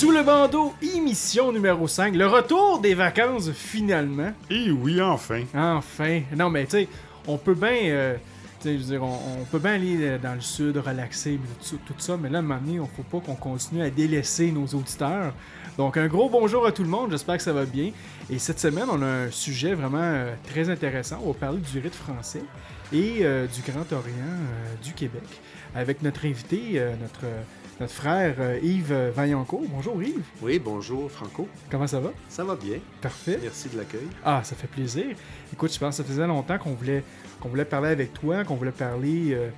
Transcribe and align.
Sous 0.00 0.12
le 0.12 0.22
bandeau, 0.22 0.72
émission 0.96 1.52
numéro 1.52 1.86
5, 1.86 2.14
le 2.14 2.26
retour 2.26 2.80
des 2.80 2.94
vacances 2.94 3.50
finalement. 3.52 4.32
Eh 4.48 4.70
oui, 4.70 4.98
enfin. 5.02 5.42
Enfin. 5.54 6.22
Non, 6.34 6.48
mais 6.48 6.64
tu 6.64 6.70
sais, 6.70 6.88
on 7.26 7.36
peut 7.36 7.52
bien. 7.52 7.68
euh, 7.90 8.14
tu 8.62 8.68
sais, 8.68 8.74
je 8.78 8.78
veux 8.78 8.90
dire, 8.92 9.02
on, 9.02 9.18
on 9.42 9.44
peut 9.44 9.58
bien 9.58 9.74
aller 9.74 9.96
euh, 10.00 10.16
dans 10.18 10.34
le 10.34 10.40
sud, 10.40 10.78
relaxer, 10.78 11.38
tout, 11.60 11.64
ça- 11.66 11.76
tout 11.86 11.92
ça, 11.98 12.16
mais 12.16 12.30
là, 12.30 12.38
à 12.38 12.40
un 12.40 12.42
moment 12.42 12.60
donné, 12.64 12.80
on 12.80 12.86
faut 12.86 13.02
pas 13.02 13.20
qu'on 13.20 13.34
continue 13.34 13.82
à 13.82 13.90
délaisser 13.90 14.50
nos 14.52 14.64
auditeurs. 14.68 15.34
Donc, 15.76 15.98
un 15.98 16.06
gros 16.06 16.30
bonjour 16.30 16.64
à 16.66 16.72
tout 16.72 16.82
le 16.82 16.88
monde, 16.88 17.10
j'espère 17.10 17.36
que 17.36 17.42
ça 17.42 17.52
va 17.52 17.66
bien. 17.66 17.90
Et 18.30 18.38
cette 18.38 18.58
semaine, 18.58 18.86
on 18.90 19.02
a 19.02 19.06
un 19.26 19.30
sujet 19.30 19.74
vraiment 19.74 19.98
euh, 20.00 20.34
très 20.50 20.70
intéressant. 20.70 21.20
On 21.24 21.32
va 21.32 21.38
parler 21.38 21.58
du 21.58 21.78
rite 21.78 21.94
français 21.94 22.42
et 22.90 23.18
euh, 23.20 23.46
du 23.46 23.60
Grand 23.70 23.92
Orient 23.92 24.38
du 24.82 24.94
Québec 24.94 25.24
avec 25.74 26.00
notre 26.02 26.24
invité, 26.26 26.82
notre, 27.00 27.26
notre 27.80 27.92
frère 27.92 28.34
euh, 28.40 28.58
Yves 28.62 28.92
Vaillancourt. 29.14 29.62
Bonjour 29.68 30.02
Yves, 30.02 30.22
Oui, 30.42 30.58
bonjour 30.58 31.10
Franco. 31.10 31.48
comment 31.70 31.86
ça 31.86 31.98
va? 31.98 32.10
Ça 32.28 32.44
va 32.44 32.54
bien. 32.54 32.76
Parfait. 33.00 33.38
Merci 33.42 33.68
de 33.70 33.78
l'accueil. 33.78 34.06
Ah, 34.24 34.42
ça 34.44 34.54
fait 34.54 34.66
plaisir. 34.66 35.06
Écoute, 35.52 35.72
je 35.72 35.78
pense 35.78 35.96
que 35.96 36.02
ça 36.02 36.08
faisait 36.08 36.26
longtemps 36.26 36.58
qu'on 36.58 36.74
voulait, 36.74 37.02
qu'on 37.40 37.48
voulait 37.48 37.64
parler 37.64 37.88
avec 37.88 38.12
toi, 38.12 38.44
qu'on 38.44 38.56
voulait 38.56 38.70
parler 38.70 39.32
euh, 39.32 39.48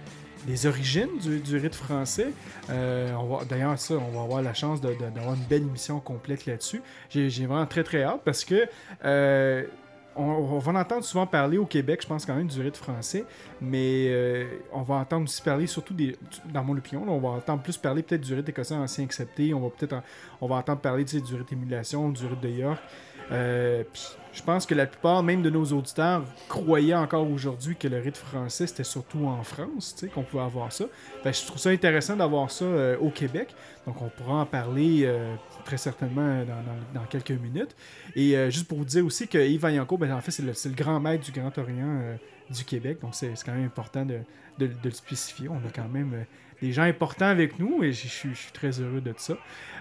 des 0.46 0.66
origines 0.66 1.18
du, 1.20 1.40
du 1.40 1.56
rite 1.56 1.74
français. 1.74 2.28
Euh, 2.70 3.12
on 3.14 3.24
va- 3.38 3.44
D'ailleurs, 3.44 3.76
ça, 3.78 3.94
on 3.94 4.16
va 4.16 4.22
avoir 4.22 4.40
la 4.42 4.54
chance 4.54 4.80
d'avoir 4.80 5.34
une 5.34 5.44
belle 5.50 5.62
émission 5.62 5.98
complète 5.98 6.46
là-dessus. 6.46 6.80
J'ai 7.10 7.28
vraiment 7.46 7.66
très 7.66 7.82
très 7.82 8.04
hâte 8.04 8.20
parce 8.24 8.44
que 8.44 8.66
euh, 9.04 9.64
on, 10.16 10.58
va 10.58 10.72
en 10.72 10.74
entendre 10.76 11.04
souvent 11.04 11.26
parler 11.26 11.58
au 11.58 11.66
Québec, 11.66 12.00
je 12.02 12.06
pense 12.06 12.26
quand 12.26 12.34
même, 12.34 12.46
du 12.46 12.60
rite 12.60 12.76
français, 12.76 13.24
mais 13.60 14.06
euh, 14.08 14.46
on 14.72 14.82
va 14.82 14.96
entendre 14.96 15.24
aussi 15.24 15.42
parler 15.42 15.66
surtout 15.66 15.94
des. 15.94 16.16
Dans 16.52 16.64
mon 16.64 16.76
opinion, 16.76 17.04
on 17.08 17.18
va 17.18 17.30
entendre 17.30 17.62
plus 17.62 17.76
parler 17.76 18.02
peut-être 18.02 18.20
du 18.20 18.34
rite 18.34 18.48
écossais 18.48 18.74
ancien 18.74 19.04
accepté, 19.04 19.54
on 19.54 19.60
va 19.60 19.68
peut-être 19.70 20.02
on 20.40 20.46
va 20.46 20.56
entendre 20.56 20.80
parler 20.80 21.04
du 21.04 21.34
rite 21.34 21.52
émulation, 21.52 22.10
du 22.10 22.26
rite 22.26 22.40
de 22.40 22.48
York. 22.48 22.80
Euh, 23.30 23.84
je 24.32 24.42
pense 24.42 24.64
que 24.66 24.74
la 24.74 24.86
plupart, 24.86 25.22
même 25.22 25.42
de 25.42 25.50
nos 25.50 25.64
auditeurs, 25.66 26.24
croyaient 26.48 26.94
encore 26.94 27.30
aujourd'hui 27.30 27.76
que 27.76 27.86
le 27.88 27.98
rite 27.98 28.16
français, 28.16 28.66
c'était 28.66 28.84
surtout 28.84 29.26
en 29.26 29.42
France, 29.42 29.94
tu 29.94 30.06
sais, 30.06 30.12
qu'on 30.12 30.22
pouvait 30.22 30.42
avoir 30.42 30.72
ça. 30.72 30.86
Je 31.24 31.46
trouve 31.46 31.58
ça 31.58 31.68
intéressant 31.70 32.16
d'avoir 32.16 32.50
ça 32.50 32.64
euh, 32.64 32.96
au 32.98 33.10
Québec. 33.10 33.54
Donc, 33.86 34.00
on 34.00 34.08
pourra 34.08 34.34
en 34.40 34.46
parler 34.46 35.02
euh, 35.04 35.34
très 35.64 35.76
certainement 35.76 36.44
dans, 36.44 37.00
dans- 37.00 37.06
quelques 37.06 37.30
minutes. 37.32 37.74
Et 38.14 38.36
euh, 38.36 38.48
juste 38.50 38.68
pour 38.68 38.78
vous 38.78 38.84
dire 38.84 39.04
aussi 39.04 39.28
que 39.28 39.38
Yves 39.38 39.60
Vaillancourt, 39.60 39.98
ben, 39.98 40.12
en 40.12 40.20
fait, 40.20 40.30
c'est 40.30 40.42
le, 40.42 40.74
grand 40.74 40.98
maître 41.00 41.24
du 41.24 41.32
Grand 41.32 41.56
Orient 41.58 42.00
euh, 42.02 42.16
du 42.48 42.64
Québec. 42.64 42.98
Donc, 43.02 43.14
c'est 43.14 43.34
quand 43.44 43.52
même 43.52 43.66
important 43.66 44.04
de, 44.06 44.18
de- 44.58 44.70
le 44.82 44.90
spécifier. 44.92 45.48
On 45.48 45.56
a 45.56 45.70
quand 45.74 45.88
même 45.88 46.14
euh, 46.14 46.24
des 46.62 46.72
gens 46.72 46.82
importants 46.84 47.26
avec 47.26 47.58
nous 47.58 47.82
et 47.82 47.92
je 47.92 48.06
suis 48.06 48.30
très 48.52 48.80
heureux 48.80 49.00
de 49.00 49.12
ça. 49.16 49.34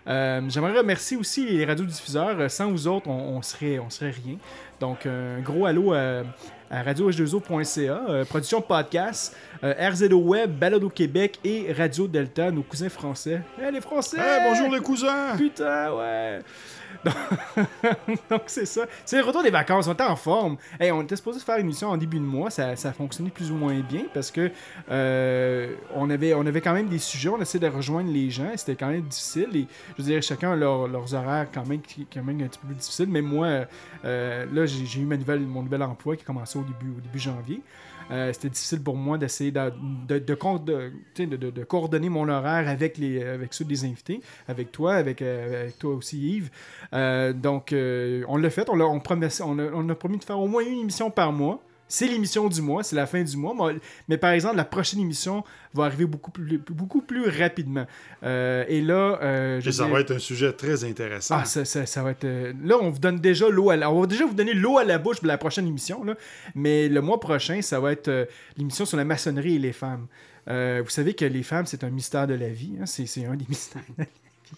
Euh, 0.08 0.42
J'aimerais 0.50 0.78
remercier 0.80 1.16
aussi 1.16 1.46
les 1.46 1.64
radiodiffuseurs. 1.64 2.40
Euh, 2.40 2.50
Sans 2.50 2.72
vous 2.72 2.88
autres, 2.88 3.08
on, 3.08 3.38
on 3.38 3.42
serait, 3.44 3.78
on 3.80 3.90
serait 3.92 4.10
rien. 4.10 4.38
Donc, 4.82 5.06
un 5.06 5.40
gros 5.42 5.68
allô 5.68 5.94
à, 5.94 6.24
à 6.72 6.82
radio-h2o.ca, 6.82 8.02
euh, 8.10 8.26
production 8.26 8.62
podcast, 8.62 9.38
euh, 9.64 9.76
RZO 9.80 10.18
Web, 10.18 10.58
Balado 10.58 10.90
Québec 10.90 11.40
et 11.44 11.72
Radio 11.72 12.08
Delta, 12.08 12.50
nos 12.50 12.64
cousins 12.64 12.90
français. 12.90 13.42
Eh, 13.62 13.70
les 13.70 13.80
Français! 13.80 14.18
Eh, 14.20 14.50
bonjour 14.50 14.74
les 14.74 14.82
cousins! 14.82 15.38
Putain, 15.38 15.94
ouais! 15.94 16.40
Donc, 18.30 18.42
c'est 18.48 18.66
ça. 18.66 18.82
C'est 19.06 19.18
le 19.18 19.24
retour 19.24 19.44
des 19.44 19.50
vacances, 19.50 19.88
on 19.88 19.94
était 19.94 20.04
en 20.04 20.16
forme. 20.16 20.58
Hey, 20.80 20.92
on 20.92 21.02
était 21.02 21.16
supposé 21.16 21.40
faire 21.40 21.56
une 21.56 21.62
émission 21.66 21.90
en 21.90 21.98
début 21.98 22.18
de 22.18 22.24
mois, 22.26 22.50
ça, 22.50 22.76
ça 22.76 22.90
a 22.90 22.94
fonctionné 22.94 23.30
plus 23.30 23.52
ou 23.52 23.56
moins 23.56 23.80
bien 23.80 24.04
parce 24.14 24.30
que 24.30 24.52
euh, 24.90 25.74
on, 25.96 26.10
avait, 26.10 26.34
on 26.34 26.46
avait 26.46 26.62
quand 26.62 26.74
même 26.74 26.88
des 26.90 27.00
sujets, 27.00 27.30
on 27.30 27.40
essayait 27.42 27.68
de 27.70 27.74
rejoindre 27.74 28.12
les 28.12 28.30
gens, 28.30 28.52
et 28.54 28.58
c'était 28.58 28.76
quand 28.76 28.90
même 28.90 29.02
difficile. 29.02 29.48
Et, 29.56 29.68
je 29.98 30.04
veux 30.04 30.10
dire, 30.10 30.22
chacun 30.22 30.52
a 30.52 30.56
leur- 30.56 30.88
leurs 30.88 31.14
horaires 31.14 31.48
quand 31.54 31.66
même, 31.66 31.82
quand 32.14 32.24
même 32.24 32.42
un 32.42 32.48
petit 32.48 32.60
peu 32.60 32.68
plus 32.68 32.76
difficiles. 32.76 33.10
Mais 33.10 33.22
moi, 33.22 33.66
euh, 34.06 34.46
là, 34.52 34.66
j'ai 34.86 35.02
eu 35.02 35.06
ma 35.06 35.18
nouvelle, 35.18 35.42
mon 35.42 35.64
nouvel 35.64 35.84
emploi 35.84 36.16
qui 36.16 36.24
a 36.24 36.26
commencé 36.26 36.58
au 36.58 36.64
début, 36.64 36.92
au 36.98 37.02
début 37.02 37.20
janvier. 37.20 37.62
Euh, 38.12 38.34
c'était 38.34 38.50
difficile 38.50 38.82
pour 38.84 38.96
moi 38.96 39.18
d'essayer 39.18 39.52
de, 39.52 40.20
de, 40.20 41.64
coordonner 41.64 42.10
mon 42.10 42.28
horaire 42.28 42.68
avec, 42.68 42.98
les, 42.98 43.24
avec 43.24 43.54
ceux 43.54 43.64
des 43.64 43.86
invités, 43.86 44.22
avec 44.48 44.72
toi, 44.72 44.96
avec, 44.96 45.22
euh, 45.22 45.70
toi 45.80 45.96
aussi 45.96 46.20
Yves. 46.20 46.50
Euh, 46.94 47.32
donc, 47.32 47.74
on 47.74 48.38
l'a 48.38 48.50
fait, 48.50 48.70
on 48.70 48.80
a 48.80 49.00
promis 49.96 50.18
de 50.18 50.24
faire 50.24 50.40
au 50.40 50.48
moins 50.48 50.64
une 50.64 50.80
émission 50.80 51.10
par 51.10 51.32
mois. 51.32 51.64
C'est 51.94 52.08
l'émission 52.08 52.48
du 52.48 52.62
mois, 52.62 52.84
c'est 52.84 52.96
la 52.96 53.06
fin 53.06 53.22
du 53.22 53.36
mois. 53.36 53.54
Mais, 53.54 53.80
mais 54.08 54.18
par 54.18 54.32
exemple, 54.32 54.56
la 54.56 54.64
prochaine 54.66 55.00
émission 55.02 55.44
va 55.74 55.84
arriver 55.86 56.06
beaucoup 56.06 56.32
plus, 56.32 56.58
beaucoup 56.58 57.02
plus 57.02 57.28
rapidement. 57.28 57.86
Euh, 58.24 58.64
et 58.70 58.82
là, 58.82 59.20
euh, 59.22 59.60
je 59.60 59.70
Et 59.70 59.72
ça 59.74 59.88
va 59.88 60.00
être 60.00 60.12
un 60.16 60.20
sujet 60.20 60.54
très 60.54 60.84
intéressant. 60.86 61.36
ah, 61.40 61.46
ça, 61.46 61.66
ça- 61.66 61.86
ça 61.86 62.02
va 62.04 62.12
être. 62.12 62.24
euh, 62.24 62.54
Là, 62.64 62.78
on 62.82 62.90
vous 62.92 63.00
donne 63.00 63.20
déjà 63.20 63.50
l'eau 63.50 63.70
à 63.72 63.76
la... 63.76 63.92
On 63.92 64.00
va 64.02 64.08
déjà 64.08 64.26
vous 64.26 64.34
donner 64.34 64.54
l'eau 64.54 64.78
à 64.78 64.84
la 64.86 64.98
bouche 65.00 65.18
pour 65.18 65.28
la 65.28 65.38
prochaine 65.38 65.68
émission. 65.68 66.04
Là. 66.06 66.16
Mais 66.56 66.88
le 66.88 67.02
mois 67.02 67.20
prochain, 67.20 67.62
ça 67.62 67.80
va 67.82 67.92
être 67.92 68.28
l'émission 68.58 68.86
sur 68.86 68.96
la 68.98 69.04
maçonnerie 69.06 69.56
et 69.56 69.60
les 69.60 69.74
femmes. 69.74 70.08
Vous 70.48 70.90
savez 70.90 71.14
que 71.14 71.26
les 71.26 71.44
femmes, 71.44 71.66
c'est 71.66 71.84
un 71.84 71.90
mystère 71.90 72.26
de 72.26 72.36
la 72.36 72.50
vie. 72.50 72.78
hein. 72.82 72.86
C'est 72.86 73.26
un 73.26 73.36
des 73.36 73.46
mystères 73.50 73.82
de 73.90 73.94
la 73.98 74.04
vie. 74.06 74.10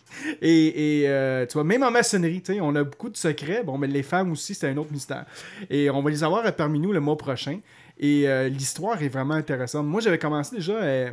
Et, 0.41 1.03
euh, 1.07 1.45
tu 1.45 1.53
vois, 1.53 1.63
même 1.63 1.83
en 1.83 1.91
maçonnerie, 1.91 2.43
on 2.61 2.75
a 2.75 2.83
beaucoup 2.83 3.09
de 3.09 3.17
secrets. 3.17 3.63
Bon, 3.63 3.77
mais 3.77 3.87
les 3.87 4.03
femmes 4.03 4.31
aussi, 4.31 4.53
c'est 4.53 4.69
un 4.69 4.77
autre 4.77 4.91
mystère. 4.91 5.25
Et 5.69 5.89
on 5.89 6.01
va 6.01 6.09
les 6.09 6.23
avoir 6.23 6.51
parmi 6.55 6.79
nous 6.79 6.93
le 6.93 6.99
mois 6.99 7.17
prochain. 7.17 7.59
Et 7.99 8.27
euh, 8.27 8.49
l'histoire 8.49 9.01
est 9.01 9.09
vraiment 9.09 9.35
intéressante. 9.35 9.85
Moi, 9.85 10.01
j'avais 10.01 10.19
commencé 10.19 10.55
déjà 10.55 10.79
à, 10.81 11.09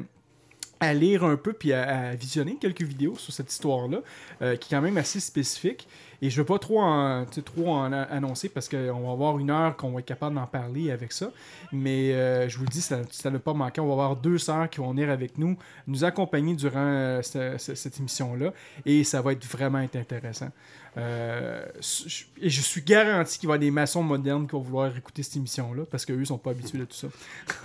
à 0.80 0.94
lire 0.94 1.24
un 1.24 1.36
peu 1.36 1.52
puis 1.52 1.72
à, 1.72 2.14
visionner 2.14 2.56
quelques 2.58 2.82
vidéos 2.82 3.16
sur 3.16 3.32
cette 3.32 3.52
histoire-là, 3.52 3.98
euh, 4.42 4.56
qui 4.56 4.72
est 4.72 4.76
quand 4.76 4.82
même 4.82 4.97
assez 4.97 5.20
spécifique. 5.20 5.86
Et 6.22 6.28
je 6.31 6.36
ne 6.36 6.42
veux 6.42 6.47
pas 6.47 6.58
trop 6.58 6.81
en, 6.81 7.25
trop 7.44 7.70
en 7.72 7.92
annoncer 7.92 8.48
parce 8.50 8.69
qu'on 8.69 9.00
va 9.06 9.10
avoir 9.12 9.38
une 9.38 9.50
heure 9.50 9.76
qu'on 9.76 9.92
va 9.92 10.00
être 10.00 10.06
capable 10.06 10.34
d'en 10.36 10.47
parler 10.47 10.91
avec 10.91 11.12
ça. 11.12 11.31
Mais 11.72 12.12
euh, 12.12 12.48
je 12.48 12.58
vous 12.58 12.64
le 12.64 12.69
dis, 12.70 12.82
ça 12.82 12.98
ça 13.10 13.31
ne 13.31 13.36
va 13.36 13.41
pas 13.41 13.54
manquer. 13.54 13.81
On 13.81 13.86
va 13.86 13.92
avoir 13.92 14.16
deux 14.16 14.36
sœurs 14.38 14.69
qui 14.69 14.78
vont 14.80 14.91
venir 14.91 15.09
avec 15.10 15.38
nous, 15.38 15.56
nous 15.86 16.04
accompagner 16.04 16.54
durant 16.54 16.78
euh, 16.78 17.22
ce- 17.22 17.56
ce- 17.59 17.75
cette 17.75 17.98
émission-là. 17.98 18.53
Et 18.84 19.03
ça 19.04 19.22
va 19.22 19.32
être 19.32 19.47
vraiment 19.47 19.78
être 19.80 19.97
intéressant. 19.97 20.50
Euh, 20.97 21.64
je- 21.80 22.25
et 22.42 22.50
je 22.50 22.60
suis 22.60 22.82
garanti 22.82 23.38
qu'il 23.38 23.48
va 23.48 23.54
y 23.54 23.56
avoir 23.56 23.60
des 23.60 23.70
maçons 23.70 24.03
modernes 24.03 24.47
qui 24.47 24.53
vont 24.53 24.60
vouloir 24.60 24.94
écouter 24.97 25.22
cette 25.22 25.36
émission-là 25.36 25.84
parce 25.91 26.04
qu'eux 26.04 26.16
ne 26.16 26.25
sont 26.25 26.36
pas 26.38 26.50
habitués 26.50 26.78
de 26.78 26.84
tout 26.84 26.97
ça. 26.97 27.06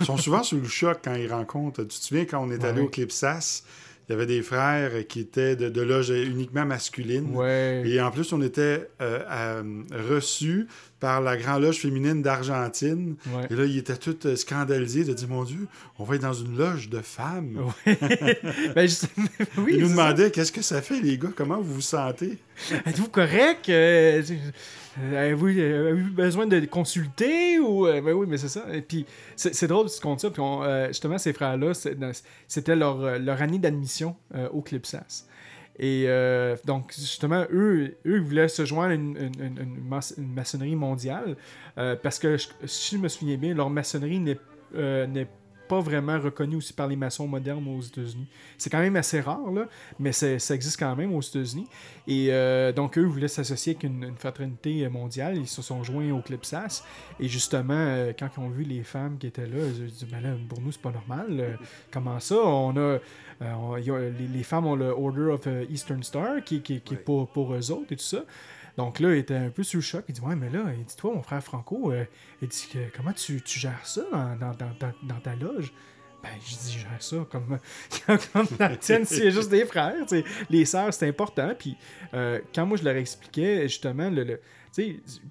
Ils 0.00 0.06
sont 0.06 0.16
souvent 0.16 0.42
sous 0.42 0.56
le 0.60 0.68
choc 0.68 1.00
quand 1.04 1.14
ils 1.14 1.30
rencontrent. 1.30 1.82
Tu 1.82 1.88
te 1.98 2.04
souviens 2.04 2.24
quand 2.24 2.38
on 2.42 2.50
est 2.50 2.64
allé 2.64 2.80
Ouais. 2.80 2.86
au 2.86 2.88
Clipsas, 2.90 3.64
il 4.08 4.12
y 4.12 4.14
avait 4.14 4.26
des 4.26 4.42
frères 4.42 4.92
qui 5.08 5.20
étaient 5.20 5.56
de, 5.56 5.68
de 5.68 5.80
loge 5.82 6.10
uniquement 6.10 6.64
masculine. 6.64 7.34
Ouais. 7.34 7.82
Et 7.86 8.00
en 8.00 8.10
plus, 8.10 8.32
on 8.32 8.40
était 8.40 8.88
euh, 9.02 9.82
reçus 10.08 10.66
par 11.00 11.20
la 11.20 11.36
Grande 11.36 11.62
Loge 11.62 11.78
féminine 11.78 12.22
d'Argentine. 12.22 13.16
Ouais. 13.30 13.46
Et 13.50 13.54
là, 13.54 13.64
ils 13.64 13.78
étaient 13.78 13.96
tous 13.96 14.26
euh, 14.26 14.36
scandalisés 14.36 15.04
de 15.04 15.12
dire 15.12 15.28
Mon 15.28 15.44
Dieu, 15.44 15.66
on 15.98 16.04
va 16.04 16.14
être 16.14 16.22
dans 16.22 16.32
une 16.32 16.56
loge 16.56 16.88
de 16.88 17.00
femmes. 17.00 17.58
Ben, 18.74 18.88
je- 18.88 19.06
oui, 19.58 19.72
ils 19.76 19.80
nous 19.82 19.88
demandaient 19.88 20.30
Qu'est-ce 20.30 20.52
que 20.52 20.62
ça 20.62 20.80
fait, 20.82 21.00
les 21.00 21.18
gars? 21.18 21.28
Comment 21.36 21.58
vous 21.60 21.74
vous 21.74 21.80
sentez? 21.80 22.38
Êtes-vous 22.86 23.08
correct? 23.08 23.68
Euh, 23.68 24.22
Avez-vous 24.98 25.48
euh, 25.48 25.90
avez-vous 25.92 26.12
besoin 26.14 26.46
de 26.46 26.60
consulter? 26.66 27.58
Ou, 27.58 27.86
euh, 27.86 28.00
ben 28.00 28.12
oui, 28.14 28.26
mais 28.28 28.38
c'est 28.38 28.48
ça. 28.48 28.64
Et 28.72 28.80
puis, 28.82 29.04
c'est 29.36 29.66
drôle 29.66 29.90
tu 29.90 30.00
comptes 30.00 30.20
ça. 30.20 30.30
Puis 30.30 30.42
euh, 30.42 30.88
justement, 30.88 31.18
ces 31.18 31.32
frères-là, 31.32 31.74
c'est- 31.74 31.94
dans- 31.94 32.12
c'était 32.48 32.76
leur, 32.76 33.00
euh, 33.02 33.18
leur 33.18 33.40
année 33.42 33.58
d'admission 33.58 34.16
euh, 34.34 34.48
au 34.50 34.62
Clipsas. 34.62 35.26
Et 35.78 36.04
euh, 36.06 36.56
donc, 36.64 36.94
justement, 36.98 37.44
eux, 37.52 37.96
eux 38.06 38.20
voulaient 38.20 38.48
se 38.48 38.64
joindre 38.64 38.92
à 38.92 38.94
une, 38.94 39.16
une- 39.18 39.58
une- 39.58 39.76
une 40.16 40.32
maçonnerie 40.34 40.76
mondiale 40.76 41.36
euh, 41.76 41.94
parce 42.02 42.18
que, 42.18 42.38
si 42.64 42.96
je 42.96 43.00
me 43.00 43.08
souviens 43.08 43.36
bien, 43.36 43.52
leur 43.54 43.68
maçonnerie 43.68 44.36
euh, 44.74 45.06
n'est 45.06 45.26
pas 45.26 45.30
vraiment 45.80 46.18
reconnu 46.18 46.56
aussi 46.56 46.72
par 46.72 46.86
les 46.86 46.96
maçons 46.96 47.26
modernes 47.26 47.66
aux 47.68 47.80
États-Unis. 47.80 48.26
C'est 48.58 48.70
quand 48.70 48.78
même 48.80 48.96
assez 48.96 49.20
rare, 49.20 49.50
là, 49.50 49.66
mais 49.98 50.12
ça 50.12 50.54
existe 50.54 50.78
quand 50.78 50.94
même 50.96 51.12
aux 51.14 51.20
États-Unis. 51.20 51.66
Et 52.06 52.28
euh, 52.30 52.72
donc, 52.72 52.96
eux 52.98 53.04
voulaient 53.04 53.28
s'associer 53.28 53.72
avec 53.72 53.82
une, 53.84 54.04
une 54.04 54.16
fraternité 54.16 54.88
mondiale. 54.88 55.36
Ils 55.36 55.48
se 55.48 55.60
sont 55.62 55.82
joints 55.82 56.10
au 56.12 56.20
Clipsas. 56.20 56.84
Et 57.20 57.28
justement, 57.28 57.74
euh, 57.74 58.12
quand 58.18 58.28
ils 58.36 58.40
ont 58.40 58.48
vu 58.48 58.62
les 58.64 58.82
femmes 58.82 59.18
qui 59.18 59.26
étaient 59.26 59.46
là, 59.46 59.58
ils 59.58 59.82
ont 59.82 59.86
dit 59.86 60.06
Ben 60.10 60.20
là, 60.20 60.30
pour 60.48 60.60
nous, 60.60 60.72
c'est 60.72 60.80
pas 60.80 60.92
normal. 60.92 61.26
Euh, 61.30 61.54
comment 61.90 62.20
ça? 62.20 62.36
On 62.36 62.76
a. 62.76 62.98
on- 63.40 63.74
les, 63.74 64.28
les 64.32 64.42
femmes 64.42 64.66
ont 64.66 64.76
le 64.76 64.88
Order 64.90 65.32
of 65.32 65.48
Eastern 65.70 66.02
Star 66.02 66.42
qui, 66.44 66.60
qui- 66.62 66.80
qui 66.80 66.94
est 66.94 66.98
pour, 66.98 67.28
pour 67.28 67.54
eux 67.54 67.70
autres 67.70 67.92
et 67.92 67.96
tout 67.96 68.02
ça. 68.04 68.24
Donc 68.76 69.00
là, 69.00 69.14
il 69.14 69.18
était 69.18 69.34
un 69.34 69.48
peu 69.50 69.62
sous 69.62 69.78
le 69.78 69.82
choc. 69.82 70.04
Il 70.08 70.14
dit 70.14 70.20
Ouais, 70.20 70.36
mais 70.36 70.50
là, 70.50 70.64
il 70.76 70.84
dit 70.84 70.96
Toi, 70.96 71.14
mon 71.14 71.22
frère 71.22 71.42
Franco, 71.42 71.92
euh, 71.92 72.04
il 72.42 72.48
dit 72.48 72.68
Comment 72.96 73.12
tu, 73.12 73.40
gères 73.46 73.86
ça 73.86 74.02
dans, 74.38 74.54
ta- 74.54 75.34
loge? 75.36 75.72
Ben, 76.22 76.30
je 76.44 76.56
dis, 76.56 76.78
gère 76.80 77.00
ça 77.02 77.24
comme, 77.30 77.58
comme 78.32 78.46
la 78.58 78.76
tienne, 78.76 79.04
c'est 79.04 79.30
juste 79.30 79.48
des 79.50 79.64
frères. 79.64 79.94
tu 80.02 80.08
sais. 80.08 80.24
Les 80.50 80.64
sœurs, 80.64 80.92
c'est 80.92 81.06
important. 81.08 81.52
Puis 81.56 81.76
euh, 82.14 82.40
quand 82.54 82.66
moi, 82.66 82.76
je 82.76 82.82
leur 82.84 82.96
expliquais, 82.96 83.62
justement, 83.68 84.10
le, 84.10 84.24
le- 84.24 84.40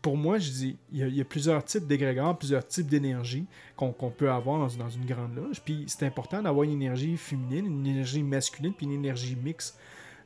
pour 0.02 0.16
moi, 0.16 0.38
je 0.40 0.50
dis, 0.50 0.78
il 0.94 1.16
y, 1.16 1.22
a- 1.22 1.26
plusieurs 1.26 1.64
types 1.66 1.86
d'égrégores, 1.86 2.38
plusieurs 2.38 2.66
types 2.66 2.88
d'énergie 2.88 3.46
qu'on 3.76 3.92
qu'on 3.92 4.10
peut 4.10 4.32
avoir 4.32 4.60
dans, 4.60 4.76
dans 4.86 4.90
une 4.90 5.06
grande 5.06 5.36
loge. 5.36 5.62
Puis 5.64 5.84
c'est 5.88 6.06
important 6.06 6.42
d'avoir 6.42 6.64
une 6.64 6.72
énergie 6.72 7.18
féminine, 7.18 7.66
une 7.66 7.86
énergie 7.88 8.24
masculine, 8.24 8.74
puis 8.74 8.86
une 8.86 8.94
énergie 8.94 9.36
mixte. 9.36 9.78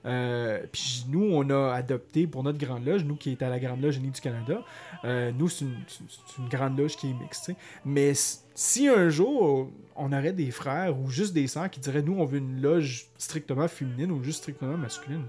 Euh, 0.05 0.63
puis 0.71 1.05
nous, 1.09 1.23
on 1.23 1.49
a 1.49 1.73
adopté 1.73 2.27
pour 2.27 2.43
notre 2.43 2.57
grande 2.57 2.85
loge, 2.85 3.03
nous 3.03 3.15
qui 3.15 3.31
est 3.31 3.41
à 3.41 3.49
la 3.49 3.59
Grande 3.59 3.81
Loge 3.81 3.97
Unie 3.97 4.11
du 4.11 4.21
Canada, 4.21 4.63
euh, 5.03 5.31
nous, 5.37 5.49
c'est 5.49 5.65
une, 5.65 5.75
une 6.39 6.49
grande 6.49 6.77
loge 6.77 6.95
qui 6.95 7.09
est 7.09 7.13
mixte. 7.13 7.51
Mais 7.85 8.13
si 8.55 8.87
un 8.87 9.09
jour, 9.09 9.69
on 9.95 10.13
aurait 10.13 10.33
des 10.33 10.51
frères 10.51 10.97
ou 10.97 11.09
juste 11.09 11.33
des 11.33 11.47
sœurs 11.47 11.69
qui 11.69 11.79
diraient, 11.79 12.01
nous, 12.01 12.17
on 12.17 12.25
veut 12.25 12.37
une 12.37 12.61
loge 12.61 13.07
strictement 13.17 13.67
féminine 13.67 14.11
ou 14.11 14.23
juste 14.23 14.39
strictement 14.39 14.77
masculine, 14.77 15.25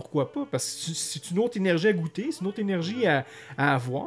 pourquoi 0.00 0.32
pas? 0.32 0.46
Parce 0.50 0.64
que 0.64 0.94
c'est- 0.94 1.30
une 1.30 1.38
autre 1.38 1.56
énergie 1.58 1.88
à 1.88 1.92
goûter, 1.92 2.28
c'est 2.32 2.40
une 2.40 2.46
autre 2.46 2.58
énergie 2.58 3.06
à, 3.06 3.24
avoir. 3.58 4.06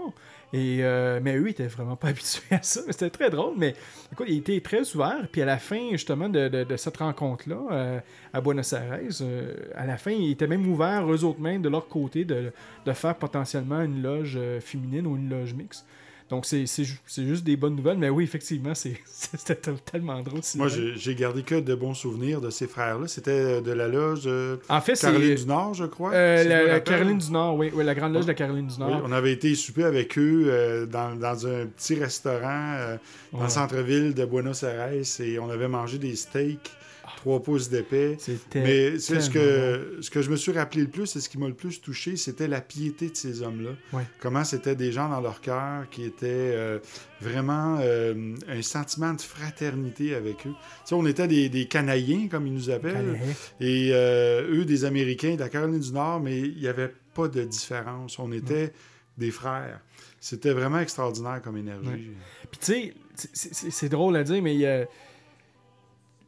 Euh, 0.56 1.20
mais 1.24 1.36
eux, 1.36 1.48
ils 1.48 1.52
étaient 1.52 1.68
vraiment 1.68 1.96
pas 1.96 2.08
habitués 2.10 2.42
à 2.56 2.62
ça. 2.62 2.82
C'était 2.90 3.10
très 3.10 3.30
drôle. 3.30 3.54
Mais 3.58 3.76
écoute, 4.12 4.28
ils 4.30 4.40
étaient 4.40 4.60
très 4.60 4.82
ouverts. 4.96 5.28
Puis 5.32 5.42
à 5.42 5.46
la 5.46 5.58
fin, 5.58 5.90
justement, 5.92 6.30
de, 6.30 6.66
cette 6.78 6.98
rencontre-là, 6.98 7.60
euh, 7.72 8.00
à 8.34 8.42
Buenos 8.42 8.74
Aires, 8.74 9.00
euh, 9.22 9.54
à 9.76 9.86
la 9.86 9.98
fin, 9.98 10.12
ils 10.12 10.32
étaient 10.32 10.48
même 10.48 10.68
ouverts, 10.68 11.12
eux 11.12 11.24
autres 11.24 11.42
mêmes, 11.42 11.62
de 11.62 11.70
leur 11.70 11.88
côté, 11.88 12.26
de, 12.26 12.52
faire 12.94 13.16
potentiellement 13.16 13.82
une 13.82 14.02
loge 14.02 14.40
féminine 14.62 15.08
ou 15.08 15.16
une 15.16 15.30
loge 15.30 15.54
mixte. 15.54 15.86
Donc, 16.34 16.46
c'est 16.48 16.66
c'est 16.66 16.84
ju- 16.84 17.00
c'est 17.06 17.26
juste 17.26 17.44
des 17.44 17.56
bonnes 17.56 17.76
nouvelles. 17.76 17.98
Mais 18.00 18.10
oui, 18.10 18.24
effectivement, 18.24 18.74
c'est- 18.74 18.98
c'était 19.06 19.56
tel- 19.56 19.76
tellement 19.92 20.20
drôle. 20.24 20.42
Moi, 20.56 20.68
j'ai 20.68 21.14
gardé 21.16 21.44
que 21.44 21.60
de 21.60 21.76
bons 21.76 21.94
souvenirs 21.94 22.42
de 22.42 22.50
ces 22.50 22.66
frères-là. 22.68 23.08
C'était 23.08 23.30
euh, 23.32 23.62
de 23.62 23.72
la 23.72 23.88
loge 23.88 24.24
euh, 24.26 24.58
En 24.70 24.82
fait, 24.82 25.00
Caroline 25.00 25.36
du 25.36 25.46
Nord, 25.46 25.74
je 25.76 25.86
crois. 25.86 26.12
euh, 26.14 26.38
si 26.38 26.44
je 26.46 26.50
me 26.50 26.68
la. 26.68 26.80
Caroline 26.80 27.18
du 27.20 27.32
Nord, 27.32 27.56
oui, 27.56 27.72
oui, 27.74 27.84
la 27.84 27.94
grande 27.94 28.14
loge 28.14 28.24
de 28.24 28.30
la 28.30 28.34
Caroline 28.34 28.66
du 28.68 28.74
Oui, 28.74 28.80
Nord. 28.80 29.02
on 29.06 29.12
avait 29.12 29.32
été 29.34 29.54
souper 29.54 29.84
avec 29.84 30.18
eux 30.18 30.46
euh, 30.48 30.86
dans, 30.88 31.16
dans 31.16 31.46
un 31.46 31.68
petit 31.68 31.96
restaurant 31.96 32.98
dans 33.32 33.38
Ouais. 33.40 33.44
le 33.46 33.50
centre-ville 33.50 34.14
de 34.14 34.26
Buenos 34.26 34.64
Aires 34.64 34.90
et 35.20 35.40
on 35.40 35.50
avait 35.50 35.68
mangé 35.68 35.98
des 35.98 36.16
steaks, 36.16 36.72
trois 37.18 37.42
pouces 37.44 37.70
d'épais. 37.70 38.18
Mais 38.56 38.98
c'est 39.00 39.22
ce 39.22 39.30
que, 39.30 39.98
ce 40.02 40.10
que 40.10 40.22
je 40.22 40.30
me 40.30 40.36
suis 40.36 40.52
rappelé 40.52 40.82
le 40.84 40.90
plus 40.90 41.16
et 41.16 41.20
ce 41.22 41.30
qui 41.30 41.38
m'a 41.38 41.48
le 41.48 41.54
plus 41.54 41.82
touché, 41.82 42.16
c'était 42.16 42.48
la 42.48 42.62
piété 42.62 43.10
de 43.10 43.16
ces 43.16 43.42
hommes-là. 43.42 43.72
Ouais. 43.92 44.04
Comment 44.20 44.44
c'était 44.44 44.76
des 44.76 44.92
gens 44.92 45.10
dans 45.10 45.22
leur 45.22 45.42
cœur 45.42 45.90
qui 45.90 46.04
étaient 46.06 46.28
euh, 46.28 46.80
vraiment 47.22 47.78
euh, 47.82 48.36
un 48.48 48.62
sentiment 48.62 49.14
de 49.14 49.22
fraternité 49.22 50.16
avec 50.16 50.46
eux. 50.48 50.52
Tu 50.52 50.56
sais, 50.86 50.96
on 50.96 51.06
était 51.06 51.28
des, 51.28 51.50
des 51.50 51.66
Canadiens, 51.68 52.28
comme 52.30 52.48
ils 52.48 52.54
nous 52.54 52.70
appellent, 52.70 53.20
et 53.60 53.90
euh, 53.92 54.60
eux 54.60 54.66
des 54.66 54.86
Américains 54.86 55.36
de 55.36 55.40
la 55.40 55.50
Caroline 55.50 55.80
du 55.80 55.92
Nord, 55.92 56.20
mais 56.22 56.40
il 56.40 56.58
n'y 56.58 56.68
avait 56.68 56.94
pas 57.14 57.28
de 57.28 57.44
différence. 57.44 58.18
On 58.20 58.32
était 58.32 58.74
des 59.18 59.32
frères. 59.32 59.80
C'était 60.20 60.54
vraiment 60.54 60.80
extraordinaire 60.80 61.42
comme 61.44 61.58
énergie. 61.58 61.88
Ouais. 61.90 62.12
Puis 62.50 62.60
tu 62.62 62.94
sais, 63.34 63.70
c'est 63.70 63.90
drôle 63.90 64.16
à 64.16 64.24
dire, 64.24 64.42
mais 64.42 64.56
il 64.56 64.62
y 64.62 64.66
a- 64.66 64.86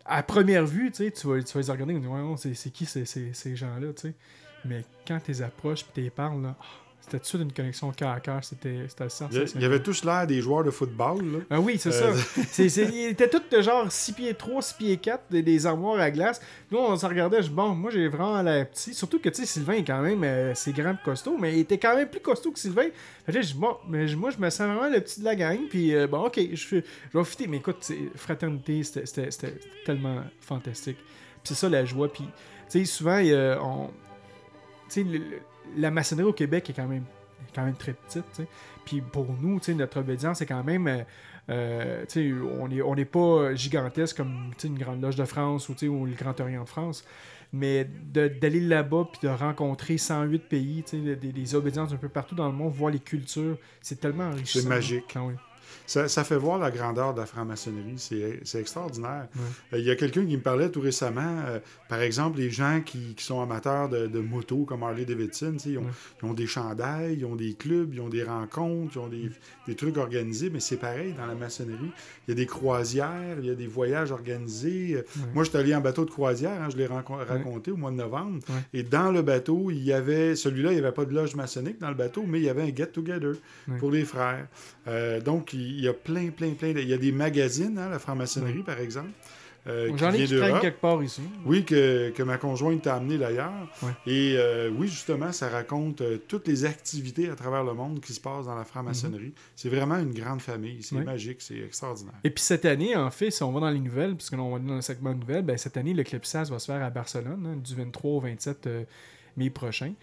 à 0.05 0.23
première 0.23 0.65
vue, 0.65 0.91
tu 0.91 0.97
sais, 0.97 1.11
tu 1.11 1.27
vas, 1.27 1.41
tu 1.41 1.57
vas 1.57 1.61
les 1.61 1.71
regarder 1.71 1.95
et 1.95 1.99
dire, 1.99 2.11
Ouais, 2.11 2.35
c'est 2.37 2.71
qui 2.71 2.85
ces 2.85 3.55
gens-là, 3.55 3.93
tu 3.93 4.09
sais. 4.09 4.13
Mais 4.63 4.83
quand 5.07 5.19
tu 5.19 5.31
les 5.31 5.41
approches 5.41 5.81
et 5.81 5.85
tu 5.93 6.01
les 6.01 6.09
parles, 6.09 6.41
là, 6.41 6.55
ah, 6.59 6.63
c'était 7.07 7.19
tout 7.19 7.37
une 7.39 7.51
connexion 7.53 7.91
cœur 7.91 8.09
à 8.09 8.19
cœur, 8.19 8.43
c'était 8.43 8.87
assez 8.99 9.25
Il 9.55 9.61
y 9.61 9.65
avait 9.65 9.79
tous 9.81 10.03
l'air 10.03 10.25
des 10.25 10.41
joueurs 10.41 10.63
de 10.63 10.71
football. 10.71 11.19
Là. 11.23 11.39
Ah 11.51 11.59
oui, 11.59 11.77
c'est 11.77 11.93
Euh, 11.93 12.13
ça. 12.15 12.41
C'est- 12.49 12.69
c'est- 12.69 12.85
ils 12.91 13.09
étaient 13.09 13.29
tous 13.29 13.43
de 13.55 13.61
genre 13.61 13.91
6 13.91 14.13
pieds 14.13 14.33
3, 14.33 14.61
6 14.61 14.73
pieds 14.73 14.97
4, 14.97 15.23
des, 15.29 15.43
des 15.43 15.65
armoires 15.67 15.99
à 15.99 16.09
glace. 16.09 16.41
Nous, 16.71 16.79
on 16.79 16.95
se 16.97 17.05
regardait, 17.05 17.43
je 17.43 17.49
dis, 17.49 17.53
bon, 17.53 17.69
moi 17.75 17.91
j'ai 17.91 18.07
vraiment 18.07 18.41
l'air 18.41 18.67
petit. 18.69 18.93
Surtout 18.93 19.19
que, 19.19 19.29
tu 19.29 19.41
sais, 19.41 19.45
Sylvain 19.45 19.73
est 19.73 19.83
quand 19.83 20.01
même, 20.01 20.23
euh, 20.23 20.53
c'est 20.55 20.73
grand 20.73 20.93
et 20.93 21.03
costaud, 21.05 21.37
mais 21.39 21.53
il 21.53 21.59
était 21.59 21.77
quand 21.77 21.95
même 21.95 22.09
plus 22.09 22.21
costaud 22.21 22.51
que 22.51 22.59
Sylvain. 22.59 22.87
Fait 23.25 23.33
je 23.33 23.39
dis, 23.39 23.53
bon, 23.53 23.77
mais 23.87 24.07
moi 24.15 24.31
je 24.31 24.37
me 24.37 24.49
sens 24.49 24.67
vraiment 24.67 24.89
le 24.89 24.99
petit 25.01 25.19
de 25.19 25.25
la 25.25 25.35
gang, 25.35 25.59
puis 25.69 25.93
euh, 25.93 26.07
bon, 26.07 26.25
ok, 26.25 26.39
je, 26.53 26.75
vais 27.13 27.23
fitter. 27.23 27.47
Mais 27.47 27.57
écoute, 27.57 27.85
fraternité, 28.15 28.81
c'était- 28.83 29.53
tellement 29.85 30.23
fantastique. 30.39 30.97
Puis 30.97 31.05
c'est 31.43 31.55
ça 31.55 31.69
la 31.69 31.85
joie, 31.85 32.11
puis, 32.11 32.23
tu 32.69 32.79
sais, 32.79 32.85
souvent, 32.85 33.19
on. 33.61 33.89
Tu 34.89 35.03
sais, 35.03 35.05
la 35.77 35.91
maçonnerie 35.91 36.27
au 36.27 36.33
Québec 36.33 36.69
est 36.69 36.73
quand 36.73 36.87
même, 36.87 37.03
est 37.47 37.55
quand 37.55 37.65
même 37.65 37.75
très 37.75 37.93
petite. 37.93 38.41
Puis 38.85 39.01
pour 39.01 39.27
nous, 39.41 39.59
notre 39.75 39.99
obédience 39.99 40.41
est 40.41 40.45
quand 40.45 40.63
même. 40.63 40.87
euh, 40.87 41.03
euh, 41.49 42.05
on 42.59 42.67
n'est 42.67 42.81
on 42.81 42.95
n'est 42.95 43.05
pas 43.05 43.53
gigantesque 43.53 44.17
comme 44.17 44.51
une 44.63 44.79
grande 44.79 45.01
loge 45.01 45.15
de 45.15 45.25
France 45.25 45.69
ou, 45.69 45.75
le 46.05 46.13
Grand 46.13 46.39
Orient 46.39 46.63
de 46.63 46.69
France. 46.69 47.05
Mais 47.53 47.85
d'aller 47.85 48.59
là-bas 48.59 49.07
puis 49.11 49.27
de 49.27 49.33
rencontrer 49.33 49.97
108 49.97 50.39
pays, 50.49 50.83
des, 50.91 51.15
des 51.15 51.55
obédiences 51.55 51.93
un 51.93 51.97
peu 51.97 52.09
partout 52.09 52.35
dans 52.35 52.47
le 52.47 52.53
monde, 52.53 52.73
voir 52.73 52.91
les 52.91 52.99
cultures, 52.99 53.57
c'est 53.81 53.99
tellement 53.99 54.25
enrichissant. 54.25 54.67
magique. 54.67 55.13
Ah 55.15 55.23
oui. 55.23 55.35
Ça, 55.85 56.07
ça 56.07 56.23
fait 56.23 56.37
voir 56.37 56.57
la 56.59 56.71
grandeur 56.71 57.13
de 57.13 57.19
la 57.19 57.25
franc-maçonnerie. 57.25 57.95
C'est 58.43 58.59
extraordinaire. 58.59 59.27
Euh, 59.73 59.77
Il 59.79 59.85
y 59.85 59.91
a 59.91 59.95
quelqu'un 59.95 60.25
qui 60.25 60.35
me 60.37 60.41
parlait 60.41 60.69
tout 60.69 60.81
récemment, 60.81 61.41
euh, 61.47 61.59
par 61.89 62.01
exemple, 62.01 62.39
les 62.39 62.49
gens 62.49 62.81
qui, 62.85 63.13
qui 63.15 63.23
sont 63.23 63.41
amateurs 63.41 63.89
de, 63.89 64.07
de 64.07 64.19
motos 64.19 64.65
comme 64.65 64.83
Harley 64.83 65.05
Davidson, 65.05 65.57
ils 65.65 65.77
ont, 65.77 65.85
ils 66.21 66.25
ont 66.25 66.33
des 66.33 66.47
chandails, 66.47 67.17
ils 67.19 67.25
ont 67.25 67.35
des 67.35 67.53
clubs, 67.53 67.93
ils 67.93 68.01
ont 68.01 68.09
des 68.09 68.23
rencontres, 68.23 68.93
ils 68.95 68.99
ont 68.99 69.07
des, 69.07 69.29
des 69.67 69.75
trucs 69.75 69.97
organisés, 69.97 70.49
mais 70.51 70.59
c'est 70.59 70.77
pareil 70.77 71.13
dans 71.17 71.25
la 71.25 71.35
maçonnerie. 71.35 71.91
Il 72.27 72.31
y 72.31 72.33
a 72.33 72.35
des 72.35 72.45
croisières, 72.45 73.37
il 73.39 73.45
y 73.45 73.49
a 73.51 73.55
des 73.55 73.67
voyages 73.67 74.11
organisés. 74.11 74.95
Euh, 74.95 75.03
Moi, 75.33 75.43
je 75.43 75.49
suis 75.49 75.57
allé 75.57 75.73
en 75.75 75.81
bateau 75.81 76.05
de 76.05 76.11
croisière, 76.11 76.61
hein, 76.61 76.69
je 76.71 76.77
l'ai 76.77 76.87
raconté 76.87 77.71
au 77.71 77.77
mois 77.77 77.91
de 77.91 77.95
novembre, 77.97 78.39
et 78.73 78.83
dans 78.83 79.11
le 79.11 79.21
bateau, 79.21 79.71
il 79.71 79.83
y 79.83 79.93
avait, 79.93 80.35
celui-là, 80.35 80.71
il 80.71 80.75
n'y 80.79 80.81
avait 80.83 80.91
pas 80.93 81.05
de 81.05 81.13
loge 81.13 81.35
maçonnique 81.35 81.79
dans 81.79 81.89
le 81.89 81.95
bateau, 81.95 82.23
mais 82.27 82.39
il 82.39 82.43
y 82.45 82.49
avait 82.49 82.63
un 82.63 82.73
get-together 82.75 83.33
pour 83.79 83.91
les 83.91 84.05
frères. 84.05 84.47
Euh, 84.87 85.19
donc, 85.21 85.53
il 85.53 85.64
y 85.81 85.87
a 85.87 85.93
plein, 85.93 86.29
plein, 86.29 86.51
plein. 86.53 86.73
de- 86.73 86.79
Il 86.79 86.89
y 86.89 86.93
a 86.93 86.97
des 86.97 87.11
magazines, 87.11 87.77
hein, 87.77 87.89
la 87.89 87.99
franc-maçonnerie, 87.99 88.63
par 88.63 88.79
exemple. 88.79 89.09
euh, 89.67 89.91
J'en 89.97 90.11
ai 90.11 90.25
qui 90.25 90.35
quelque 90.61 90.79
part 90.79 91.01
ici. 91.01 91.21
Oui, 91.43 91.65
que, 91.65 92.11
que 92.11 92.21
ma 92.21 92.37
conjointe 92.37 92.83
t'a 92.83 92.95
amené 92.97 93.17
d'ailleurs. 93.17 93.51
Ouais. 93.81 93.89
Et 94.05 94.35
euh, 94.37 94.69
oui, 94.69 94.87
justement, 94.87 95.31
ça 95.31 95.49
raconte 95.49 96.01
euh, 96.01 96.19
toutes 96.27 96.47
les 96.47 96.65
activités 96.65 97.29
à 97.29 97.35
travers 97.35 97.63
le 97.63 97.73
monde 97.73 97.99
qui 97.99 98.13
se 98.13 98.19
passent 98.21 98.45
dans 98.45 98.53
la 98.53 98.63
franc-maçonnerie. 98.63 99.33
C'est 99.55 99.69
vraiment 99.69 99.97
une 99.97 100.13
grande 100.13 100.41
famille. 100.41 100.83
C'est 100.83 100.95
Ouais. 100.95 101.03
magique, 101.03 101.37
c'est 101.41 101.57
extraordinaire. 101.57 102.13
Et 102.23 102.29
puis 102.29 102.43
cette 102.43 102.65
année, 102.65 102.95
en 102.95 103.09
fait, 103.09 103.31
si 103.31 103.41
on 103.41 103.51
va 103.51 103.59
dans 103.59 103.71
les 103.71 103.79
nouvelles, 103.79 104.15
puisque 104.15 104.33
là, 104.33 104.39
on 104.43 104.53
va 104.53 104.59
dans 104.59 104.75
le 104.75 104.81
segment 104.81 105.13
de 105.13 105.19
nouvelles, 105.19 105.43
ben, 105.43 105.57
cette 105.57 105.77
année, 105.77 105.95
le 105.95 106.03
Clipsas 106.03 106.45
va 106.51 106.59
se 106.59 106.67
faire 106.71 106.83
à 106.83 106.91
Barcelone, 106.91 107.47
hein, 107.51 107.57
du 107.63 107.73
23 107.73 108.11
au 108.11 108.19
27 108.19 108.67
euh, 108.67 108.83
mai 109.35 109.49
prochain. 109.49 109.93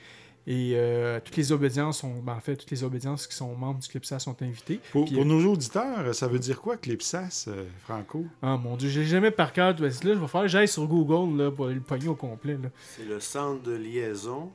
Et 0.46 0.72
euh, 0.74 1.20
toutes 1.24 1.36
les 1.36 1.52
obédiences 1.52 1.98
sont, 1.98 2.14
ben, 2.20 2.34
en 2.34 2.40
fait, 2.40 2.56
toutes 2.56 2.70
les 2.72 2.82
obédiences 2.82 3.28
qui 3.28 3.34
sont 3.36 3.54
membres 3.54 3.78
du 3.78 3.86
Clipsas 3.88 4.18
sont 4.18 4.42
invitées. 4.42 4.80
Pour, 4.90 5.04
Puis, 5.04 5.14
pour 5.14 5.22
euh, 5.22 5.26
nos 5.26 5.52
auditeurs, 5.52 6.12
ça 6.14 6.26
veut 6.26 6.40
dire 6.40 6.60
quoi, 6.60 6.76
Clipsas, 6.76 7.44
euh, 7.46 7.64
Franco? 7.84 8.24
Ah 8.42 8.56
mon 8.56 8.76
dieu, 8.76 8.88
j'ai 8.88 9.04
jamais 9.04 9.30
par 9.30 9.52
cœur. 9.52 9.68
Là, 9.78 9.88
je 9.88 10.08
vais 10.08 10.26
faire, 10.26 10.48
j'aille 10.48 10.66
sur 10.66 10.86
Google 10.88 11.40
là, 11.40 11.50
pour 11.52 11.66
aller 11.66 11.76
le 11.76 11.80
pogner 11.80 12.08
au 12.08 12.16
complet. 12.16 12.54
Là. 12.60 12.70
C'est 12.96 13.04
le 13.04 13.20
centre 13.20 13.62
de 13.62 13.76
liaison 13.76 14.50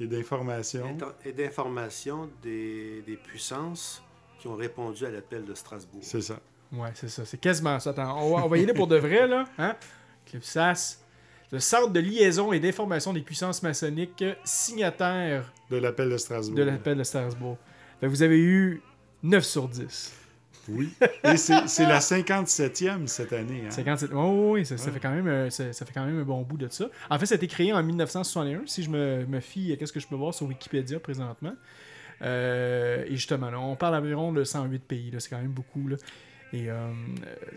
Et 0.00 0.08
d'informations. 0.08 0.84
inter- 0.86 1.14
et 1.24 1.32
d'information 1.32 2.28
des, 2.42 3.02
des 3.06 3.16
puissances 3.16 4.02
qui 4.40 4.48
ont 4.48 4.56
répondu 4.56 5.06
à 5.06 5.10
l'appel 5.10 5.44
de 5.44 5.54
Strasbourg. 5.54 6.00
C'est 6.02 6.22
ça. 6.22 6.40
Ouais, 6.72 6.90
c'est 6.94 7.08
ça. 7.08 7.24
C'est 7.24 7.38
quasiment 7.38 7.78
ça. 7.78 7.90
Attends, 7.90 8.18
on 8.20 8.34
va, 8.36 8.44
on 8.44 8.48
va 8.48 8.58
y 8.58 8.62
aller 8.64 8.72
pour 8.74 8.86
de 8.88 8.96
vrai, 8.96 9.28
là. 9.28 9.44
Hein? 9.58 9.76
Clipsas, 10.26 10.98
le 11.52 11.58
centre 11.58 11.90
de 11.90 12.00
liaison 12.00 12.52
et 12.52 12.60
d'information 12.60 13.12
des 13.12 13.20
puissances 13.22 13.62
maçonniques, 13.62 14.24
signataire 14.44 15.52
De 15.70 15.76
l'appel 15.76 16.08
de 16.10 16.16
Strasbourg. 16.16 16.56
de 16.56 16.62
l'appel 16.62 16.96
de 16.98 17.02
Strasbourg. 17.02 17.58
Fait 18.00 18.06
que 18.06 18.10
vous 18.10 18.22
avez 18.22 18.38
eu 18.38 18.82
9 19.22 19.44
sur 19.44 19.68
10. 19.68 20.14
Oui. 20.68 20.90
Et 21.24 21.36
c'est 21.36 21.86
la 21.86 21.98
57e 21.98 23.06
cette 23.06 23.32
année. 23.32 23.62
hein. 23.66 23.70
57. 23.70 24.10
Oh, 24.14 24.52
oui, 24.54 24.64
ça, 24.64 24.76
ça 24.76 24.92
fait 24.92 25.00
quand 25.00 25.10
même, 25.10 25.26
euh, 25.26 25.50
ça, 25.50 25.72
ça 25.72 25.84
fait 25.84 25.92
quand 25.92 26.04
même 26.04 26.20
un 26.20 26.24
bon 26.24 26.42
bout 26.42 26.56
de 26.58 26.68
ça. 26.70 26.88
En 27.08 27.18
fait, 27.18 27.26
ça 27.26 27.34
a 27.34 27.36
été 27.36 27.48
créé 27.48 27.72
en 27.72 27.82
1961, 27.82 28.62
si 28.66 28.82
je 28.84 28.90
me, 28.90 29.26
me 29.26 29.40
fie 29.40 29.76
à 29.80 29.86
ce 29.86 29.92
que 29.92 29.98
je 30.00 30.06
peux 30.06 30.14
voir 30.14 30.32
sur 30.32 30.46
Wikipédia 30.46 31.00
présentement. 31.00 31.54
Euh, 32.22 33.04
et 33.06 33.16
justement, 33.16 33.50
là, 33.50 33.58
on 33.58 33.74
parle 33.74 33.94
environ 33.96 34.32
de 34.32 34.44
108 34.44 34.78
pays, 34.84 35.12
c'est 35.18 35.30
quand 35.30 35.38
même 35.38 35.50
beaucoup. 35.50 35.88
Là. 35.88 35.96
Et 36.52 36.70
euh, 36.70 36.90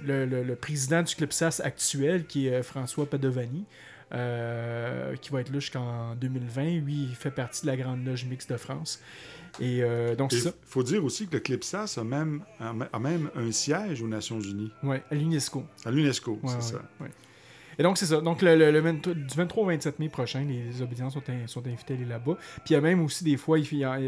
le, 0.03 0.25
le- 0.25 0.43
le 0.43 0.55
président 0.55 1.01
du 1.01 1.15
CLIPSAS 1.15 1.61
actuel, 1.63 2.25
qui 2.25 2.47
est 2.47 2.53
euh, 2.55 2.63
François 2.63 3.05
Padovani, 3.09 3.65
euh, 4.13 5.15
qui 5.15 5.31
va 5.31 5.41
être 5.41 5.51
là 5.51 5.59
jusqu'en 5.59 6.15
2020, 6.15 6.81
lui, 6.81 7.03
il 7.09 7.15
fait 7.15 7.31
partie 7.31 7.63
de 7.63 7.67
la 7.67 7.77
Grande 7.77 8.05
Loge 8.05 8.25
Mixte 8.25 8.51
de 8.51 8.57
France. 8.57 9.01
Et 9.59 9.83
euh, 9.83 10.15
donc, 10.15 10.31
Il 10.33 10.51
faut 10.65 10.83
dire 10.83 11.03
aussi 11.03 11.27
que 11.27 11.33
le 11.33 11.39
CLIPSAS 11.39 11.97
a 11.99 12.03
même, 12.03 12.43
a 12.59 12.99
même 12.99 13.29
un 13.35 13.51
siège 13.51 14.01
aux 14.01 14.07
Nations 14.07 14.39
Unies, 14.39 14.71
Ouais, 14.83 15.03
à 15.11 15.15
l'UNESCO. 15.15 15.63
à 15.85 15.91
l'UNESCO, 15.91 16.31
Ouais, 16.33 16.39
c'est 16.49 16.55
ouais, 16.55 16.61
ça. 16.61 16.81
ouais. 17.01 17.09
Et 17.79 17.83
donc, 17.83 17.97
c'est 17.97 18.05
ça. 18.05 18.21
Donc, 18.21 18.41
le, 18.41 18.55
le- 18.55 18.71
le 18.71 18.79
23 18.79 19.13
du 19.13 19.35
23 19.35 19.63
au 19.63 19.67
27 19.67 19.99
mai 19.99 20.09
prochain, 20.09 20.45
les 20.45 20.81
obédiences 20.81 21.13
sont, 21.13 21.23
in- 21.29 21.47
sont 21.47 21.65
invités 21.67 21.93
à 21.93 21.97
aller 21.97 22.05
là-bas. 22.05 22.35
Puis, 22.63 22.71
il 22.71 22.73
y 22.73 22.75
a 22.75 22.81
même 22.81 23.01
aussi 23.03 23.23
des 23.23 23.37
fois, 23.37 23.57
a- 23.57 23.99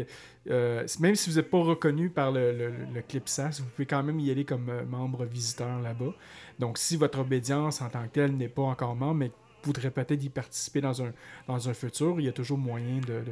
euh, 0.50 0.86
même 1.00 1.14
si 1.14 1.30
vous 1.30 1.36
n'êtes 1.36 1.50
pas 1.50 1.62
reconnu 1.62 2.10
par 2.10 2.30
le, 2.32 2.52
le, 2.52 2.72
le 2.94 3.02
CLIPSAS, 3.02 3.60
vous 3.60 3.68
pouvez 3.74 3.86
quand 3.86 4.02
même 4.02 4.20
y 4.20 4.30
aller 4.30 4.44
comme 4.44 4.68
euh, 4.68 4.84
membre 4.84 5.24
visiteur 5.24 5.80
là-bas. 5.80 6.12
Donc, 6.58 6.78
si 6.78 6.96
votre 6.96 7.18
obédience 7.18 7.82
en 7.82 7.88
tant 7.88 8.02
que 8.04 8.12
telle 8.12 8.36
n'est 8.36 8.48
pas 8.48 8.62
encore 8.62 8.94
membre, 8.96 9.14
mais 9.14 9.30
voudrait 9.64 9.90
peut-être 9.90 10.22
y 10.22 10.28
participer 10.28 10.80
dans 10.80 11.02
un, 11.02 11.12
dans 11.48 11.68
un 11.68 11.74
futur, 11.74 12.20
il 12.20 12.26
y 12.26 12.28
a 12.28 12.32
toujours 12.32 12.56
moyen 12.56 13.00
de, 13.00 13.22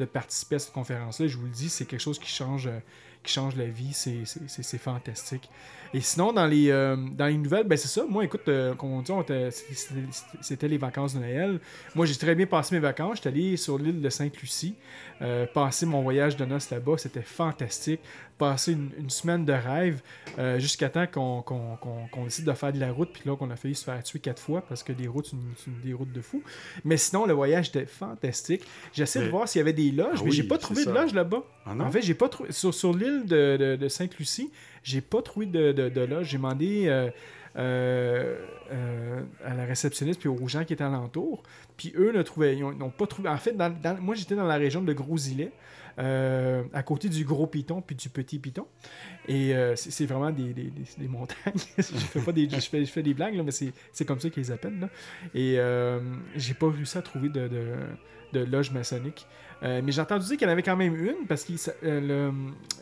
de- 0.00 0.04
participer 0.04 0.56
à 0.56 0.58
cette 0.58 0.72
conférence-là. 0.72 1.28
Je 1.28 1.36
vous 1.36 1.44
le 1.44 1.50
dis, 1.52 1.68
c'est 1.68 1.84
quelque 1.84 2.00
chose 2.00 2.18
qui 2.18 2.28
change, 2.28 2.66
euh, 2.66 2.80
qui 3.24 3.32
change 3.32 3.56
la 3.56 3.66
vie. 3.66 3.92
C'est- 3.92 4.78
fantastique. 4.78 5.48
Et 5.92 6.00
sinon, 6.00 6.32
dans 6.32 6.46
les, 6.46 6.70
euh, 6.70 6.96
dans 6.96 7.26
les 7.26 7.36
nouvelles, 7.36 7.66
ben 7.66 7.78
c'est 7.78 7.86
ça. 7.88 8.04
Moi, 8.08 8.24
écoute, 8.24 8.48
euh, 8.48 8.74
comme 8.74 8.90
on 8.92 9.02
dit, 9.02 9.12
c'était 10.40 10.66
les 10.68 10.76
vacances 10.78 11.14
de 11.14 11.20
Noël. 11.20 11.60
Moi, 11.94 12.04
j'ai 12.06 12.16
très 12.16 12.34
bien 12.34 12.46
passé 12.46 12.74
mes 12.74 12.80
vacances. 12.80 13.16
J'étais 13.18 13.28
allé 13.28 13.56
sur 13.56 13.78
l'île 13.78 14.00
de 14.00 14.08
Sainte-Lucie, 14.08 14.74
euh, 15.22 15.46
passer 15.46 15.86
mon 15.86 16.02
voyage 16.02 16.36
de 16.36 16.44
noces 16.44 16.70
là-bas. 16.70 16.98
C'était 16.98 17.22
fantastique. 17.22 18.00
Passer 18.36 18.72
une, 18.72 18.90
une 18.98 19.10
semaine 19.10 19.44
de 19.44 19.52
rêve 19.52 20.02
euh, 20.40 20.58
jusqu'à 20.58 20.88
temps 20.88 21.06
qu'on 21.06 22.24
décide 22.24 22.44
de 22.46 22.52
faire 22.52 22.72
de 22.72 22.80
la 22.80 22.90
route. 22.90 23.10
Puis 23.12 23.22
là, 23.26 23.36
qu'on 23.36 23.48
a 23.50 23.56
failli 23.56 23.76
se 23.76 23.84
faire 23.84 24.02
tuer 24.02 24.18
quatre 24.18 24.42
fois 24.42 24.60
parce 24.68 24.82
que 24.82 24.92
des 24.92 25.06
routes, 25.06 25.32
c'est 25.56 25.80
des 25.82 25.92
routes 25.92 26.12
de 26.12 26.20
fou. 26.20 26.42
Mais 26.84 26.96
sinon, 26.96 27.26
le 27.26 27.32
voyage 27.32 27.68
était 27.68 27.86
fantastique. 27.86 28.62
J'essaie 28.92 29.20
de 29.20 29.28
voir 29.30 29.48
s'il 29.48 29.60
y 29.60 29.62
avait 29.62 29.72
des 29.72 29.92
loges, 29.92 30.18
Ah 30.18 30.22
mais 30.24 30.30
j'ai 30.32 30.42
pas 30.42 30.58
trouvé 30.58 30.84
de 30.84 30.90
loge 31.02 31.14
là-bas. 31.14 31.44
Ah? 31.64 31.74
En 31.78 31.90
fait, 31.92 32.02
j'ai 32.02 32.14
pas 32.14 32.28
trouvé. 32.28 32.50
Sur, 32.52 32.74
sur 32.74 32.92
l'île 32.92 33.24
de, 33.26 33.56
de- 33.56 33.76
de 33.76 33.88
Sainte-Lucie, 33.88 34.50
j'ai 34.82 35.00
pas 35.00 35.22
trouvé 35.22 35.46
de, 35.46 35.70
de, 35.70 36.00
loge. 36.00 36.26
J'ai 36.28 36.36
demandé 36.38 36.86
euh, 36.88 37.10
euh, 37.56 38.36
euh, 38.72 39.22
à 39.44 39.54
la 39.54 39.64
réceptionniste 39.64 40.18
puis 40.20 40.28
aux 40.28 40.48
gens 40.48 40.64
qui 40.64 40.72
étaient 40.72 40.84
alentour. 40.84 41.42
Puis 41.76 41.92
eux 41.96 42.12
ne 42.12 42.22
trouvaient. 42.22 42.56
Ils 42.56 42.64
ont- 42.64 42.72
ils 42.72 42.78
n'ont 42.78 42.90
pas 42.90 43.06
trouvé. 43.06 43.28
En 43.28 43.36
fait, 43.38 43.52
dans- 43.52 43.70
dans- 43.70 44.00
moi 44.00 44.14
j'étais 44.14 44.34
dans 44.34 44.44
la 44.46 44.56
région 44.56 44.82
de 44.82 44.92
Gros-Îlet. 44.92 45.52
Euh, 45.98 46.62
à 46.72 46.82
côté 46.82 47.08
du 47.08 47.24
gros 47.24 47.46
piton 47.46 47.80
puis 47.80 47.94
du 47.96 48.08
petit 48.08 48.38
piton 48.38 48.66
et 49.28 49.54
euh, 49.54 49.76
c'est 49.76 50.06
vraiment 50.06 50.30
des, 50.30 50.52
des, 50.52 50.64
des- 50.64 50.84
des 50.98 51.08
montagnes 51.08 51.52
je 51.78 51.82
fais 51.82 52.20
pas 52.20 52.32
des 52.32 52.48
je 52.50 52.56
fais, 52.60 52.84
je 52.84 52.90
fais 52.90 53.02
des 53.02 53.14
blagues 53.14 53.34
là, 53.36 53.42
mais 53.42 53.52
c'est 53.52 54.04
comme 54.04 54.18
ça 54.20 54.28
qu'ils 54.30 54.42
les 54.42 54.50
appellent 54.50 54.80
là. 54.80 54.88
et 55.34 55.56
euh, 55.58 56.00
j'ai 56.36 56.54
pas 56.54 56.68
réussi 56.70 56.98
à 56.98 57.02
trouver 57.02 57.28
de, 57.28 57.46
de, 57.48 57.66
de 58.32 58.40
loge 58.44 58.70
maçonnique 58.72 59.26
euh, 59.62 59.80
mais 59.84 59.92
j'ai 59.92 60.00
entendu 60.00 60.26
dire 60.26 60.36
qu'il 60.36 60.46
y 60.46 60.50
en 60.50 60.52
avait 60.52 60.62
quand 60.64 60.76
même 60.76 60.94
une 60.96 61.26
parce 61.28 61.44
que 61.44 61.52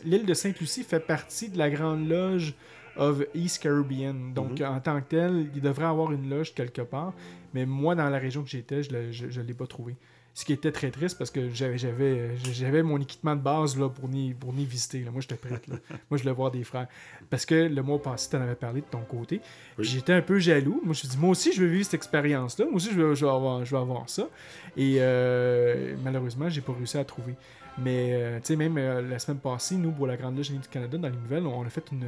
l'île 0.03 0.25
de 0.25 0.33
Sainte-Lucie 0.33 0.83
fait 0.83 0.99
partie 0.99 1.49
de 1.49 1.57
la 1.57 1.69
grande 1.69 2.07
loge 2.09 2.53
of 2.95 3.23
East 3.33 3.61
Caribbean. 3.63 4.33
Donc, 4.33 4.59
Mhm. 4.59 4.65
en 4.67 4.79
tant 4.79 4.99
que 5.01 5.07
tel, 5.07 5.47
il 5.55 5.61
devrait 5.61 5.85
avoir 5.85 6.11
une 6.11 6.29
loge 6.29 6.53
quelque 6.53 6.81
part. 6.83 7.13
Mais 7.53 7.65
moi, 7.65 7.95
dans 7.95 8.09
la 8.09 8.19
région 8.19 8.43
que 8.43 8.49
j'étais, 8.49 8.83
je 8.83 8.91
ne 9.39 9.45
l'ai 9.45 9.53
pas 9.53 9.65
trouvé. 9.67 9.95
Ce 10.35 10.45
qui 10.45 10.53
était 10.53 10.71
très 10.71 10.89
triste 10.89 11.17
parce 11.19 11.29
que 11.29 11.49
j'avais 11.51 11.77
j'avais 11.77 12.35
j'avais 12.51 12.81
mon 12.81 12.99
équipement 12.99 13.35
de 13.35 13.41
base 13.41 13.77
là, 13.77 13.87
pour 13.87 14.09
n'y 14.09 14.33
pour 14.33 14.51
n'y 14.51 14.65
visiter. 14.65 15.01
là. 15.03 15.11
Moi, 15.11 15.21
j'étais 15.21 15.35
prête. 15.35 15.67
là. 15.67 15.75
moi, 16.09 16.17
je 16.17 16.23
voulais 16.23 16.33
voir 16.33 16.49
des 16.49 16.63
frères. 16.63 16.87
Parce 17.29 17.45
que 17.45 17.53
le 17.53 17.83
mois 17.83 18.01
passé, 18.01 18.29
tu 18.31 18.35
en 18.37 18.41
avais 18.41 18.55
parlé 18.55 18.81
de 18.81 18.87
ton 18.87 19.01
côté. 19.01 19.41
Oui. 19.77 19.85
J'étais 19.85 20.13
un 20.13 20.23
peu 20.23 20.39
jaloux. 20.39 20.81
Moi, 20.83 20.85
je 20.85 20.87
me 20.87 20.93
suis 20.93 21.07
dit, 21.07 21.17
moi 21.17 21.29
aussi, 21.29 21.53
je 21.53 21.61
veux 21.61 21.67
vivre 21.67 21.85
cette 21.85 21.93
expérience-là. 21.93 22.65
Moi 22.65 22.75
aussi, 22.75 22.89
je 22.91 22.99
veux, 22.99 23.13
je 23.13 23.25
veux 23.25 23.31
avoir, 23.31 23.63
je 23.63 23.75
veux 23.75 23.81
avoir 23.81 24.09
ça. 24.09 24.27
Et 24.75 24.95
euh, 24.99 25.95
malheureusement, 26.03 26.49
j'ai 26.49 26.61
pas 26.61 26.73
réussi 26.73 26.97
à 26.97 27.05
trouver. 27.05 27.35
Mais, 27.77 28.13
euh, 28.13 28.39
tu 28.39 28.47
sais, 28.47 28.55
même 28.55 28.77
euh, 28.77 29.01
la 29.01 29.19
semaine 29.19 29.39
passée, 29.39 29.75
nous, 29.75 29.91
pour 29.91 30.07
la 30.07 30.17
Grande 30.17 30.37
Loge 30.37 30.49
du 30.49 30.59
Canada, 30.67 30.97
dans 30.97 31.09
les 31.09 31.15
nouvelles, 31.15 31.45
on 31.45 31.63
a 31.63 31.69
fait 31.69 31.85
une, 31.91 32.05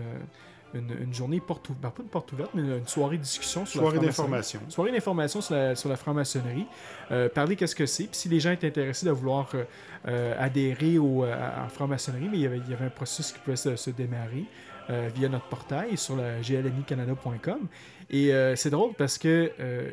une, 0.73 0.91
une 1.03 1.13
journée 1.13 1.39
porte 1.39 1.69
ouverte. 1.69 1.95
pas 1.95 2.03
une 2.03 2.09
porte 2.09 2.31
ouverte, 2.33 2.51
mais 2.53 2.61
une 2.63 2.87
soirée 2.87 3.17
de 3.17 3.21
discussion 3.21 3.65
sur 3.65 3.81
Soirée 3.81 3.95
la 3.97 4.11
franc-maçonnerie. 4.11 4.31
d'information. 4.31 4.59
Soirée 4.69 4.91
d'information 4.91 5.41
sur 5.41 5.53
la, 5.55 5.75
sur 5.75 5.89
la 5.89 5.95
franc-maçonnerie. 5.95 6.65
Euh, 7.11 7.29
parler 7.29 7.55
qu'est-ce 7.55 7.75
que 7.75 7.85
c'est. 7.85 8.05
Puis 8.05 8.15
si 8.17 8.29
les 8.29 8.39
gens 8.39 8.51
étaient 8.51 8.67
intéressés 8.67 9.05
de 9.05 9.11
vouloir 9.11 9.49
euh, 9.53 9.63
euh, 10.07 10.35
adhérer 10.37 10.97
au, 10.97 11.23
à, 11.23 11.33
à 11.33 11.61
la 11.63 11.69
franc-maçonnerie, 11.69 12.27
mais 12.29 12.37
il 12.37 12.41
y, 12.43 12.45
avait, 12.45 12.57
il 12.57 12.69
y 12.69 12.73
avait 12.73 12.85
un 12.85 12.89
processus 12.89 13.31
qui 13.33 13.39
pouvait 13.39 13.55
se, 13.55 13.75
se 13.75 13.89
démarrer 13.89 14.45
euh, 14.89 15.09
via 15.15 15.29
notre 15.29 15.45
portail 15.47 15.95
sur 15.97 16.15
la 16.15 16.41
glnicanada.com. 16.41 17.67
Et 18.09 18.33
euh, 18.33 18.55
c'est 18.55 18.69
drôle 18.69 18.93
parce 18.97 19.17
que 19.17 19.51
euh, 19.59 19.91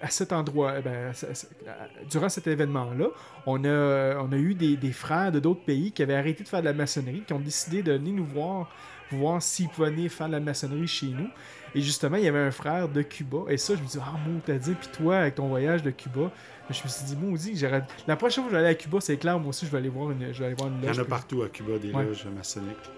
à 0.00 0.08
cet 0.08 0.32
endroit, 0.32 0.80
ben, 0.80 1.12
ce- 1.12 1.26
à- 1.26 2.04
durant 2.10 2.28
cet 2.28 2.46
événement-là, 2.46 3.06
on 3.46 3.64
a, 3.64 4.16
on 4.20 4.32
a 4.32 4.36
eu 4.36 4.54
des, 4.54 4.76
des 4.76 4.92
frères 4.92 5.30
de 5.32 5.38
d'autres 5.40 5.64
pays 5.64 5.92
qui 5.92 6.02
avaient 6.02 6.14
arrêté 6.16 6.42
de 6.44 6.48
faire 6.48 6.60
de 6.60 6.64
la 6.66 6.72
maçonnerie, 6.72 7.22
qui 7.26 7.32
ont 7.32 7.38
décidé 7.40 7.82
de 7.82 7.92
venir 7.92 8.14
nous 8.14 8.24
voir, 8.24 8.70
pour 9.12 9.28
voir 9.28 9.42
s'ils 9.42 9.68
pouvaient 9.68 9.90
venir 9.90 10.10
faire 10.10 10.26
de 10.28 10.32
la 10.32 10.40
maçonnerie 10.40 10.86
chez 10.86 11.06
nous. 11.06 11.28
Et 11.74 11.80
justement, 11.80 12.16
il 12.16 12.24
y 12.24 12.28
avait 12.28 12.38
un 12.38 12.50
frère 12.50 12.88
de 12.88 13.02
Cuba. 13.02 13.38
Et 13.48 13.56
ça, 13.56 13.74
je 13.76 13.80
me 13.82 13.86
dis, 13.86 13.98
ah, 14.00 14.12
mon, 14.26 14.40
t'as 14.40 14.54
dit, 14.54 14.72
puis 14.72 14.88
toi, 14.92 15.16
avec 15.18 15.36
ton 15.36 15.48
voyage 15.48 15.82
de 15.82 15.90
Cuba, 15.90 16.30
je 16.70 16.82
me 16.84 16.88
suis 16.88 17.04
dit, 17.04 17.16
maudit, 17.16 17.56
j'aurais- 17.56 17.84
la 18.06 18.16
prochaine 18.16 18.44
fois 18.44 18.50
que 18.50 18.56
je 18.56 18.60
vais 18.60 18.66
aller 18.68 18.74
à 18.74 18.78
Cuba, 18.78 18.98
c'est 19.00 19.16
clair, 19.16 19.38
moi 19.38 19.48
aussi, 19.50 19.64
je 19.66 19.70
vais 19.70 19.78
aller 19.78 19.88
voir 19.88 20.10
une, 20.10 20.32
je 20.32 20.38
vais 20.38 20.46
aller 20.46 20.54
voir 20.54 20.68
une 20.68 20.78
Il 20.78 20.84
y 20.84 20.86
loge. 20.88 20.98
en 20.98 21.02
a 21.02 21.04
partout 21.06 21.42
à 21.42 21.48
Cuba, 21.48 21.78
des 21.78 21.90
Ouais. 21.92 22.04
loges 22.04 22.26
maçonniques. 22.34 22.90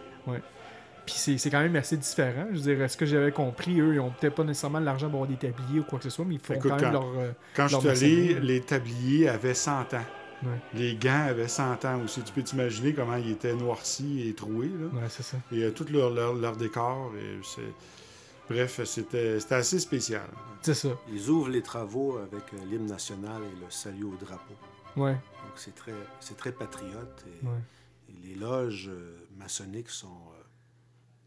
Puis 1.06 1.16
c'est 1.18 1.36
c'est 1.36 1.50
quand 1.50 1.60
même 1.60 1.76
assez 1.76 1.98
différent. 1.98 2.46
Je 2.50 2.58
veux 2.60 2.74
dire, 2.76 2.90
ce 2.90 2.96
que 2.96 3.04
j'avais 3.04 3.30
compris, 3.30 3.78
eux, 3.78 3.92
ils 3.94 4.00
ont 4.00 4.10
peut-être 4.10 4.34
pas 4.36 4.42
nécessairement 4.44 4.80
l'argent 4.80 5.10
pour 5.10 5.22
avoir 5.22 5.28
des 5.28 5.36
tabliers 5.36 5.80
ou 5.80 5.84
quoi 5.84 5.98
que 5.98 6.04
ce 6.04 6.08
soit, 6.10 6.24
mais 6.24 6.36
ils 6.36 6.40
font 6.40 6.54
Écoute, 6.54 6.70
quand 6.70 6.76
même 6.80 6.84
quand- 6.86 6.92
leur. 6.92 7.18
euh, 7.18 7.30
Quand 7.54 7.68
je 7.68 7.72
Leur 7.72 7.80
suis 7.96 8.06
allé, 8.06 8.40
les 8.40 8.60
tabliers 8.62 9.28
avaient 9.28 9.52
100 9.52 9.80
ans. 9.92 10.04
Ouais. 10.44 10.60
Les 10.74 10.94
gants 10.96 11.26
avaient 11.28 11.48
100 11.48 11.84
ans 11.84 12.00
aussi. 12.04 12.22
Tu 12.22 12.32
peux 12.32 12.42
t'imaginer 12.42 12.92
comment 12.94 13.16
ils 13.16 13.30
étaient 13.32 13.54
noircis 13.54 14.28
et 14.28 14.34
troués. 14.34 14.68
Là. 14.68 14.86
Ouais, 15.00 15.08
c'est 15.08 15.22
ça. 15.22 15.36
Et 15.52 15.62
euh, 15.64 15.70
tout 15.70 15.86
leur, 15.90 16.10
leur, 16.10 16.34
leur 16.34 16.56
décor. 16.56 17.12
Et 17.16 17.38
c'est... 17.42 17.72
Bref, 18.48 18.84
c'était, 18.84 19.40
c'était 19.40 19.54
assez 19.54 19.78
spécial. 19.78 20.28
C'est 20.60 20.74
ça. 20.74 20.90
Ils 21.10 21.30
ouvrent 21.30 21.48
les 21.48 21.62
travaux 21.62 22.18
avec 22.18 22.52
euh, 22.52 22.64
l'hymne 22.70 22.86
national 22.86 23.40
et 23.42 23.60
le 23.64 23.70
salut 23.70 24.04
au 24.04 24.16
drapeau. 24.16 24.54
Ouais. 24.96 25.12
Donc 25.14 25.52
c'est 25.56 25.74
très, 25.74 25.94
c'est 26.20 26.36
très 26.36 26.52
patriote. 26.52 27.24
Et, 27.26 27.46
Ouais. 27.46 27.52
et 28.10 28.26
les 28.28 28.34
loges 28.34 28.88
euh, 28.92 29.16
maçonniques 29.38 29.88
sont 29.88 30.06
euh, 30.08 30.42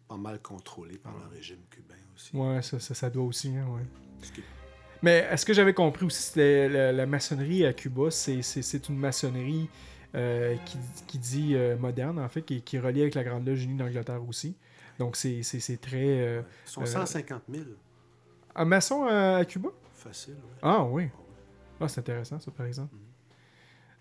pas 0.08 0.18
mal 0.18 0.40
contrôlées 0.42 1.00
par 1.00 1.14
le 1.18 1.36
régime 1.36 1.60
cubain 1.72 1.96
aussi. 2.16 2.36
Ouais, 2.36 2.62
ça, 2.62 2.80
ça, 2.80 2.94
ça 2.94 3.10
doit 3.10 3.24
aussi, 3.26 3.50
hein, 3.58 3.66
ouais. 3.68 3.84
Mais 5.04 5.28
est-ce 5.32 5.46
que 5.46 5.54
j'avais 5.54 5.74
compris 5.74 6.06
aussi 6.06 6.22
c'était 6.22 6.68
la, 6.70 6.92
la 6.92 7.06
maçonnerie 7.06 7.66
à 7.66 7.74
Cuba, 7.74 8.10
c'est, 8.12 8.42
une 8.90 8.98
maçonnerie 8.98 9.70
euh, 10.16 10.56
qui, 10.66 10.78
qui 11.08 11.18
dit 11.20 11.52
euh, 11.56 11.78
moderne, 11.78 12.20
en 12.20 12.30
fait, 12.30 12.42
qui, 12.42 12.62
qui 12.62 12.78
est 12.78 12.80
reliée 12.80 13.02
avec 13.02 13.16
la 13.16 13.24
Grande 13.24 13.48
Loge 13.48 13.64
Unie 13.64 13.78
d'Angleterre 13.78 14.22
aussi. 14.28 14.56
Donc 15.00 15.16
c'est, 15.16 15.42
très. 15.80 15.98
euh, 16.04 16.42
Ils 16.66 16.70
sont 16.72 16.82
Euh, 16.82 16.86
150 16.86 17.44
000, 17.52 17.66
Un 18.56 18.66
maçon 18.66 19.06
euh, 19.08 19.38
à 19.40 19.46
Cuba? 19.46 19.70
Facile. 19.94 20.34
ouais. 20.34 20.60
Ah 20.62 20.84
oui. 20.84 21.10
Ah, 21.80 21.88
c'est 21.88 22.00
intéressant, 22.00 22.40
ça, 22.40 22.50
par 22.50 22.66
exemple. 22.66 22.96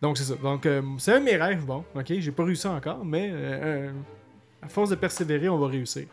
Donc, 0.01 0.17
c'est 0.17 0.25
ça. 0.25 0.35
Donc, 0.37 0.65
euh, 0.65 0.81
c'est 0.99 1.13
un 1.13 1.21
de 1.21 1.25
mes 1.25 1.37
rêves, 1.37 1.65
bon. 1.65 1.85
OK, 1.95 2.07
j'ai 2.19 2.33
pas 2.33 2.45
réussi 2.45 2.67
encore, 2.67 3.05
mais 3.05 3.31
euh, 3.31 3.35
euh, 3.89 3.93
à 4.63 4.69
force 4.69 4.89
de 4.91 4.95
persévérer, 4.95 5.49
on 5.51 5.59
va 5.59 5.67
réussir. 5.69 6.07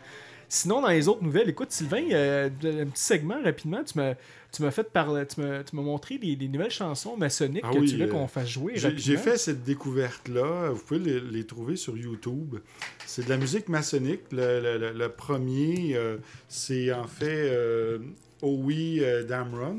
Sinon, 0.49 0.81
dans 0.81 0.89
les 0.89 1.07
autres 1.07 1.23
nouvelles, 1.23 1.49
écoute, 1.49 1.71
Sylvain, 1.71 2.03
euh, 2.11 2.47
un 2.63 2.85
petit 2.87 3.01
segment 3.01 3.41
rapidement. 3.43 3.81
Tu 3.83 3.97
m'as, 3.97 4.13
tu 4.53 4.61
m'as 4.61 4.71
fait 4.71 4.83
parler, 4.83 5.25
tu 5.25 5.41
m'as, 5.41 5.63
montré 5.73 6.17
des, 6.19 6.35
des 6.35 6.47
nouvelles 6.47 6.69
chansons 6.71 7.17
maçonniques 7.17 7.63
Ah 7.67 7.71
que 7.73 7.79
oui, 7.79 7.89
tu 7.89 7.97
veux 7.97 8.05
euh, 8.05 8.07
qu'on 8.11 8.27
fasse 8.27 8.47
jouer. 8.49 8.73
J'ai, 8.75 9.17
fait 9.17 9.37
cette 9.37 9.63
découverte-là. 9.63 10.69
Vous 10.69 10.79
pouvez 10.79 10.99
les, 10.99 11.19
les 11.19 11.45
trouver 11.45 11.75
sur 11.75 11.97
YouTube. 11.97 12.57
C'est 13.05 13.25
de 13.25 13.29
la 13.29 13.37
musique 13.37 13.67
maçonnique. 13.67 14.21
Le, 14.31 14.61
le- 14.61 14.77
le- 14.77 14.93
le 14.93 15.09
premier, 15.09 15.95
euh, 15.95 16.17
c'est 16.47 16.93
en 16.93 17.07
fait 17.07 17.49
euh, 17.49 17.97
Oh 18.43 18.55
Oui 18.61 18.99
euh, 19.01 19.23
Damn 19.23 19.53
Run. 19.55 19.77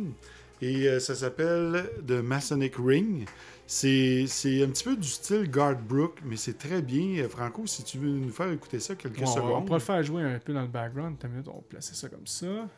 Et 0.60 0.98
ça 0.98 1.14
s'appelle 1.14 1.90
The 2.06 2.12
Masonic 2.22 2.74
Ring. 2.78 3.26
C'est, 3.66 4.22
un 4.62 4.68
petit 4.68 4.84
peu 4.84 4.96
du 4.96 5.08
style 5.08 5.50
Guard 5.50 5.76
Brook, 5.78 6.18
mais 6.24 6.36
c'est 6.36 6.56
très 6.58 6.82
bien. 6.82 7.26
Franco, 7.28 7.66
si 7.66 7.82
tu 7.84 7.98
veux 7.98 8.08
nous 8.08 8.30
faire 8.30 8.50
écouter 8.50 8.80
ça 8.80 8.94
quelques 8.94 9.20
Bon, 9.20 9.24
on, 9.24 9.34
secondes. 9.34 9.66
pourra 9.66 9.78
le 9.78 9.84
faire 9.84 10.02
jouer 10.02 10.22
un 10.22 10.38
peu 10.38 10.52
dans 10.52 10.62
le 10.62 10.68
background. 10.68 11.16
Minute, 11.30 11.48
on 11.48 11.56
va 11.56 11.62
placer 11.68 11.94
ça 11.94 12.08
comme 12.08 12.26
ça. 12.26 12.68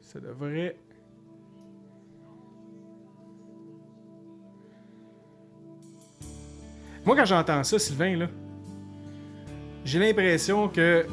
Ça 0.00 0.20
devrait. 0.20 0.76
Moi, 7.06 7.14
quand 7.14 7.24
j'entends 7.24 7.62
ça, 7.62 7.78
Sylvain, 7.78 8.16
là, 8.16 8.26
j'ai 9.84 10.00
l'impression 10.00 10.66
que 10.66 11.06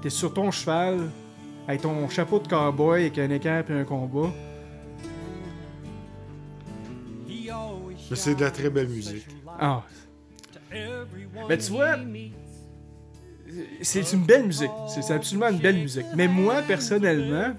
t'es 0.00 0.08
sur 0.08 0.32
ton 0.32 0.52
cheval, 0.52 1.10
avec 1.66 1.82
ton 1.82 2.08
chapeau 2.08 2.38
de 2.38 2.46
cowboy, 2.46 3.00
avec 3.00 3.18
un 3.18 3.30
équerre 3.30 3.68
et 3.68 3.80
un 3.80 3.84
combat. 3.84 4.30
Mais 8.10 8.16
c'est 8.16 8.36
de 8.36 8.42
la 8.42 8.52
très 8.52 8.70
belle 8.70 8.88
musique. 8.88 9.26
Ah. 9.58 9.82
Mais 11.48 11.58
tu 11.58 11.72
vois, 11.72 11.96
c'est 13.82 14.12
une 14.12 14.24
belle 14.24 14.46
musique. 14.46 14.70
C'est 14.86 15.12
absolument 15.12 15.48
une 15.48 15.58
belle 15.58 15.78
musique. 15.78 16.06
Mais 16.14 16.28
moi, 16.28 16.62
personnellement, 16.62 17.54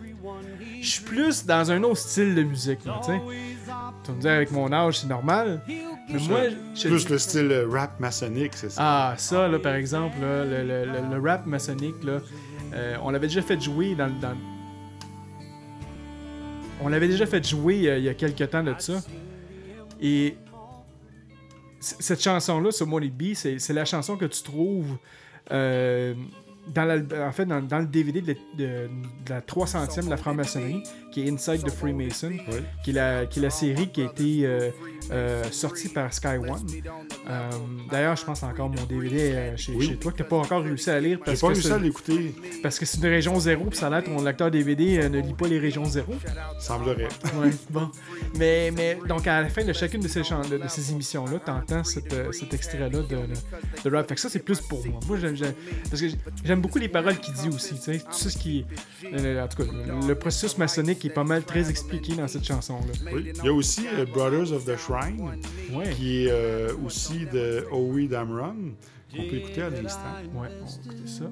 je 0.80 0.88
suis 0.88 1.04
plus 1.04 1.46
dans 1.46 1.70
un 1.72 1.84
autre 1.84 1.98
style 1.98 2.36
de 2.36 2.44
musique. 2.44 2.80
tu 2.80 3.06
sais. 3.06 3.20
Tu 4.04 4.12
vas 4.12 4.16
me 4.16 4.22
dire, 4.22 4.32
avec 4.32 4.52
mon 4.52 4.72
âge, 4.72 5.00
c'est 5.00 5.08
normal. 5.08 5.62
Mais 6.10 6.20
moi, 6.30 6.40
je- 6.76 6.88
Plus 6.88 7.10
le 7.10 7.18
style 7.18 7.52
euh, 7.52 7.68
rap 7.68 8.00
maçonnique, 8.00 8.52
c'est 8.56 8.70
ça. 8.70 8.82
Ah, 8.84 9.14
ça, 9.18 9.48
là, 9.48 9.58
par 9.60 9.74
exemple, 9.76 10.16
là, 10.22 10.46
le, 10.46 10.64
le- 10.64 10.86
le- 10.86 11.16
le 11.16 11.22
rap 11.30 11.46
maçonnique, 11.48 12.04
là, 12.04 12.20
euh, 12.74 12.96
on 13.04 13.10
l'avait 13.10 13.28
déjà 13.28 13.42
fait 13.42 13.60
jouer 13.60 13.96
dans, 13.96 14.10
dans- 14.20 14.38
On 16.82 16.90
l'avait 16.90 17.08
déjà 17.08 17.26
fait 17.26 17.46
jouer 17.48 17.88
euh, 17.90 17.98
il 17.98 18.04
y 18.04 18.10
a 18.10 18.14
quelques 18.14 18.50
temps 18.50 18.64
de 18.64 18.76
ça. 18.78 19.02
Et 20.02 20.38
cette 21.80 22.22
chanson-là, 22.22 22.72
ce 22.72 22.84
Money 22.84 23.10
Bee, 23.10 23.36
c'est 23.36 23.60
c'est 23.60 23.74
la 23.74 23.86
chanson 23.86 24.18
que 24.18 24.26
tu 24.26 24.44
trouves 24.44 24.98
euh, 25.52 26.14
dans, 26.74 26.84
la- 26.84 27.28
en 27.28 27.32
fait, 27.32 27.46
dans, 27.46 27.62
dans 27.62 27.80
le 27.80 27.86
DVD 27.86 28.22
de, 28.22 28.28
la- 28.28 28.34
de- 28.58 28.88
de 29.26 29.30
la 29.30 29.42
300e 29.42 30.06
de 30.06 30.10
la 30.10 30.18
franc-maçonnerie, 30.18 30.84
qui 31.16 31.22
est 31.26 31.32
Inside 31.32 31.64
the 31.64 31.70
Freemason, 31.72 32.32
Oui. 32.52 32.58
qui, 32.84 32.90
est 32.90 32.94
la, 32.94 33.26
qui 33.26 33.40
est 33.40 33.42
la 33.42 33.50
série 33.50 33.88
qui 33.88 34.02
a 34.02 34.06
été 34.08 34.46
euh, 34.46 34.70
euh, 35.12 35.44
sortie 35.50 35.88
par 35.88 36.14
Sky 36.14 36.36
One. 36.40 36.60
Euh, 37.30 37.50
D'ailleurs, 37.90 38.18
je 38.18 38.26
pense 38.26 38.44
encore 38.44 38.68
mon 38.70 38.84
DVD 38.84 39.54
chez, 39.56 39.74
Oui. 39.74 39.88
chez 39.88 39.96
toi 39.96 40.12
que 40.12 40.18
tu 40.18 40.24
n'as 40.24 40.28
pas 40.30 40.36
encore 40.36 40.62
réussi 40.62 40.90
à 40.90 41.00
lire 41.00 41.20
parce 41.24 41.40
pas 41.40 41.48
que 41.48 41.54
réussi 41.54 41.72
à 41.72 41.78
l'écouter, 41.78 42.36
parce 42.62 42.78
que 42.78 42.86
c'est 42.86 42.98
une 42.98 43.06
région 43.06 43.40
zéro, 43.40 43.64
puis 43.64 43.78
ça 43.80 43.88
a 43.88 43.90
l'air 43.92 44.04
ton 44.04 44.22
lecteur 44.22 44.52
DVD 44.52 45.08
ne 45.08 45.22
lit 45.22 45.34
pas 45.34 45.48
les 45.48 45.58
régions 45.58 45.86
zéro. 45.86 46.14
semblerait. 46.60 47.08
Ouais, 47.40 47.52
bon. 47.70 47.90
Mais, 48.38 48.72
mais 48.72 48.98
donc, 49.08 49.26
à 49.28 49.42
la 49.42 49.48
fin 49.48 49.64
de 49.64 49.72
chacune 49.72 50.02
de 50.02 50.10
ces, 50.10 50.20
de, 50.22 50.58
de 50.64 50.68
ces 50.68 50.92
émissions-là, 50.92 51.40
t'entends 51.40 51.86
cet, 51.86 52.12
euh, 52.14 52.32
cet 52.34 52.54
extrait-là 52.54 52.90
de, 52.90 53.02
de, 53.04 53.90
rap. 53.90 54.08
Fait 54.10 54.16
que 54.16 54.22
ça, 54.22 54.30
c'est 54.30 54.40
plus 54.44 54.60
pour 54.60 54.86
moi. 54.86 55.00
Moi, 55.08 55.18
j'aime, 55.18 55.36
parce 55.90 56.02
que 56.02 56.08
j'aime 56.44 56.60
beaucoup 56.60 56.80
les 56.80 56.90
paroles 56.90 57.18
qu'il 57.20 57.34
dit 57.36 57.48
aussi. 57.48 57.76
Tu 57.76 57.82
sais, 57.82 58.00
tout 58.00 58.12
ça, 58.12 58.30
ce 58.30 58.38
qui. 58.38 58.66
en 59.06 59.48
tout 59.48 59.64
cas, 59.64 59.72
le 60.08 60.16
processus 60.16 60.58
maçonnique 60.58 61.05
est 61.08 61.14
pas 61.14 61.24
mal 61.24 61.44
très 61.44 61.70
expliqué 61.70 62.16
dans 62.16 62.28
cette 62.28 62.44
chanson-là. 62.46 63.12
Oui. 63.14 63.32
Il 63.36 63.46
y 63.46 63.50
a 63.50 63.54
aussi 63.54 63.86
euh, 63.88 64.06
Brothers 64.06 64.52
of 64.54 64.66
the 64.66 64.78
Shrine, 64.78 65.22
Ouais. 65.74 65.90
qui 65.92 66.26
est 66.26 66.32
euh, 66.32 66.74
aussi 66.86 67.26
de 67.32 67.66
Owe 67.72 68.08
Damron, 68.08 68.56
qu'on 69.12 69.24
peut 69.30 69.36
écouter 69.36 69.62
à 69.62 69.70
l'instant. 69.70 70.00
Ouais, 70.34 70.48
on 70.62 70.66
va 70.66 70.72
écouter 70.94 71.08
ça. 71.08 71.26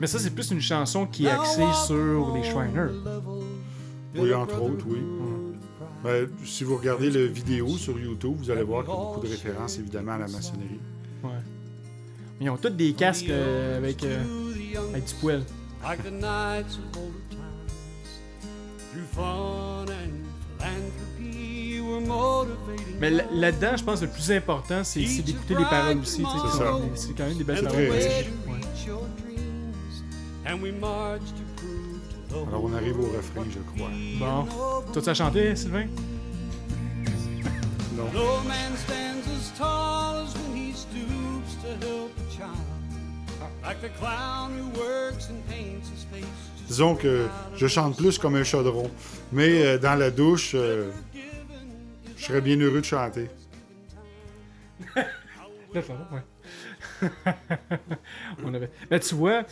Mais 0.00 0.06
ça, 0.06 0.18
c'est 0.18 0.30
plus 0.30 0.50
une 0.50 0.60
chanson 0.60 1.06
qui 1.06 1.26
est 1.26 1.30
axée 1.30 1.62
sur 1.86 2.34
les 2.34 2.42
Shriners. 2.44 2.92
Oui, 4.16 4.34
entre 4.34 4.60
autres, 4.62 4.84
oui. 4.88 4.98
Ben, 6.04 6.28
si 6.44 6.64
vous 6.64 6.76
regardez 6.76 7.10
la 7.10 7.26
vidéo 7.26 7.68
sur 7.78 7.98
YouTube, 7.98 8.34
vous 8.38 8.50
allez 8.50 8.64
voir 8.64 8.84
qu'il 8.84 8.92
y 8.92 8.96
a 8.96 9.00
beaucoup 9.00 9.20
de 9.20 9.28
références, 9.30 9.78
évidemment, 9.78 10.12
à 10.12 10.18
la 10.18 10.28
maçonnerie. 10.28 10.80
Ils 12.42 12.50
ont 12.50 12.56
tous 12.56 12.70
des 12.70 12.92
casques 12.92 13.28
euh, 13.30 13.78
avec, 13.78 14.02
euh, 14.02 14.20
avec 14.90 15.04
du 15.04 15.14
poil. 15.14 15.42
Like 15.84 16.02
the 16.02 16.10
nights 16.10 16.76
of 16.76 16.96
older 16.96 17.18
times. 17.30 17.38
Through 18.90 19.06
fun 19.14 19.84
and 19.88 20.12
philanthropy, 20.58 21.74
you 21.76 21.84
were 21.86 22.00
motivating. 22.00 22.96
Mais 23.00 23.10
là- 23.10 23.24
là-dedans, 23.32 23.76
je 23.76 23.84
pense 23.84 24.00
que 24.00 24.06
le 24.06 24.10
plus 24.10 24.30
important, 24.32 24.82
c'est 24.82 25.06
c'est 25.06 25.22
d'écouter 25.22 25.54
les 25.54 25.64
paroles 25.64 25.98
aussi. 25.98 26.24
C'est 26.96 27.16
quand 27.16 27.24
même 27.26 27.38
des 27.38 27.44
belles 27.44 27.62
paroles. 27.62 27.78
Ouais. 27.90 28.26
Alors, 32.48 32.64
on 32.64 32.72
arrive 32.74 32.98
au 32.98 33.06
refrain, 33.06 33.44
je 33.50 33.60
crois. 33.76 33.90
Bon. 34.18 34.46
Toi, 34.92 35.02
tu 35.02 35.08
as 35.08 35.14
chanté, 35.14 35.54
Sylvain? 35.54 35.86
Non. 37.96 38.04
Disons 46.66 46.94
que 46.94 47.26
je 47.56 47.66
chante 47.66 47.96
plus 47.96 48.18
comme 48.18 48.36
un 48.36 48.44
chaudron. 48.44 48.90
Mais 49.30 49.64
euh, 49.64 49.78
dans 49.78 49.94
la 49.94 50.10
douche, 50.10 50.52
euh, 50.54 50.90
je 52.16 52.24
serais 52.24 52.40
bien 52.40 52.58
heureux 52.58 52.80
de 52.80 52.84
chanter. 52.84 53.28
Là, 54.96 55.82
pardon, 55.82 56.04
ouais. 56.12 57.10
On 58.44 58.54
avait... 58.54 58.70
Mais 58.90 59.00
tu 59.00 59.14
vois, 59.14 59.44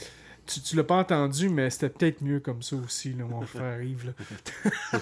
tu, 0.52 0.60
tu 0.60 0.76
l'as 0.76 0.84
pas 0.84 0.96
entendu, 0.96 1.48
mais 1.48 1.70
c'était 1.70 1.88
peut-être 1.88 2.22
mieux 2.22 2.40
comme 2.40 2.62
ça 2.62 2.76
aussi, 2.76 3.12
là, 3.12 3.24
mon 3.24 3.42
frère 3.46 3.82
Yves. 3.82 4.06
là. 4.06 5.00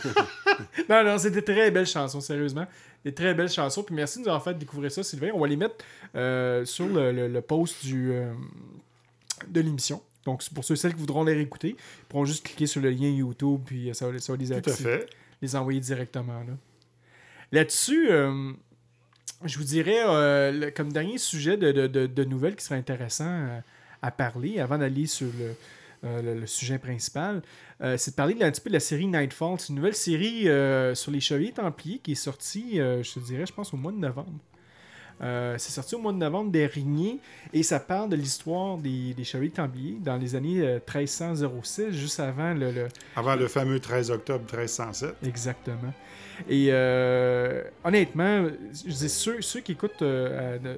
non, 0.88 1.04
non, 1.04 1.18
c'était 1.18 1.37
des 1.37 1.44
très 1.44 1.70
belles 1.70 1.87
chansons, 1.87 2.20
sérieusement. 2.20 2.66
Des 3.04 3.14
très 3.14 3.34
belles 3.34 3.48
chansons. 3.50 3.82
Puis 3.82 3.94
merci 3.94 4.18
de 4.18 4.22
nous 4.24 4.28
avoir 4.28 4.42
fait 4.44 4.54
découvrir 4.58 4.90
ça, 4.90 5.02
Sylvain. 5.02 5.30
On 5.34 5.40
va 5.40 5.46
les 5.46 5.56
mettre 5.56 5.76
euh, 6.14 6.64
sur 6.64 6.87
le, 6.88 7.12
le- 7.12 7.28
le 7.28 7.40
post 7.40 7.84
du, 7.84 8.11
euh, 8.12 8.32
de 9.46 9.61
l'émission. 9.61 10.02
Donc, 10.24 10.42
c'est 10.42 10.52
pour 10.52 10.64
ceux 10.64 10.74
et 10.74 10.76
celles 10.76 10.92
qui 10.94 11.00
voudront 11.00 11.24
les 11.24 11.32
réécouter, 11.34 11.70
ils 11.78 12.04
pourront 12.08 12.24
juste 12.24 12.44
cliquer 12.44 12.66
sur 12.66 12.80
le 12.82 12.90
lien 12.90 13.08
YouTube, 13.08 13.61
puis 13.64 13.88
euh, 13.90 13.94
ça 13.94 14.11
va, 14.11 14.18
ça 14.18 14.32
va 14.32 14.38
les 14.38 14.52
activer 14.52 15.06
les 15.40 15.54
envoyer 15.56 15.80
directement. 15.80 16.40
Là. 16.40 16.52
Là-dessus, 17.52 18.11
euh, 18.11 18.52
je 19.44 19.56
vous 19.56 19.64
dirais, 19.64 20.02
le- 20.52 20.70
comme 20.70 20.92
dernier 20.92 21.16
sujet 21.18 21.56
de, 21.56 21.70
de- 21.72 21.87
de- 21.87 22.06
de 22.06 22.24
nouvelles 22.24 22.56
qui 22.56 22.64
serait 22.64 22.76
intéressant 22.78 23.46
à 24.02 24.11
parler 24.11 24.61
avant 24.61 24.78
d'aller 24.78 25.06
sur 25.06 25.28
le, 25.38 25.54
euh, 26.04 26.22
le- 26.22 26.40
le 26.40 26.46
sujet 26.46 26.78
principal, 26.78 27.42
euh, 27.82 27.96
c'est 27.96 28.12
de 28.12 28.16
parler 28.16 28.34
de, 28.34 28.42
un 28.44 28.50
petit 28.50 28.61
peu 28.61 28.70
de 28.70 28.74
la 28.74 28.80
série 28.80 29.06
Nightfall. 29.06 29.56
C'est 29.58 29.70
une 29.70 29.76
nouvelle 29.76 29.94
série 29.96 30.48
euh, 30.48 30.94
sur 30.94 31.11
les 31.11 31.20
Chevaliers 31.20 31.52
Templiers 31.52 31.98
qui 31.98 32.12
est 32.12 32.14
sortie, 32.14 32.76
je 32.76 33.12
te 33.14 33.18
dirais, 33.20 33.46
je 33.46 33.52
pense 33.52 33.72
au 33.74 33.76
mois 33.76 33.92
de 33.92 33.98
novembre. 33.98 34.32
C'est 35.20 35.72
sorti 35.72 35.96
au 35.96 35.98
mois 35.98 36.12
de 36.12 36.18
novembre 36.18 36.52
dernier 36.52 37.18
et 37.52 37.64
ça 37.64 37.80
parle 37.80 38.08
de 38.08 38.14
l'histoire 38.14 38.78
des, 38.78 39.14
des 39.14 39.24
Chevaliers 39.24 39.50
Templiers 39.50 39.96
dans 40.00 40.16
les 40.16 40.37
années 40.37 40.61
euh, 40.61 40.74
1306, 40.78 41.90
juste 41.90 42.20
avant 42.20 42.54
le- 42.54 42.70
le, 42.70 42.87
Avant 43.16 43.34
le 43.34 43.48
fameux 43.48 43.80
13 43.80 44.12
octobre 44.12 44.44
1307. 44.44 45.16
Exactement. 45.24 45.92
Et 46.48 46.68
honnêtement, 47.84 48.46
je 48.72 48.92
dis 48.92 49.08
ceux, 49.08 49.40
ceux 49.42 49.58
qui 49.58 49.72
écoutent 49.72 50.04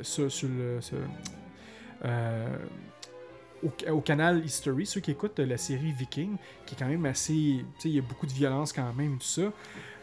sur, 0.00 0.32
sur 0.32 0.48
le, 0.48 0.80
sur, 0.80 0.96
au, 3.62 4.00
canal 4.00 4.44
History, 4.44 4.86
ceux 4.86 5.00
qui 5.00 5.10
écoutent 5.10 5.38
la 5.38 5.56
série 5.56 5.92
Viking, 5.92 6.36
qui 6.66 6.74
est 6.74 6.78
quand 6.78 6.88
même 6.88 7.06
assez. 7.06 7.32
Tu 7.32 7.64
sais, 7.78 7.88
il 7.88 7.94
y 7.94 7.98
a 7.98 8.02
beaucoup 8.02 8.26
de 8.26 8.32
violence 8.32 8.72
quand 8.72 8.92
même, 8.94 9.18
tout 9.18 9.26
ça. 9.26 9.52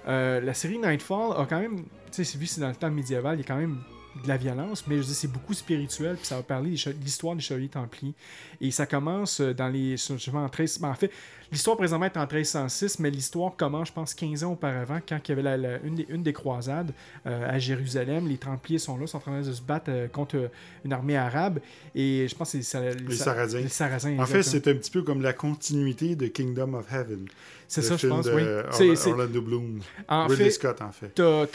Euh, 0.08 0.39
la 0.41 0.54
série 0.54 0.78
Nightfall 0.78 1.34
a 1.38 1.46
quand 1.46 1.60
même. 1.60 1.84
Tu 1.84 2.12
sais, 2.12 2.24
c'est 2.24 2.38
vu 2.38 2.46
que 2.46 2.52
c'est 2.52 2.62
dans 2.62 2.70
le 2.70 2.76
temps 2.76 2.91
médiéval, 2.91 3.36
il 3.36 3.41
y 3.41 3.43
a 3.43 3.48
quand 3.48 3.60
même 3.60 3.82
de 4.24 4.28
la 4.28 4.38
violence, 4.38 4.86
mais 4.88 4.98
je 4.98 5.04
dis 5.04 5.13
c'est 5.13 5.32
beaucoup 5.32 5.54
spirituel, 5.54 6.15
puis 6.15 6.26
ça 6.26 6.38
va 6.38 6.43
parler 6.43 6.72
de 6.72 7.04
l'histoire 7.04 7.36
des 7.36 7.41
chevaliers 7.41 7.70
templiers. 7.70 8.13
Et 8.62 8.72
ça 8.72 8.86
commence 8.86 9.41
euh, 9.41 9.54
dans 9.54 9.67
les. 9.67 9.98
je 9.98 10.32
en 10.32 10.50
13. 10.50 10.80
ben, 10.80 10.89
en 10.89 10.96
fait, 10.96 11.12
l'histoire 11.51 11.77
présentement 11.77 12.05
est 12.05 12.17
en 12.17 12.21
1306, 12.27 12.99
mais 12.99 13.10
l'histoire 13.10 13.55
commence, 13.55 13.88
je 13.89 13.93
pense, 13.93 14.13
15 14.13 14.43
ans 14.43 14.51
auparavant, 14.53 14.99
quand 15.07 15.17
il 15.25 15.29
y 15.29 15.31
avait 15.33 15.41
la- 15.41 15.57
la- 15.57 15.79
une, 15.83 15.95
des, 15.95 16.05
une 16.10 16.23
des 16.23 16.33
croisades 16.33 16.91
euh, 17.25 17.49
à 17.49 17.57
Jérusalem. 17.60 18.27
Les 18.27 18.38
Templiers 18.38 18.79
sont 18.79 18.97
là, 18.97 19.07
sont 19.07 19.17
en 19.17 19.21
train 19.21 19.41
de 19.41 19.51
se 19.51 19.62
battre 19.62 19.86
euh, 19.89 20.07
contre 20.07 20.49
une 20.86 20.93
armée 20.93 21.17
arabe. 21.17 21.60
Et 21.95 22.27
je 22.27 22.36
pense 22.36 22.51
que 22.51 22.62
c'est 22.62 22.93
Les 22.95 23.15
Sa- 23.15 23.23
Sarrasins. 23.25 23.60
Les 23.60 23.67
Sarrasins. 23.69 24.19
En 24.19 24.25
fait, 24.25 24.43
c'est 24.43 24.67
un 24.67 24.73
petit 24.75 24.91
peu 24.91 25.01
comme 25.03 25.21
la 25.21 25.33
continuité 25.33 26.15
de 26.15 26.27
Kingdom 26.27 26.73
of 26.73 26.91
Heaven. 26.91 27.25
c'est 27.67 27.81
ça, 27.81 27.97
je 27.97 28.07
pense, 28.07 28.25
de 28.25 28.33
oui. 28.33 28.95
C'est- 28.95 29.10
Orlando 29.12 29.41
Bloom. 29.41 29.79
en 30.07 30.27
Ridley 30.27 30.45
fait, 30.45 30.51
Scott, 30.51 30.81
en 30.81 30.91
fait. 30.91 31.13
T'as, 31.15 31.45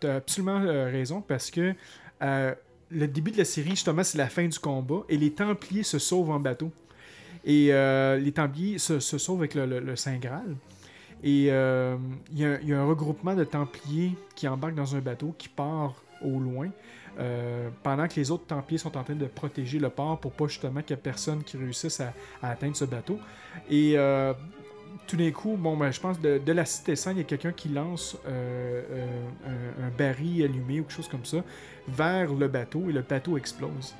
t'as 0.00 0.16
absolument 0.16 0.60
euh, 0.60 0.90
raison 0.90 1.20
parce 1.20 1.50
que 1.50 1.72
euh, 2.22 2.54
le 2.90 3.06
début 3.08 3.30
de 3.30 3.38
la 3.38 3.44
série, 3.44 3.70
justement, 3.70 4.04
c'est 4.04 4.18
la 4.18 4.28
fin 4.28 4.46
du 4.46 4.58
combat 4.58 5.02
et 5.08 5.16
les 5.16 5.30
Templiers 5.30 5.82
se 5.82 5.98
sauvent 5.98 6.30
en 6.30 6.38
bateau. 6.40 6.70
Et 7.44 7.68
euh, 7.72 8.16
les 8.16 8.32
Templiers 8.32 8.78
se, 8.78 8.98
sauvent 9.00 9.38
avec 9.38 9.54
le, 9.54 9.96
Saint 9.96 10.16
Graal. 10.18 10.56
Et 11.22 11.46
euh, 11.50 11.96
il 12.32 12.38
y, 12.38 12.72
a- 12.72 12.78
un 12.78 12.84
regroupement 12.86 13.34
de 13.34 13.44
Templiers 13.44 14.12
qui 14.34 14.46
embarquent 14.48 14.74
dans 14.74 14.94
un 14.96 15.00
bateau 15.00 15.34
qui 15.38 15.48
part 15.48 15.94
au 16.22 16.38
loin. 16.38 16.68
euh, 17.20 17.68
pendant 17.82 18.08
que 18.08 18.14
les 18.16 18.30
autres 18.30 18.46
Templiers 18.46 18.78
sont 18.78 18.96
en 18.96 19.04
train 19.04 19.14
de 19.14 19.26
protéger 19.26 19.78
le 19.78 19.88
port 19.88 20.18
pour 20.18 20.32
pas 20.32 20.46
justement 20.48 20.80
qu'il 20.82 20.96
y 20.96 20.98
ait 20.98 21.02
personne 21.02 21.42
qui 21.44 21.56
réussisse 21.56 22.00
à, 22.00 22.12
atteindre 22.42 22.76
ce 22.76 22.84
bateau. 22.86 23.18
Et 23.70 23.96
tout 25.06 25.16
d'un 25.16 25.30
coup, 25.30 25.56
bon, 25.56 25.76
ben, 25.76 25.90
je 25.90 26.00
pense 26.00 26.20
de, 26.20 26.38
de 26.38 26.52
la 26.52 26.64
cité 26.64 26.96
sainte, 26.96 27.14
il 27.16 27.18
y 27.18 27.20
a 27.20 27.24
quelqu'un 27.24 27.52
qui 27.52 27.68
lance 27.68 28.16
un 28.26 29.90
baril 29.96 30.44
allumé 30.44 30.80
ou 30.80 30.84
quelque 30.84 30.92
chose 30.92 31.08
comme 31.08 31.24
ça 31.24 31.38
vers 31.88 32.32
le 32.32 32.48
bateau 32.48 32.88
et 32.88 32.92
le 32.92 33.02
bateau 33.02 33.36
explose. 33.36 33.94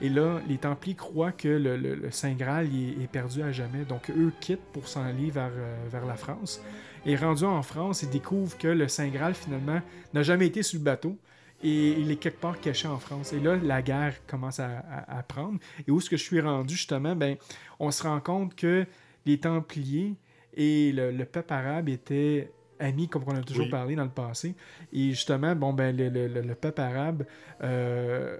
Et 0.00 0.08
là, 0.08 0.40
les 0.48 0.58
Templiers 0.58 0.94
croient 0.96 1.32
que 1.32 1.48
le, 1.48 1.76
le- 1.76 1.94
le 1.94 2.10
Saint 2.10 2.32
Graal 2.34 2.66
est, 2.66 3.02
est 3.02 3.06
perdu 3.06 3.42
à 3.42 3.52
jamais. 3.52 3.84
Donc, 3.84 4.10
eux 4.10 4.32
quittent 4.40 4.64
pour 4.72 4.88
s'en 4.88 5.04
aller 5.04 5.30
vers, 5.30 5.50
euh, 5.54 5.76
vers 5.90 6.06
la 6.06 6.14
France. 6.16 6.62
Et 7.04 7.16
rendus 7.16 7.44
en 7.44 7.62
France, 7.62 8.02
ils 8.02 8.10
découvrent 8.10 8.56
que 8.56 8.68
le 8.68 8.88
Saint 8.88 9.08
Graal, 9.08 9.34
finalement, 9.34 9.80
n'a 10.14 10.22
jamais 10.22 10.46
été 10.46 10.62
sur 10.62 10.78
le 10.78 10.84
bateau. 10.84 11.16
Et 11.64 11.90
il 11.92 12.10
est 12.10 12.16
quelque 12.16 12.40
part 12.40 12.58
caché 12.60 12.88
en 12.88 12.98
France. 12.98 13.32
Et 13.32 13.38
là, 13.38 13.56
la 13.56 13.82
guerre 13.82 14.14
commence 14.26 14.58
à, 14.58 14.78
à- 14.90 15.18
à 15.18 15.22
prendre. 15.22 15.58
Et 15.86 15.90
où 15.92 15.98
est-ce 15.98 16.10
que 16.10 16.16
je 16.16 16.22
suis 16.24 16.40
rendu, 16.40 16.74
justement? 16.74 17.14
Ben, 17.14 17.36
on 17.78 17.90
se 17.92 18.02
rend 18.02 18.18
compte 18.20 18.56
que 18.56 18.84
les 19.26 19.38
Templiers 19.38 20.14
et 20.54 20.90
le, 20.92 21.12
le 21.12 21.24
peuple 21.24 21.52
arabe 21.52 21.88
étaient 21.88 22.50
amis, 22.80 23.08
comme 23.08 23.22
on 23.28 23.36
a 23.36 23.42
toujours 23.42 23.66
Oui. 23.66 23.70
parlé 23.70 23.94
dans 23.94 24.02
le 24.02 24.10
passé. 24.10 24.56
Et 24.92 25.10
justement, 25.10 25.54
bon, 25.54 25.72
ben, 25.72 25.96
le- 25.96 26.08
le 26.26 26.54
peuple 26.56 26.80
arabe 26.80 27.24
euh, 27.62 28.38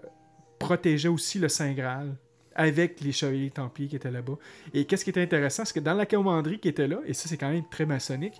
protégeait 0.66 1.08
aussi 1.08 1.38
le 1.38 1.48
Saint 1.48 1.72
Graal 1.72 2.14
avec 2.54 3.00
les 3.00 3.12
chevaliers 3.12 3.50
templiers 3.50 3.88
qui 3.88 3.96
étaient 3.96 4.10
là-bas. 4.10 4.36
Et 4.74 4.84
qu'est-ce 4.84 5.04
qui 5.04 5.10
était 5.10 5.22
intéressant, 5.22 5.64
c'est 5.64 5.74
que 5.74 5.80
dans 5.80 5.94
la 5.94 6.06
commanderie 6.06 6.58
qui 6.58 6.68
était 6.68 6.86
là, 6.86 6.98
et 7.06 7.14
ça 7.14 7.28
c'est 7.28 7.38
quand 7.38 7.50
même 7.50 7.64
très 7.70 7.86
maçonnique, 7.86 8.34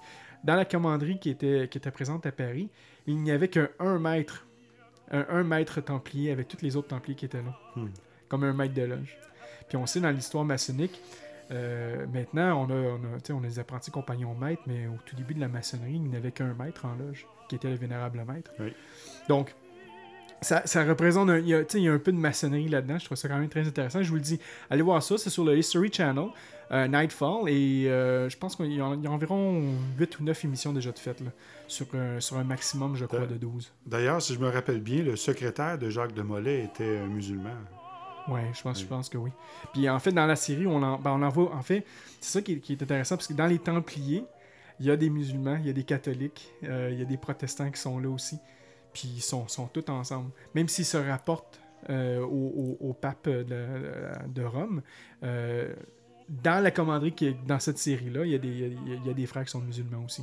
dans 0.45 0.55
la 0.57 0.65
commanderie 0.65 1.19
qui 1.19 1.31
était, 1.31 1.69
qui 1.69 1.79
était 1.79 1.91
présente 1.91 2.27
à 2.27 2.33
Paris, 2.33 2.69
il 3.07 3.17
n'y 3.23 3.31
avait 3.31 3.49
qu'un 3.49 3.69
un 3.79 3.99
maître, 3.99 4.47
un, 5.11 5.25
un 5.31 5.45
maître 5.45 5.81
templier 5.81 6.31
avec 6.31 6.49
tous 6.49 6.63
les 6.63 6.77
autres 6.77 6.89
templiers 6.89 7.17
qui 7.17 7.25
étaient 7.25 7.43
là, 7.43 7.57
Hmm. 7.77 7.89
comme 8.29 8.45
un 8.45 8.53
maître 8.53 8.75
de 8.75 8.83
loge. 8.83 9.17
Puis 9.69 9.77
on 9.79 9.87
sait 9.87 10.01
dans 10.01 10.11
l'histoire 10.11 10.45
maçonnique, 10.45 11.01
euh, 11.51 12.07
maintenant 12.13 12.63
on 12.63 12.71
a, 12.71 12.75
on, 12.75 12.97
a, 12.97 13.33
on 13.33 13.43
a 13.45 13.47
des 13.47 13.59
apprentis 13.59 13.91
compagnons 13.91 14.35
maîtres, 14.35 14.63
mais 14.67 14.87
au 14.87 14.99
tout 15.07 15.17
début 15.17 15.35
de 15.35 15.41
la 15.41 15.49
maçonnerie, 15.49 15.95
il 15.95 16.03
n'y 16.03 16.17
avait 16.17 16.33
qu'un 16.33 16.55
maître 16.55 16.85
en 16.85 16.95
loge, 16.97 17.27
qui 17.49 17.55
était 17.57 17.71
le 17.71 17.77
vénérable 17.77 18.23
maître. 18.29 18.51
Oui. 18.61 18.73
Donc, 19.29 19.55
ça, 20.43 20.63
ça 20.67 20.85
représente 20.85 21.31
un, 21.31 21.39
il 21.39 21.49
y 21.49 21.55
a, 21.55 21.63
il 21.75 21.81
y 21.83 21.89
a 21.89 21.93
un 21.93 21.99
peu 21.99 22.13
de 22.13 22.17
maçonnerie 22.19 22.69
là-dedans. 22.69 22.99
Je 22.99 23.05
trouve 23.07 23.17
ça 23.17 23.29
quand 23.29 23.39
même 23.39 23.49
très 23.49 23.67
intéressant. 23.67 24.03
Je 24.03 24.09
vous 24.11 24.17
le 24.17 24.21
dis, 24.21 24.39
allez 24.71 24.83
voir 24.83 25.03
ça. 25.03 25.17
C'est 25.19 25.31
sur 25.31 25.45
le 25.45 25.57
History 25.57 25.91
Channel, 25.93 26.27
euh, 26.71 26.87
Nightfall. 26.89 27.49
Et 27.49 27.87
euh, 27.89 28.29
je 28.29 28.37
pense 28.37 28.57
qu'il 28.57 28.73
y, 28.73 28.81
a 28.81 28.95
il 28.95 29.03
y 29.03 29.07
a 29.07 29.11
environ 29.11 29.63
8 29.99 30.21
ou 30.21 30.25
9 30.25 30.45
émissions 30.45 30.73
déjà 30.73 30.93
de 30.93 30.99
faites 30.99 31.21
là, 31.21 31.31
sur, 31.69 31.87
un- 31.95 32.21
sur 32.21 32.37
un 32.37 32.45
maximum, 32.45 32.97
je 32.97 33.05
crois, 33.07 33.21
Euh, 33.21 33.27
de 33.27 33.37
12. 33.37 33.73
D'ailleurs, 33.87 34.21
si 34.21 34.35
je 34.35 34.39
me 34.39 34.49
rappelle 34.49 34.81
bien, 34.81 35.03
le 35.03 35.17
secrétaire 35.17 35.79
de 35.79 35.89
Jacques 35.91 36.15
de 36.15 36.23
Molay 36.23 36.65
était 36.65 36.99
un 36.99 37.07
musulman. 37.07 37.51
Ouais, 38.29 38.43
je 38.55 38.63
pense, 38.63 38.77
Oui. 38.79 38.83
je 38.85 38.89
pense 38.89 39.09
que 39.09 39.19
oui. 39.19 39.31
Puis 39.73 39.89
en 39.91 39.99
fait, 39.99 40.13
dans 40.13 40.27
la 40.27 40.37
série, 40.37 40.67
on 40.67 40.81
en, 40.83 40.97
ben, 40.99 41.11
on 41.11 41.23
en 41.23 41.29
voit. 41.29 41.53
En 41.55 41.63
fait, 41.63 41.85
c'est 42.21 42.33
ça 42.39 42.43
qui, 42.43 42.53
est- 42.53 42.59
qui 42.61 42.73
est 42.75 42.83
intéressant 42.83 43.17
parce 43.17 43.27
que 43.27 43.33
dans 43.35 43.47
les 43.47 43.59
Templiers, 43.59 44.25
il 44.81 44.87
y 44.87 44.91
a 44.91 44.97
des 44.97 45.11
musulmans, 45.11 45.57
il 45.61 45.67
y 45.67 45.71
a 45.71 45.73
des 45.73 45.83
catholiques, 45.85 46.49
euh, 46.65 46.91
il 46.93 46.99
y 46.99 47.03
a 47.03 47.05
des 47.05 47.17
protestants 47.17 47.71
qui 47.71 47.81
sont 47.81 47.99
là 47.99 48.09
aussi. 48.09 48.39
Puis 48.93 49.11
ils 49.17 49.21
sont, 49.23 49.49
sont 49.49 49.67
tous 49.67 49.91
ensemble. 49.91 50.31
Même 50.55 50.69
s'ils 50.69 50.85
se 50.85 50.97
rapportent 50.99 51.61
euh, 51.91 52.21
au, 52.21 52.77
au- 52.81 52.89
au 52.91 52.93
pape 52.93 53.29
de, 53.29 53.45
de 54.29 54.43
Rome, 54.45 54.83
euh, 55.25 55.73
dans 56.29 56.63
la 56.63 56.71
commanderie 56.71 57.13
qui 57.13 57.27
est 57.27 57.37
dans 57.47 57.59
cette 57.59 57.79
série-là, 57.79 58.25
il 58.25 58.33
y, 58.33 58.35
a 58.35 58.39
des- 58.39 58.49
il 58.49 58.61
y 58.61 58.65
a- 58.93 58.97
il 59.03 59.07
y 59.07 59.11
a 59.11 59.15
des 59.15 59.27
frères 59.27 59.45
qui 59.45 59.51
sont 59.51 59.61
musulmans 59.61 60.05
aussi. 60.05 60.23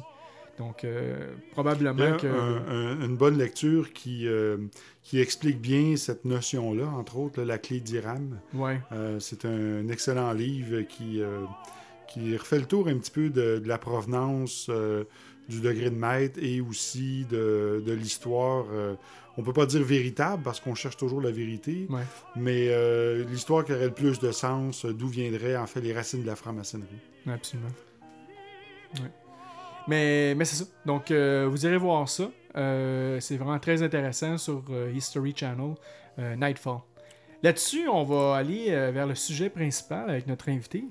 Donc, 0.58 0.84
euh, 0.84 1.34
Il 1.46 1.48
y 1.48 1.52
probablement 1.52 2.04
a 2.04 2.12
que. 2.18 2.28
un- 2.28 2.68
un- 2.68 3.06
une 3.06 3.16
bonne 3.18 3.38
lecture 3.38 3.94
qui, 3.94 4.28
euh, 4.28 4.58
qui 5.04 5.20
explique 5.20 5.60
bien 5.62 5.96
cette 5.96 6.26
notion-là, 6.26 6.86
entre 6.88 7.18
autres, 7.18 7.40
là, 7.40 7.46
la 7.46 7.58
clé 7.58 7.80
d'Iram. 7.80 8.40
Ouais. 8.54 8.82
Euh, 8.92 9.20
c'est 9.20 9.46
un 9.46 9.88
excellent 9.88 10.32
livre 10.34 10.82
qui, 10.82 11.22
qui 12.08 12.36
refait 12.36 12.60
le 12.60 12.66
tour 12.66 12.88
un 12.88 12.98
petit 12.98 13.12
peu 13.12 13.30
de, 13.30 13.60
de 13.60 13.68
la 13.68 13.78
provenance 13.78 14.70
du 15.50 15.60
degré 15.62 15.90
de 15.90 15.96
maître 15.96 16.40
et 16.42 16.62
aussi 16.62 17.26
de, 17.30 17.84
de 17.86 17.92
l'histoire. 17.94 18.66
euh, 18.72 18.96
on 19.38 19.44
peut 19.44 19.54
pas 19.54 19.66
dire 19.66 19.82
véritable 19.84 20.44
parce 20.44 20.60
qu'on 20.60 20.76
cherche 20.76 20.98
toujours 20.98 21.22
la 21.22 21.32
vérité, 21.32 21.88
Ouais. 21.90 22.02
mais 22.36 22.68
euh, 22.70 23.24
l'histoire 23.26 23.64
qui 23.64 23.72
aurait 23.72 23.86
le 23.86 23.94
plus 23.94 24.20
de 24.20 24.32
sens, 24.32 24.84
euh, 24.86 24.94
d'où 24.94 25.08
viendraient 25.08 25.56
en 25.56 25.66
fait 25.66 25.80
les 25.80 25.94
racines 25.94 26.22
de 26.24 26.28
la 26.28 26.36
franc-maçonnerie. 26.36 26.88
Absolument. 27.26 27.70
Ouais. 28.96 29.12
Mais, 29.88 30.36
mais 30.36 30.44
c'est 30.46 30.58
ça. 30.58 30.66
Donc, 30.86 31.10
euh, 31.12 31.48
vous 31.50 31.66
irez 31.66 31.78
voir 31.78 32.08
ça. 32.10 32.30
C'est 32.56 33.38
vraiment 33.38 33.60
très 33.60 33.82
intéressant 33.82 34.38
sur 34.38 34.64
History 34.94 35.34
Channel, 35.36 35.76
Nightfall. 36.18 36.80
Là-dessus, 37.42 37.88
on 37.88 38.04
va 38.04 38.36
aller 38.36 38.66
vers 38.92 39.08
le 39.08 39.16
sujet 39.16 39.50
principal 39.50 40.10
avec 40.10 40.28
notre 40.28 40.50
invité, 40.50 40.84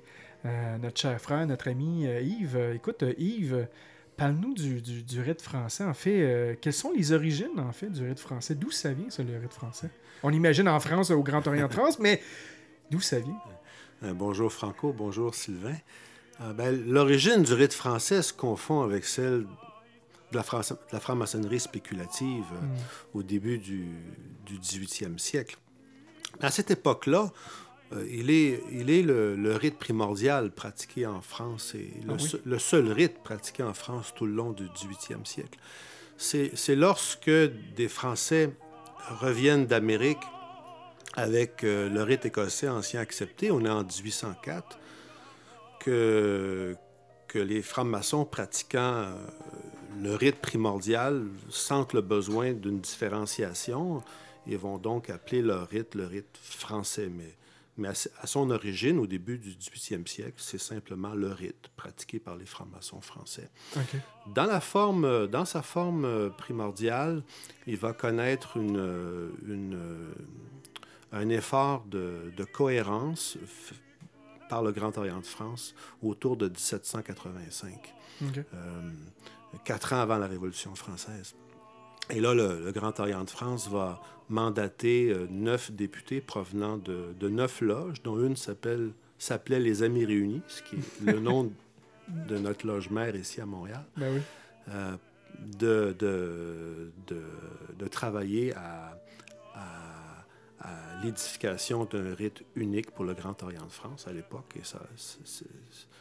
notre 0.80 0.98
cher 0.98 1.20
frère, 1.20 1.46
notre 1.46 1.68
ami 1.68 2.04
Yves. 2.06 2.58
Écoute, 2.74 3.04
Yves, 3.18 3.66
parle-nous 4.18 4.52
du, 4.52 4.82
du, 4.82 5.02
du 5.02 5.20
rite 5.22 5.40
français. 5.40 5.84
En 5.84 5.94
fait, 5.94 6.20
euh, 6.20 6.54
quelles 6.60 6.72
sont 6.74 6.92
les 6.92 7.12
origines, 7.12 7.58
en 7.58 7.72
fait, 7.72 7.88
du 7.90 8.06
rite 8.06 8.20
français? 8.20 8.54
D'où 8.54 8.70
ça 8.70 8.92
vient, 8.92 9.08
ça, 9.08 9.22
le 9.22 9.38
rite 9.38 9.54
français? 9.54 9.88
On 10.22 10.32
imagine 10.32 10.68
en 10.68 10.80
France, 10.80 11.10
au 11.10 11.22
Grand 11.22 11.46
Orient 11.46 11.68
de 11.68 11.72
France, 11.72 11.98
mais 11.98 12.20
d'où 12.90 13.00
ça 13.00 13.20
vient? 13.20 13.38
Euh, 14.02 14.12
bonjour 14.12 14.52
Franco, 14.52 14.92
bonjour 14.92 15.34
Sylvain. 15.34 15.76
Euh, 16.40 16.52
ben, 16.52 16.70
L'origine 16.86 17.42
du 17.42 17.52
rite 17.54 17.72
français 17.72 18.20
se 18.22 18.32
confond 18.32 18.82
avec 18.82 19.04
celle 19.04 19.46
de 20.32 20.36
la, 20.36 20.42
franc- 20.42 20.60
de 20.60 20.76
la 20.92 21.00
franc-maçonnerie 21.00 21.60
spéculative 21.60 22.44
euh, 22.52 22.60
Mm. 22.66 22.76
au 23.14 23.22
début 23.22 23.58
du, 23.58 23.86
du 24.44 24.58
18e 24.58 25.18
siècle. 25.18 25.56
À 26.40 26.50
cette 26.50 26.70
époque-là, 26.70 27.32
euh, 27.92 28.06
il 28.10 28.30
est, 28.30 28.62
il 28.70 28.90
est 28.90 29.02
le, 29.02 29.34
le 29.36 29.54
rite 29.56 29.78
primordial 29.78 30.50
pratiqué 30.50 31.06
en 31.06 31.20
France 31.20 31.74
et 31.74 31.90
le, 32.06 32.12
Ah 32.14 32.16
oui? 32.20 32.28
se- 32.28 32.36
le 32.44 32.58
seul 32.58 32.90
rite 32.92 33.18
pratiqué 33.22 33.62
en 33.62 33.74
France 33.74 34.12
tout 34.14 34.26
le 34.26 34.32
long 34.32 34.52
du 34.52 34.64
18e 34.68 35.24
siècle. 35.24 35.58
C'est 36.16 36.74
lorsque 36.74 37.30
des 37.30 37.88
Français 37.88 38.50
reviennent 39.20 39.66
d'Amérique 39.66 40.18
avec 41.14 41.64
euh, 41.64 41.88
le 41.88 42.02
rite 42.02 42.26
écossais 42.26 42.68
ancien 42.68 43.00
accepté, 43.00 43.50
on 43.50 43.64
est 43.64 43.68
en 43.70 43.84
1804, 43.84 44.78
que, 45.80 46.76
que 47.28 47.38
les 47.38 47.62
francs-maçons 47.62 48.24
pratiquant 48.24 48.80
euh, 48.80 49.14
le 50.02 50.14
rite 50.14 50.36
primordial 50.40 51.24
sentent 51.50 51.92
le 51.92 52.00
besoin 52.00 52.52
d'une 52.52 52.80
différenciation 52.80 54.02
et 54.46 54.56
vont 54.56 54.78
donc 54.78 55.10
appeler 55.10 55.42
leur 55.42 55.68
rite 55.68 55.94
le 55.94 56.06
rite 56.06 56.38
français. 56.42 57.08
Mais, 57.12 57.34
mais 57.78 57.88
à, 57.88 58.26
son 58.26 58.50
origine, 58.50 58.98
au 58.98 59.06
début 59.06 59.38
du 59.38 59.50
18e 59.54 60.06
siècle, 60.06 60.34
c'est 60.36 60.58
simplement 60.58 61.14
le 61.14 61.28
rite 61.28 61.68
pratiqué 61.76 62.18
par 62.18 62.36
les 62.36 62.46
francs-maçons 62.46 63.00
français. 63.00 63.50
Dans, 64.34 64.44
la 64.46 64.60
forme, 64.60 65.04
euh, 65.04 65.26
dans 65.26 65.44
sa 65.44 65.62
forme 65.62 66.04
euh, 66.04 66.28
primordiale, 66.28 67.22
il 67.66 67.76
va 67.76 67.92
connaître 67.92 68.56
une, 68.56 68.76
euh, 68.76 69.30
une, 69.46 69.78
un 71.12 71.28
effort 71.28 71.84
de, 71.86 72.32
de 72.36 72.44
cohérence 72.44 73.38
par 74.48 74.62
le 74.62 74.72
Grand 74.72 74.96
Orient 74.98 75.20
de 75.20 75.26
France 75.26 75.74
autour 76.02 76.36
de 76.36 76.48
1785, 76.48 77.94
OK. 78.22 78.38
euh, 78.38 78.90
quatre 79.64 79.92
ans 79.92 80.00
avant 80.00 80.18
la 80.18 80.26
Révolution 80.26 80.74
française. 80.74 81.34
Et 82.10 82.20
là, 82.20 82.34
le, 82.34 82.64
le 82.64 82.72
Grand 82.72 82.98
Orient 83.00 83.24
de 83.24 83.30
France 83.30 83.68
va 83.68 84.00
mandater 84.28 85.10
euh, 85.10 85.26
neuf 85.30 85.70
députés 85.72 86.20
provenant 86.20 86.76
de, 86.78 87.12
de 87.18 87.28
neuf 87.28 87.60
loges, 87.60 88.02
dont 88.02 88.18
une 88.20 88.36
s'appelle 88.36 88.92
s'appelait 89.18 89.58
les 89.60 89.82
Amis 89.82 90.04
Réunis, 90.04 90.42
ce 90.48 90.62
qui 90.62 90.76
est 90.76 91.00
le 91.12 91.18
nom 91.28 91.50
de 92.08 92.38
notre 92.38 92.66
loge 92.66 92.88
mère 92.90 93.14
ici 93.16 93.40
à 93.40 93.46
Montréal 93.46 93.84
Ben 93.96 94.14
oui. 94.14 94.20
euh, 94.70 94.96
de, 95.58 95.94
de, 95.98 96.92
de, 97.06 97.22
de 97.78 97.88
travailler 97.88 98.54
à, 98.54 98.98
à, 99.54 100.24
à 100.60 101.02
l'édification 101.04 101.84
d'un 101.84 102.14
rite 102.14 102.42
unique 102.54 102.90
pour 102.92 103.04
le 103.04 103.14
Grand 103.14 103.42
Orient 103.42 103.66
de 103.66 103.72
France 103.72 104.06
à 104.08 104.12
l'époque. 104.12 104.54
Et 104.58 104.64
ça, 104.64 104.80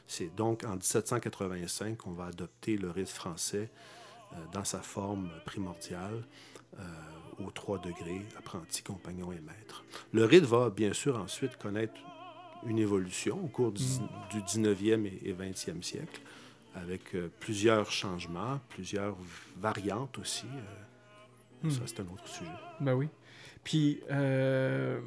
c'est- 0.08 0.34
donc 0.38 0.64
en 0.64 0.76
1785 0.76 1.98
qu'on 1.98 2.12
va 2.12 2.28
adopter 2.28 2.78
le 2.78 2.90
rite 2.92 3.10
français 3.10 3.70
dans 4.52 4.64
sa 4.64 4.80
forme 4.80 5.30
primordiale 5.46 6.24
euh, 6.80 6.84
aux 7.40 7.52
trois 7.52 7.80
degrés, 7.80 8.26
apprenti, 8.38 8.82
compagnon 8.84 9.32
et 9.32 9.40
maître. 9.42 9.84
Le 10.14 10.26
rite 10.26 10.44
va 10.46 10.70
bien 10.70 10.94
sûr 10.94 11.18
ensuite 11.18 11.58
connaître 11.58 11.94
une 12.66 12.80
évolution 12.80 13.40
au 13.44 13.48
cours 13.48 13.72
du, 13.72 13.84
du 14.32 14.42
19e 14.42 15.06
et, 15.06 15.30
et 15.30 15.34
20e 15.34 15.82
siècle 15.84 16.22
avec 16.76 17.16
euh, 17.16 17.30
plusieurs 17.40 17.90
changements, 17.92 18.60
plusieurs 18.70 19.16
variantes 19.60 20.18
aussi. 20.20 20.46
euh, 20.48 20.84
Hmm. 21.64 21.72
Ça, 21.72 21.82
c'est 21.88 22.00
un 22.02 22.04
autre 22.14 22.28
sujet. 22.28 22.52
Ben 22.80 22.94
oui. 22.94 23.08
Puis, 23.64 24.00
euh, 24.12 25.00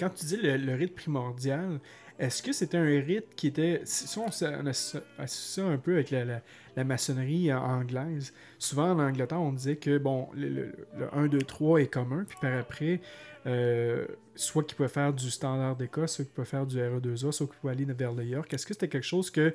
quand 0.00 0.08
tu 0.08 0.24
dis 0.24 0.38
le, 0.38 0.56
le 0.56 0.74
rite 0.74 0.94
primordial, 0.94 1.78
est-ce 2.18 2.42
que 2.42 2.52
c'était 2.52 2.78
un 2.78 2.84
rite 3.00 3.34
qui 3.36 3.48
était. 3.48 3.82
Si 3.84 4.18
on, 4.18 4.26
associe 4.28 5.02
ça 5.18 5.62
un 5.64 5.76
peu 5.76 5.94
avec 5.94 6.10
la, 6.10 6.84
maçonnerie 6.84 7.50
euh, 7.50 7.58
anglaise, 7.58 8.32
souvent 8.58 8.92
en 8.92 8.98
Angleterre, 8.98 9.40
on 9.40 9.52
disait 9.52 9.76
que, 9.76 9.98
bon, 9.98 10.28
le, 10.34 10.48
le- 10.48 10.74
le 10.98 11.14
1, 11.14 11.26
2, 11.28 11.38
3 11.38 11.80
est 11.82 11.86
commun, 11.88 12.24
puis 12.26 12.38
par 12.40 12.54
après, 12.58 13.00
euh, 13.46 14.06
soit 14.34 14.64
qu'il 14.64 14.76
pouvait 14.76 14.88
faire 14.88 15.12
du 15.12 15.30
standard 15.30 15.76
d'Écosse, 15.76 16.14
soit 16.16 16.24
qu'il 16.24 16.32
pouvait 16.34 16.46
faire 16.46 16.66
du 16.66 16.78
RE2A, 16.78 17.32
soit 17.32 17.46
qu'il 17.46 17.56
pouvait 17.56 17.72
aller 17.74 17.84
vers 17.84 18.12
le 18.12 18.24
York. 18.24 18.52
Est-ce 18.52 18.66
que 18.66 18.72
c'était 18.74 18.88
quelque 18.88 19.04
chose 19.06 19.30
que 19.30 19.54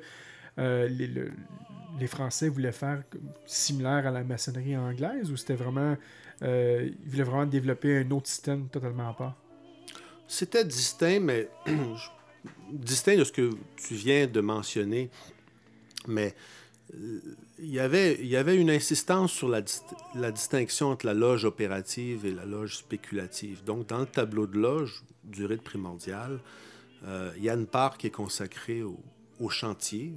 euh, 0.58 0.88
les, 0.88 1.06
le- 1.08 1.32
les 1.98 2.06
Français 2.06 2.48
voulaient 2.48 2.72
faire 2.72 3.02
similaire 3.44 4.06
à 4.06 4.10
la 4.10 4.24
maçonnerie 4.24 4.76
anglaise 4.76 5.30
ou 5.30 5.36
c'était 5.36 5.54
vraiment. 5.56 5.96
euh, 6.42 6.88
ils 7.04 7.10
voulaient 7.10 7.22
vraiment 7.24 7.46
développer 7.46 7.98
un 7.98 8.10
autre 8.12 8.28
système 8.28 8.68
totalement 8.68 9.10
à 9.10 9.14
part? 9.14 9.36
C'était 10.26 10.64
distinct, 10.64 11.20
mais 11.20 11.48
distinct 12.70 13.16
de 13.16 13.24
ce 13.24 13.32
que 13.32 13.50
tu 13.76 13.94
viens 13.94 14.26
de 14.26 14.40
mentionner. 14.40 15.10
Mais 16.06 16.34
euh, 16.94 17.20
il 17.58 17.70
y 17.70 17.80
avait, 17.80 18.24
y 18.24 18.36
avait 18.36 18.56
une 18.56 18.70
insistance 18.70 19.32
sur 19.32 19.48
la, 19.48 19.62
la 20.14 20.32
distinction 20.32 20.88
entre 20.88 21.06
la 21.06 21.14
loge 21.14 21.44
opérative 21.44 22.26
et 22.26 22.32
la 22.32 22.44
loge 22.44 22.76
spéculative. 22.78 23.62
Donc, 23.64 23.88
dans 23.88 23.98
le 23.98 24.06
tableau 24.06 24.46
de 24.46 24.58
loge 24.58 25.02
du 25.24 25.46
rite 25.46 25.62
primordial, 25.62 26.40
euh, 27.04 27.32
il 27.36 27.44
y 27.44 27.50
a 27.50 27.54
une 27.54 27.66
part 27.66 27.98
qui 27.98 28.08
est 28.08 28.10
consacrée 28.10 28.82
au, 28.82 28.98
au 29.40 29.48
chantier, 29.48 30.14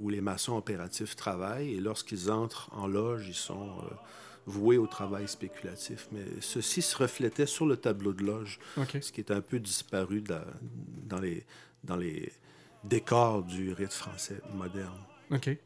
où 0.00 0.08
les 0.08 0.20
maçons 0.20 0.56
opératifs 0.56 1.16
travaillent 1.16 1.74
et 1.74 1.80
lorsqu'ils 1.80 2.30
entrent 2.30 2.68
en 2.72 2.86
loge, 2.86 3.26
ils 3.28 3.34
sont 3.34 3.68
euh, 3.68 3.94
voués 4.46 4.76
au 4.78 4.86
travail 4.86 5.26
spéculatif. 5.28 6.08
Mais 6.12 6.24
ceci 6.40 6.82
se 6.82 6.96
reflétait 6.96 7.46
sur 7.46 7.66
le 7.66 7.76
tableau 7.76 8.12
de 8.12 8.24
loge, 8.24 8.58
ce 9.00 9.12
qui 9.12 9.20
est 9.20 9.30
un 9.30 9.40
peu 9.40 9.58
disparu 9.58 10.22
dans, 10.22 11.18
les, 11.20 11.44
dans 11.82 11.96
les 11.96 12.32
décors 12.84 13.42
du 13.42 13.72
rite 13.72 13.92
français 13.92 14.40
moderne. 14.54 14.98
OK. 15.30 15.56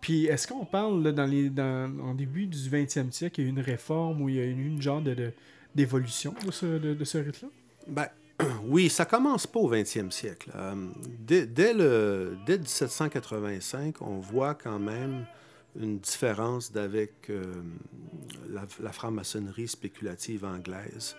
Puis, 0.00 0.26
est-ce 0.26 0.46
qu'on 0.46 0.64
parle, 0.64 1.02
là, 1.02 1.12
dans 1.12 1.26
les, 1.26 1.48
dans, 1.50 1.90
en 2.00 2.14
début 2.14 2.46
du 2.46 2.58
20e 2.58 3.10
siècle, 3.10 3.40
il 3.40 3.44
y 3.44 3.46
a 3.46 3.48
eu 3.48 3.52
une 3.52 3.60
réforme 3.60 4.20
où 4.22 4.28
il 4.28 4.36
y 4.36 4.40
a 4.40 4.44
eu 4.44 4.66
une 4.66 4.80
genre 4.82 5.00
de, 5.00 5.14
de- 5.14 5.32
d'évolution 5.74 6.34
de 6.44 6.50
ce, 6.50 6.66
de, 6.66 6.94
de 6.94 7.04
ce 7.04 7.18
rite-là? 7.18 7.48
Ben, 7.88 8.08
oui, 8.64 8.88
ça 8.88 9.04
commence 9.04 9.46
pas 9.46 9.60
au 9.60 9.70
20e 9.72 10.10
siècle. 10.10 10.50
Euh, 10.54 10.74
dès, 11.20 11.46
dès 11.46 11.72
le, 11.74 12.36
dès 12.46 12.58
1785, 12.58 14.00
on 14.02 14.18
voit 14.18 14.54
quand 14.54 14.78
même 14.78 15.26
une 15.80 15.98
différence 15.98 16.72
d'avec 16.72 17.30
euh, 17.30 17.54
la, 18.48 18.64
la 18.80 18.92
franc-maçonnerie 18.92 19.68
spéculative 19.68 20.44
anglaise, 20.44 21.16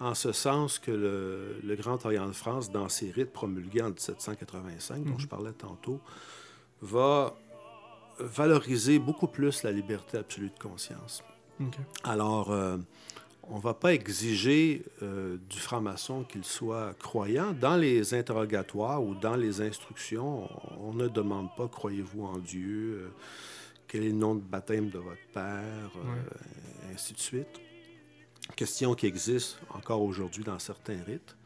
en 0.00 0.14
ce 0.14 0.32
sens 0.32 0.78
que 0.78 0.90
le, 0.90 1.56
le 1.62 1.76
Grand 1.76 2.04
Orient 2.04 2.26
de 2.26 2.32
France, 2.32 2.70
dans 2.70 2.88
ses 2.88 3.10
rites 3.10 3.32
promulgués 3.32 3.82
en 3.82 3.88
1785, 3.88 5.04
dont 5.04 5.18
je 5.18 5.26
parlais 5.26 5.52
tantôt, 5.52 6.00
va 6.80 7.34
valoriser 8.20 8.98
beaucoup 8.98 9.26
plus 9.26 9.62
la 9.62 9.72
liberté 9.72 10.18
absolue 10.18 10.50
de 10.50 10.58
conscience. 10.58 11.22
Alors, 12.04 12.52
euh, 12.52 12.76
on 13.50 13.56
ne 13.56 13.62
va 13.62 13.74
pas 13.74 13.94
exiger 13.94 14.84
euh, 15.02 15.36
du 15.48 15.58
franc-maçon 15.58 16.24
qu'il 16.24 16.44
soit 16.44 16.94
croyant. 16.98 17.52
Dans 17.52 17.76
les 17.76 18.14
interrogatoires 18.14 19.02
ou 19.02 19.14
dans 19.14 19.36
les 19.36 19.60
instructions, 19.60 20.48
on, 20.80 20.90
on 20.90 20.94
ne 20.94 21.08
demande 21.08 21.48
pas 21.56 21.68
croyez-vous 21.68 22.24
en 22.24 22.38
Dieu, 22.38 23.00
euh, 23.02 23.08
quel 23.88 24.04
est 24.04 24.08
le 24.08 24.12
nom 24.12 24.34
de 24.34 24.40
baptême 24.40 24.90
de 24.90 24.98
votre 24.98 25.26
père, 25.32 25.90
euh, 25.96 26.92
ainsi 26.92 27.14
de 27.14 27.18
suite. 27.18 27.60
Question 28.54 28.94
qui 28.94 29.06
existe 29.06 29.58
encore 29.70 30.02
aujourd'hui 30.02 30.44
dans 30.44 30.58
certains 30.58 31.02
rites. 31.02 31.36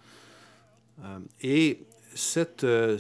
Euh, 1.03 1.21
et 1.41 1.87
cette, 2.15 2.65
euh, 2.65 2.99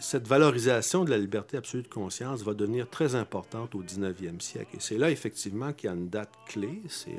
cette 0.00 0.26
valorisation 0.26 1.04
de 1.04 1.10
la 1.10 1.18
liberté 1.18 1.56
absolue 1.56 1.84
de 1.84 1.88
conscience 1.88 2.42
va 2.42 2.52
devenir 2.52 2.90
très 2.90 3.14
importante 3.14 3.74
au 3.74 3.82
19e 3.82 4.40
siècle. 4.40 4.76
Et 4.76 4.80
c'est 4.80 4.98
là, 4.98 5.10
effectivement, 5.10 5.72
qu'il 5.72 5.88
y 5.88 5.92
a 5.92 5.96
une 5.96 6.08
date 6.08 6.32
clé. 6.46 6.82
C'est 6.88 7.16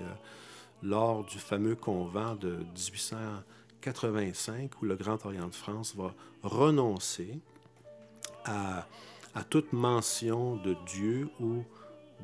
lors 0.83 1.23
du 1.25 1.39
fameux 1.39 1.75
convent 1.75 2.35
de 2.35 2.51
1885 2.51 4.81
où 4.81 4.85
le 4.85 4.95
Grand 4.95 5.25
Orient 5.25 5.47
de 5.47 5.55
France 5.55 5.95
va 5.95 6.13
renoncer 6.43 7.39
à, 8.45 8.87
à 9.39 9.43
toute 9.43 9.71
mention 9.71 10.57
de 10.57 10.75
Dieu 10.85 11.29
ou 11.39 11.63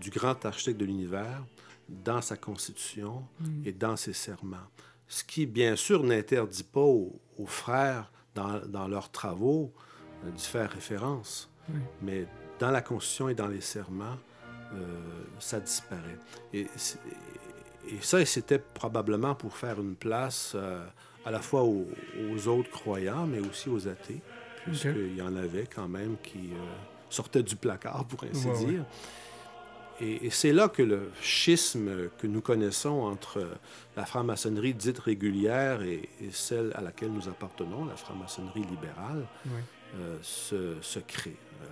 du 0.01 0.09
grand 0.09 0.45
architecte 0.45 0.77
de 0.77 0.85
l'univers 0.85 1.45
dans 1.87 2.21
sa 2.21 2.35
constitution 2.35 3.23
et 3.63 3.71
dans 3.71 3.95
ses 3.95 4.11
serments. 4.11 4.67
Ce 5.07 5.23
qui, 5.23 5.45
bien 5.45 5.77
sûr, 5.77 6.03
n'interdit 6.03 6.63
pas 6.63 6.81
aux, 6.81 7.17
aux 7.37 7.45
frères, 7.45 8.11
dans, 8.33 8.59
dans 8.67 8.89
leurs 8.89 9.11
travaux, 9.11 9.71
euh, 10.25 10.31
d'y 10.31 10.43
faire 10.43 10.69
référence. 10.69 11.49
Mais 12.01 12.27
dans 12.59 12.71
la 12.71 12.81
constitution 12.81 13.29
et 13.29 13.33
dans 13.33 13.47
les 13.47 13.61
serments, 13.61 14.17
euh, 14.73 14.99
ça 15.39 15.61
disparaît. 15.61 16.19
Et, 16.53 16.67
ça, 18.01 18.25
c'était 18.25 18.59
probablement 18.59 19.35
pour 19.35 19.55
faire 19.55 19.79
une 19.79 19.95
place 19.95 20.53
euh, 20.55 20.85
à 21.23 21.31
la 21.31 21.39
fois 21.39 21.63
aux, 21.63 21.87
aux 22.29 22.47
autres 22.47 22.71
croyants, 22.71 23.25
mais 23.25 23.39
aussi 23.39 23.69
aux 23.69 23.87
athées, 23.87 24.21
puisqu'il 24.65 25.15
y 25.15 25.21
en 25.21 25.35
avait 25.35 25.67
quand 25.67 25.87
même 25.87 26.17
qui 26.21 26.49
euh, 26.51 26.94
sortaient 27.09 27.43
du 27.43 27.55
placard, 27.55 28.05
pour 28.05 28.23
ainsi 28.23 28.47
Ouais, 28.47 28.53
ouais. 28.57 28.65
dire. 28.65 28.85
Et, 30.01 30.25
et 30.25 30.29
c'est 30.29 30.51
là 30.51 30.67
que 30.67 30.81
le 30.83 31.09
schisme 31.21 32.09
que 32.17 32.27
nous 32.27 32.41
connaissons 32.41 33.01
entre 33.03 33.47
la 33.95 34.05
franc-maçonnerie 34.05 34.73
dite 34.73 34.99
régulière 34.99 35.83
et, 35.83 36.09
et 36.21 36.31
celle 36.31 36.73
à 36.75 36.81
laquelle 36.81 37.11
nous 37.13 37.29
appartenons, 37.29 37.85
la 37.85 37.95
franc-maçonnerie 37.95 38.63
libérale, 38.63 39.25
Ouais. 39.45 39.61
euh, 39.97 40.17
se, 40.21 40.75
se 40.81 40.99
crée 40.99 41.37
euh, 41.61 41.65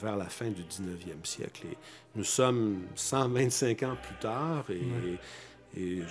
vers 0.00 0.16
la 0.16 0.26
fin 0.26 0.50
du 0.50 0.62
19e 0.62 1.24
siècle. 1.24 1.66
Et 1.72 1.76
nous 2.14 2.22
sommes 2.24 2.82
125 2.94 3.82
ans 3.82 3.96
plus 4.00 4.16
tard 4.20 4.64
et, 4.70 5.18
et 5.76 6.02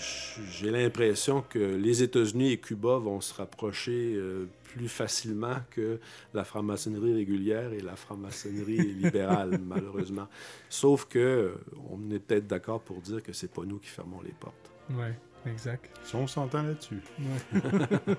j'ai 0.50 0.72
l'impression 0.72 1.42
que 1.42 1.60
les 1.60 2.02
États-Unis 2.02 2.54
et 2.54 2.58
Cuba 2.58 2.98
vont 2.98 3.22
se 3.22 3.34
rapprocher 3.34 4.16
euh, 4.16 4.48
plus 4.64 4.88
facilement 4.88 5.58
que 5.70 6.00
la 6.34 6.44
franc-maçonnerie 6.44 7.14
régulière 7.14 7.72
et 7.74 7.80
la 7.80 7.96
franc-maçonnerie 7.96 8.78
libérale, 9.04 9.60
malheureusement. 9.64 10.28
Sauf 10.70 11.06
que 11.06 11.20
euh, 11.20 11.56
on 11.92 12.10
est 12.12 12.20
peut-être 12.20 12.48
d'accord 12.48 12.82
pour 12.82 13.02
dire 13.02 13.22
que 13.22 13.34
c'est 13.34 13.52
pas 13.52 13.64
nous 13.64 13.78
qui 13.78 13.90
fermons 13.90 14.22
les 14.22 14.34
portes. 14.34 14.72
Ouais, 14.90 15.14
exact. 15.46 15.90
Si 16.04 16.16
on 16.16 16.28
s'entend 16.28 16.64
là-dessus. 16.64 17.02
Ouais. 17.20 17.62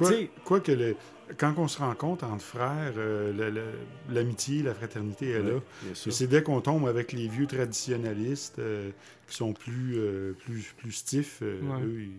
Euh, 0.00 0.26
Quoi, 0.44 0.60
que 0.60 0.72
le- 0.72 0.96
quand 1.38 1.54
on 1.58 1.66
se 1.68 1.78
rencontre 1.78 2.24
entre 2.24 2.44
frères, 2.44 2.92
euh, 2.96 3.60
l'amitié, 4.08 4.62
la 4.62 4.74
fraternité 4.74 5.30
est 5.30 5.42
là. 5.42 5.54
Ouais. 5.54 5.60
Et 6.06 6.10
c'est 6.10 6.26
dès 6.26 6.42
qu'on 6.42 6.60
tombe 6.60 6.86
avec 6.86 7.12
les 7.12 7.26
vieux 7.28 7.46
traditionnalistes 7.46 8.58
euh, 8.58 8.90
qui 9.26 9.36
sont 9.36 9.52
plus, 9.52 9.94
euh, 9.96 10.36
plus, 10.44 10.72
plus 10.78 10.92
stiffs, 10.92 11.40
euh, 11.42 11.60
Ouais. 11.62 11.82
eux, 11.82 12.00
ils, 12.02 12.12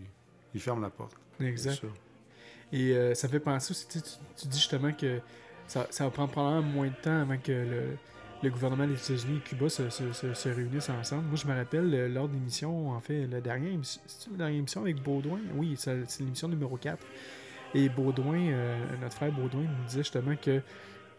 ils 0.56 0.62
ferment 0.62 0.82
la 0.82 0.90
porte. 0.90 1.14
Exact. 1.40 1.82
Et 2.74 2.92
euh, 2.96 3.14
ça 3.16 3.28
fait 3.30 3.40
penser 3.40 3.72
aussi, 3.72 3.88
tu, 3.88 4.48
dis 4.48 4.58
justement 4.58 4.92
que 4.92 5.20
ça, 5.68 5.88
ça 5.90 6.04
va 6.04 6.10
prendre 6.12 6.32
probablement 6.32 6.68
moins 6.74 6.88
de 6.88 6.96
temps 7.02 7.22
avant 7.22 7.38
que 7.38 7.52
le, 7.52 7.84
le 8.44 8.50
gouvernement 8.50 8.86
des 8.88 8.94
États-Unis 8.94 9.38
et 9.38 9.50
Cuba 9.50 9.68
se, 9.70 9.90
se- 9.90 10.12
se- 10.14 10.34
se 10.34 10.50
réunissent 10.50 10.90
ensemble. 10.90 11.24
Moi, 11.28 11.36
je 11.36 11.48
me 11.48 11.56
rappelle 11.56 11.94
euh, 11.94 12.08
lors 12.08 12.28
de 12.28 12.34
l'émission, 12.34 12.92
en 12.92 13.00
fait, 13.00 13.26
la 13.28 13.42
dernière 13.42 13.72
émission, 13.74 14.02
la 14.32 14.38
dernière 14.38 14.60
émission 14.60 14.82
avec 14.82 15.02
Baudouin? 15.02 15.40
Oui, 15.56 15.76
c'est 15.78 16.08
c'est 16.08 16.24
l'émission 16.24 16.48
numéro 16.48 16.78
4. 16.78 16.98
Et 17.74 17.90
Baudouin, 17.90 18.50
euh, 18.50 18.78
notre 19.02 19.16
frère 19.16 19.32
Baudouin, 19.32 19.64
nous 19.64 19.86
disait 19.88 20.00
justement 20.04 20.36
que 20.36 20.62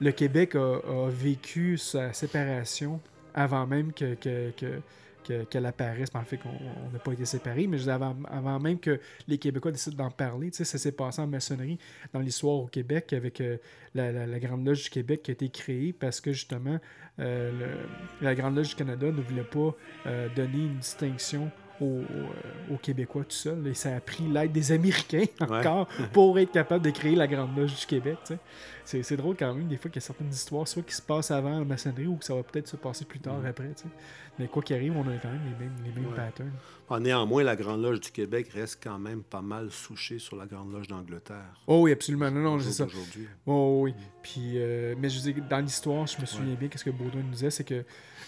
le 0.00 0.12
Québec 0.12 0.54
a, 0.54 0.76
a 0.76 1.08
vécu 1.10 1.76
sa 1.76 2.12
séparation 2.12 3.00
avant 3.34 3.66
même 3.66 3.92
que, 3.92 4.14
que- 4.14 4.50
que- 4.56 4.80
que- 5.24 5.44
qu'elle 5.44 5.66
apparaisse, 5.66 6.10
par 6.10 6.22
le 6.22 6.26
fait 6.26 6.36
qu'on 6.36 6.48
on 6.48 6.90
n'a 6.90 6.98
pas 6.98 7.12
été 7.12 7.24
séparés, 7.24 7.66
mais 7.66 7.88
avant, 7.88 8.16
avant 8.28 8.58
même 8.58 8.78
que 8.78 9.00
les 9.26 9.38
Québécois 9.38 9.72
décident 9.72 10.04
d'en 10.04 10.10
parler. 10.10 10.50
Ça 10.52 10.64
s'est 10.64 10.92
passé 10.92 11.20
en 11.20 11.26
maçonnerie 11.26 11.78
dans 12.12 12.20
l'histoire 12.20 12.56
au 12.56 12.66
Québec 12.66 13.12
avec 13.12 13.40
euh, 13.40 13.56
la, 13.94 14.38
Grande 14.38 14.66
Loge 14.66 14.84
du 14.84 14.90
Québec 14.90 15.22
qui 15.22 15.30
a 15.30 15.32
été 15.32 15.48
créée 15.48 15.92
parce 15.92 16.20
que 16.20 16.32
justement, 16.32 16.78
euh, 17.20 17.74
la 18.20 18.34
Grande 18.34 18.56
Loge 18.56 18.70
du 18.70 18.74
Canada 18.74 19.06
ne 19.06 19.20
voulait 19.20 19.42
pas 19.42 19.74
euh, 20.06 20.28
donner 20.34 20.64
une 20.64 20.78
distinction 20.78 21.50
aux, 21.80 21.84
aux, 21.84 22.74
euh, 22.74 22.76
Québécois 22.82 23.24
tout 23.24 23.30
seul. 23.36 23.66
Et 23.66 23.74
ça 23.74 23.94
a 23.94 24.00
pris 24.00 24.24
l'aide 24.28 24.52
des 24.52 24.72
Américains 24.72 25.24
encore 25.40 25.88
pour 26.12 26.38
être 26.38 26.52
capable 26.52 26.84
de 26.84 26.90
créer 26.90 27.14
la 27.14 27.26
Grande 27.26 27.56
Loge 27.56 27.74
du 27.74 27.86
Québec. 27.86 28.18
C'est, 28.84 29.16
drôle 29.16 29.36
quand 29.36 29.52
même, 29.54 29.68
des 29.68 29.76
fois 29.76 29.90
qu'il 29.90 30.00
y 30.00 30.04
a 30.04 30.06
certaines 30.06 30.30
histoires, 30.30 30.66
soit 30.66 30.82
qui 30.82 30.94
se 30.94 31.02
passent 31.02 31.30
avant 31.30 31.58
la 31.58 31.64
maçonnerie 31.64 32.06
ou 32.06 32.16
que 32.16 32.24
ça 32.24 32.34
va 32.34 32.42
peut-être 32.42 32.68
se 32.68 32.76
passer 32.76 33.04
plus 33.04 33.20
tard 33.20 33.40
après. 33.46 33.68
tu 33.76 33.82
sais. 33.82 33.88
Mais 34.38 34.46
quoi 34.46 34.62
qu'il 34.62 34.76
arrive, 34.76 34.96
on 34.96 35.02
a 35.02 35.16
quand 35.16 35.28
même 35.30 35.42
les 35.44 35.64
mêmes, 35.64 35.74
les 35.84 35.90
mêmes 35.92 36.10
Ouais. 36.10 36.16
patterns. 36.16 36.52
Ah, 36.88 37.00
néanmoins, 37.00 37.42
la 37.42 37.56
Grande 37.56 37.82
Loge 37.82 38.00
du 38.00 38.10
Québec 38.10 38.48
reste 38.54 38.78
quand 38.82 38.98
même 38.98 39.22
pas 39.22 39.42
mal 39.42 39.70
souchée 39.70 40.18
sur 40.18 40.36
la 40.36 40.46
Grande 40.46 40.72
Loge 40.72 40.86
d'Angleterre. 40.88 41.60
Oh 41.66 41.82
oui, 41.82 41.92
absolument. 41.92 42.30
Non, 42.30 42.40
non, 42.40 42.60
c'est 42.60 42.72
ça. 42.72 42.84
d'aujourd'hui. 42.84 43.26
Oh 43.46 43.80
oui. 43.82 43.94
Puis, 44.22 44.52
euh, 44.54 44.94
mais 44.98 45.10
je 45.10 45.20
dire, 45.20 45.34
dans 45.50 45.58
l'histoire, 45.58 46.06
je 46.06 46.20
me 46.20 46.24
souviens 46.26 46.54
bien 46.54 46.68
qu'est-ce 46.68 46.84
que 46.84 46.90
Baudouin 46.90 47.22
nous 47.22 47.32
disait, 47.32 47.50
c'est 47.50 47.64
que 47.64 47.84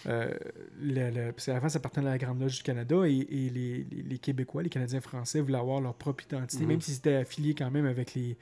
euh, 0.06 0.30
le- 0.80 1.10
le- 1.10 1.32
parce 1.32 1.46
qu'avant, 1.46 1.68
ça 1.68 1.78
appartenait 1.78 2.08
à 2.08 2.12
la 2.12 2.18
Grande 2.18 2.40
Loge 2.40 2.56
du 2.58 2.62
Canada 2.62 2.96
et, 3.06 3.10
et 3.18 3.50
les, 3.50 3.86
les- 3.90 4.02
les 4.02 4.18
Québécois, 4.18 4.62
les 4.62 4.70
Canadiens 4.70 5.00
français 5.00 5.40
voulaient 5.40 5.58
avoir 5.58 5.80
leur 5.80 5.94
propre 5.94 6.24
identité, 6.24 6.62
Mhm. 6.62 6.68
même 6.68 6.80
s'ils 6.80 6.96
étaient 6.96 7.16
affiliés 7.16 7.54
quand 7.54 7.70
même 7.70 7.86
avec 7.86 8.14
les, 8.14 8.36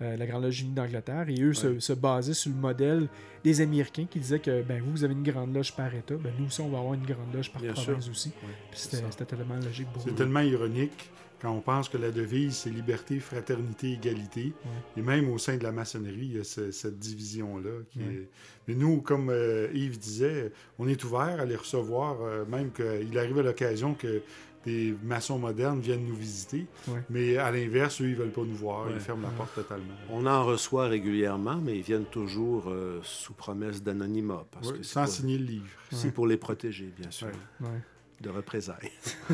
euh, 0.00 0.16
la 0.16 0.26
Grande 0.26 0.44
Loge 0.44 0.60
unie 0.62 0.72
d'Angleterre. 0.72 1.26
Et 1.28 1.40
eux 1.42 1.52
se, 1.54 1.78
se 1.80 1.92
basaient 1.92 2.34
sur 2.34 2.50
le 2.50 2.56
modèle 2.58 3.08
des 3.44 3.60
Américains 3.60 4.06
qui 4.08 4.18
disaient 4.20 4.38
que 4.40 4.62
ben, 4.62 4.82
vous, 4.82 4.90
vous 4.92 5.04
avez 5.04 5.12
une 5.14 5.22
Grande 5.22 5.54
Loge 5.54 5.74
par 5.76 5.94
État, 5.94 6.14
ben, 6.14 6.32
nous 6.38 6.46
aussi, 6.46 6.60
on 6.60 6.68
va 6.70 6.78
avoir 6.78 6.94
une 6.94 7.04
Grande 7.06 7.32
Loge 7.34 7.52
par 7.52 7.60
Bien 7.62 7.72
province 7.72 8.04
sûr. 8.04 8.10
aussi. 8.12 8.28
Ouais, 8.42 8.54
c'était 8.72 9.02
totalement 9.24 9.56
logique 9.56 9.88
pour 9.92 10.02
C'est 10.02 10.14
tellement 10.14 10.40
ironique 10.40 11.10
quand 11.42 11.50
on 11.50 11.60
pense 11.60 11.88
que 11.88 11.98
la 11.98 12.10
devise, 12.12 12.54
c'est 12.56 12.70
liberté, 12.70 13.18
fraternité, 13.18 13.92
égalité. 13.92 14.52
Et 14.96 15.02
même 15.02 15.28
au 15.28 15.38
sein 15.38 15.56
de 15.56 15.62
la 15.64 15.72
maçonnerie, 15.72 16.14
il 16.30 16.36
y 16.36 16.40
a 16.40 16.44
ce- 16.44 16.70
cette 16.70 16.98
division-là. 17.00 17.82
qui 17.90 17.98
Ouais. 17.98 18.04
est- 18.14 18.28
Mais 18.68 18.74
nous, 18.76 19.02
comme 19.02 19.28
euh, 19.28 19.66
Yves 19.74 19.98
disait, 19.98 20.52
on 20.78 20.86
est 20.86 21.02
ouvert 21.04 21.40
à 21.40 21.44
les 21.44 21.56
recevoir, 21.56 22.16
euh, 22.22 22.44
même 22.46 22.70
qu'il 22.70 23.18
arrive 23.18 23.38
à 23.38 23.42
l'occasion 23.42 23.94
que 23.94 24.22
des 24.64 24.94
maçons 25.02 25.40
modernes 25.40 25.80
viennent 25.80 26.06
nous 26.06 26.14
visiter. 26.14 26.66
Ouais. 26.86 27.02
Mais 27.10 27.36
à 27.36 27.50
l'inverse, 27.50 28.00
eux, 28.00 28.08
ils 28.10 28.14
veulent 28.14 28.30
pas 28.30 28.42
nous 28.44 28.54
voir. 28.54 28.86
Ouais. 28.86 28.92
Ils 28.94 29.00
ferment 29.00 29.22
la 29.22 29.30
porte 29.30 29.52
totalement. 29.56 29.94
On 30.08 30.24
en 30.26 30.44
reçoit 30.44 30.86
régulièrement, 30.86 31.56
mais 31.56 31.76
ils 31.78 31.82
viennent 31.82 32.04
toujours 32.04 32.66
euh, 32.68 33.00
sous 33.02 33.32
promesse 33.34 33.82
d'anonymat. 33.82 34.46
Parce 34.52 34.68
Ouais, 34.70 34.78
que 34.78 34.84
c'est 34.84 34.92
sans 34.92 35.04
pour, 35.06 35.12
signer 35.12 35.38
le 35.38 35.44
livre. 35.46 35.66
c'est 35.90 36.12
pour 36.14 36.28
les 36.28 36.36
protéger, 36.36 36.92
bien 36.96 37.10
sûr, 37.10 37.26
Ouais. 37.26 37.66
Ouais. 37.66 37.80
De 38.22 38.30
représailles. 38.30 38.90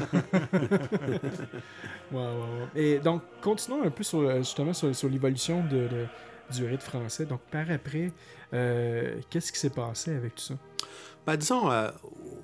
Et 2.74 2.98
donc, 2.98 3.22
continuons 3.42 3.82
un 3.84 3.90
peu 3.90 4.02
sur, 4.02 4.22
le- 4.22 4.38
justement 4.38 4.72
sur, 4.72 4.94
sur 4.94 5.08
l'évolution 5.08 5.62
de, 5.64 5.88
de, 5.88 6.06
du 6.54 6.66
rite 6.66 6.82
français. 6.82 7.26
Donc, 7.26 7.40
par 7.50 7.70
après, 7.70 8.12
euh, 8.54 9.16
qu'est-ce 9.30 9.52
qui 9.52 9.58
s'est 9.58 9.70
passé 9.70 10.14
avec 10.14 10.34
tout 10.36 10.42
ça? 10.42 10.54
Ben, 11.26 11.36
disons, 11.36 11.70
euh, 11.70 11.90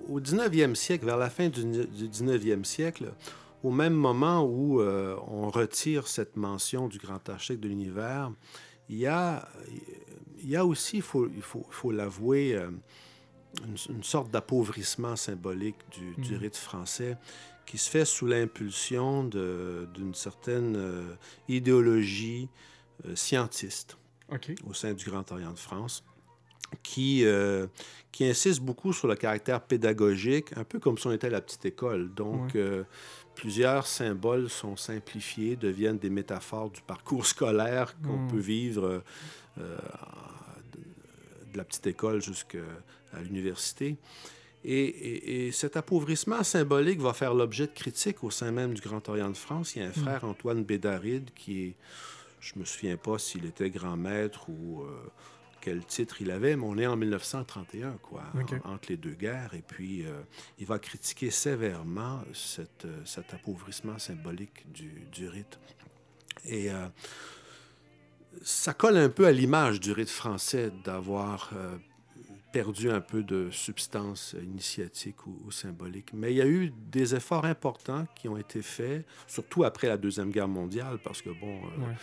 au 0.08 0.20
19e 0.20 0.74
siècle, 0.74 1.06
vers 1.06 1.16
la 1.16 1.30
fin 1.30 1.48
du, 1.48 1.64
du 1.86 2.08
19e 2.08 2.64
siècle, 2.64 3.12
au 3.62 3.70
même 3.70 3.94
moment 3.94 4.44
où 4.44 4.80
euh, 4.80 5.16
on 5.28 5.48
retire 5.48 6.06
cette 6.06 6.36
mention 6.36 6.88
du 6.88 6.98
grand 6.98 7.26
architecte 7.28 7.62
de 7.62 7.68
l'univers, 7.68 8.30
il 8.90 8.98
y 8.98 9.06
a, 9.06 9.48
il 10.42 10.50
y 10.50 10.56
a 10.56 10.66
aussi, 10.66 10.96
il 10.96 11.02
faut, 11.02 11.26
il 11.34 11.40
faut, 11.40 11.66
faut 11.70 11.90
l'avouer, 11.90 12.54
euh, 12.54 12.68
une, 13.62 13.96
une 13.96 14.02
sorte 14.02 14.30
d'appauvrissement 14.30 15.16
symbolique 15.16 15.76
du, 15.92 16.14
du 16.22 16.32
Mhm. 16.34 16.40
rite 16.40 16.56
français 16.56 17.16
qui 17.66 17.78
se 17.78 17.88
fait 17.88 18.04
sous 18.04 18.26
l'impulsion 18.26 19.24
d'une 19.24 20.14
certaine 20.14 20.76
euh, 20.76 21.14
idéologie 21.48 22.48
euh, 23.06 23.16
scientiste 23.16 23.96
au 24.68 24.74
sein 24.74 24.92
du 24.92 25.04
Grand 25.04 25.30
Orient 25.32 25.52
de 25.52 25.58
France, 25.58 26.04
qui, 26.82 27.24
euh, 27.24 27.66
qui 28.12 28.24
insiste 28.26 28.60
beaucoup 28.60 28.92
sur 28.92 29.06
le 29.08 29.14
caractère 29.16 29.60
pédagogique, 29.60 30.48
un 30.56 30.64
peu 30.64 30.78
comme 30.78 30.98
si 30.98 31.06
on 31.06 31.12
était 31.12 31.28
à 31.28 31.30
la 31.30 31.40
petite 31.40 31.64
école. 31.64 32.12
Donc, 32.14 32.54
Ouais. 32.54 32.60
euh, 32.60 32.84
plusieurs 33.34 33.86
symboles 33.86 34.48
sont 34.50 34.76
simplifiés, 34.76 35.56
deviennent 35.56 35.98
des 35.98 36.10
métaphores 36.10 36.70
du 36.70 36.80
parcours 36.82 37.26
scolaire 37.26 37.94
qu'on 38.02 38.18
Mm. 38.18 38.28
peut 38.30 38.38
vivre 38.38 39.02
euh, 39.58 39.78
de 41.52 41.58
la 41.58 41.64
petite 41.64 41.86
école 41.86 42.20
jusqu'à 42.22 42.58
l'université. 43.20 43.96
Et, 44.66 44.82
et- 44.84 45.46
et 45.46 45.52
cet 45.52 45.76
appauvrissement 45.76 46.42
symbolique 46.42 47.00
va 47.00 47.12
faire 47.12 47.34
l'objet 47.34 47.66
de 47.66 47.72
critiques 47.72 48.24
au 48.24 48.30
sein 48.30 48.50
même 48.50 48.72
du 48.74 48.80
Grand 48.80 49.06
Orient 49.10 49.28
de 49.30 49.36
France. 49.36 49.76
Il 49.76 49.82
y 49.82 49.84
a 49.84 49.88
un 49.88 49.92
frère, 49.92 50.24
Antoine 50.24 50.64
Bédaride, 50.64 51.30
qui 51.34 51.64
est, 51.64 51.74
je 52.40 52.58
me 52.58 52.64
souviens 52.64 52.96
pas 52.96 53.18
s'il 53.18 53.44
était 53.44 53.68
grand 53.70 53.96
maître 53.96 54.48
ou 54.48 54.82
euh, 54.82 54.86
quel 55.60 55.84
titre 55.84 56.22
il 56.22 56.30
avait, 56.30 56.56
mais 56.56 56.64
on 56.64 56.78
est 56.78 56.86
en 56.86 56.96
1931, 56.96 57.92
quoi, 58.02 58.22
en- 58.64 58.72
entre 58.74 58.88
les 58.90 58.96
deux 58.96 59.12
guerres. 59.14 59.52
Et 59.54 59.62
puis, 59.66 60.06
euh, 60.06 60.22
il 60.58 60.64
va 60.66 60.78
critiquer 60.78 61.30
sévèrement 61.30 62.22
cette, 62.32 62.86
euh, 62.86 63.02
cet 63.04 63.34
appauvrissement 63.34 63.98
symbolique 63.98 64.70
du, 64.72 64.90
du 65.12 65.28
rite. 65.28 65.58
Et 66.46 66.70
euh, 66.70 66.86
ça 68.42 68.74
colle 68.74 68.96
un 68.96 69.08
peu 69.08 69.26
à 69.26 69.32
l'image 69.32 69.80
du 69.80 69.92
rite 69.92 70.10
français 70.10 70.72
d'avoir 70.84 71.50
euh, 71.54 71.76
perdu 72.54 72.88
un 72.88 73.00
peu 73.00 73.24
de 73.24 73.50
substance 73.50 74.36
initiatique 74.40 75.26
ou, 75.26 75.36
ou 75.44 75.50
symbolique. 75.50 76.12
Mais 76.12 76.32
il 76.32 76.36
y 76.36 76.40
a 76.40 76.46
eu 76.46 76.72
des 76.88 77.16
efforts 77.16 77.44
importants 77.46 78.06
qui 78.14 78.28
ont 78.28 78.36
été 78.36 78.62
faits, 78.62 79.04
surtout 79.26 79.64
après 79.64 79.88
la 79.88 79.96
Deuxième 79.96 80.30
Guerre 80.30 80.46
mondiale, 80.46 80.98
parce 81.02 81.20
que, 81.20 81.30
bon, 81.30 81.56
euh, 81.56 81.86
Ouais. 81.88 81.96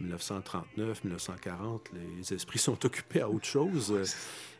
1939, 0.00 1.04
1940, 1.04 1.90
les 1.92 2.32
esprits 2.32 2.60
sont 2.60 2.78
occupés 2.86 3.20
à 3.20 3.28
autre 3.28 3.46
chose. 3.46 3.92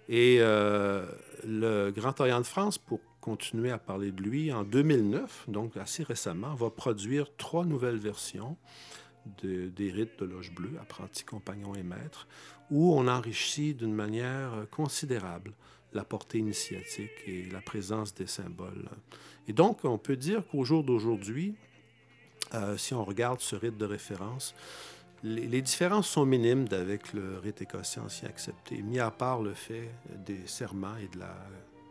Et 0.09 0.39
euh, 0.41 1.07
le 1.47 1.93
Grand 1.93 2.19
Orient 2.21 2.41
de 2.41 2.47
France, 2.47 2.77
pour 2.77 2.99
continuer 3.21 3.71
à 3.71 3.79
parler 3.79 4.11
de 4.11 4.23
lui, 4.23 4.53
en 4.53 4.65
2009, 4.65 5.45
donc 5.47 5.77
assez 5.77 6.03
récemment, 6.03 6.55
va 6.57 6.71
produire 6.71 7.29
trois 7.37 7.65
nouvelles 7.65 7.99
versions 7.99 8.57
de- 9.43 9.69
des 9.69 9.91
rites 9.91 10.19
de 10.21 10.25
loge 10.25 10.53
bleue, 10.55 10.73
apprenti, 10.81 11.25
compagnon 11.25 11.75
et 11.75 11.83
maître, 11.83 12.27
où 12.71 12.95
on 12.95 13.07
enrichit 13.09 13.75
d'une 13.75 13.95
manière 13.95 14.67
considérable 14.71 15.53
la 15.93 16.05
portée 16.05 16.39
initiatique 16.39 17.13
et 17.27 17.45
la 17.51 17.61
présence 17.61 18.15
des 18.15 18.27
symboles. 18.27 18.89
Et 19.49 19.53
donc, 19.53 19.85
on 19.85 19.99
peut 19.99 20.17
dire 20.17 20.47
qu'au 20.47 20.65
jour 20.65 20.85
d'aujourd'hui, 20.85 21.55
euh, 22.55 22.77
si 22.77 22.95
on 22.95 23.05
regarde 23.05 23.41
ce 23.41 23.57
rite 23.57 23.77
de 23.77 23.85
référence, 23.85 24.55
les, 25.23 25.63
différences 25.63 26.09
sont 26.09 26.27
minimes 26.27 26.67
avec 26.71 27.13
le 27.13 27.39
rite 27.39 27.63
écossais 27.63 28.01
ancien 28.01 28.29
accepté, 28.29 28.83
mis 28.83 29.01
à 29.01 29.11
part 29.11 29.43
le 29.43 29.55
fait 29.55 29.91
des 30.25 30.47
serments 30.47 30.97
et 30.99 31.09
de 31.09 31.19
la 31.19 31.35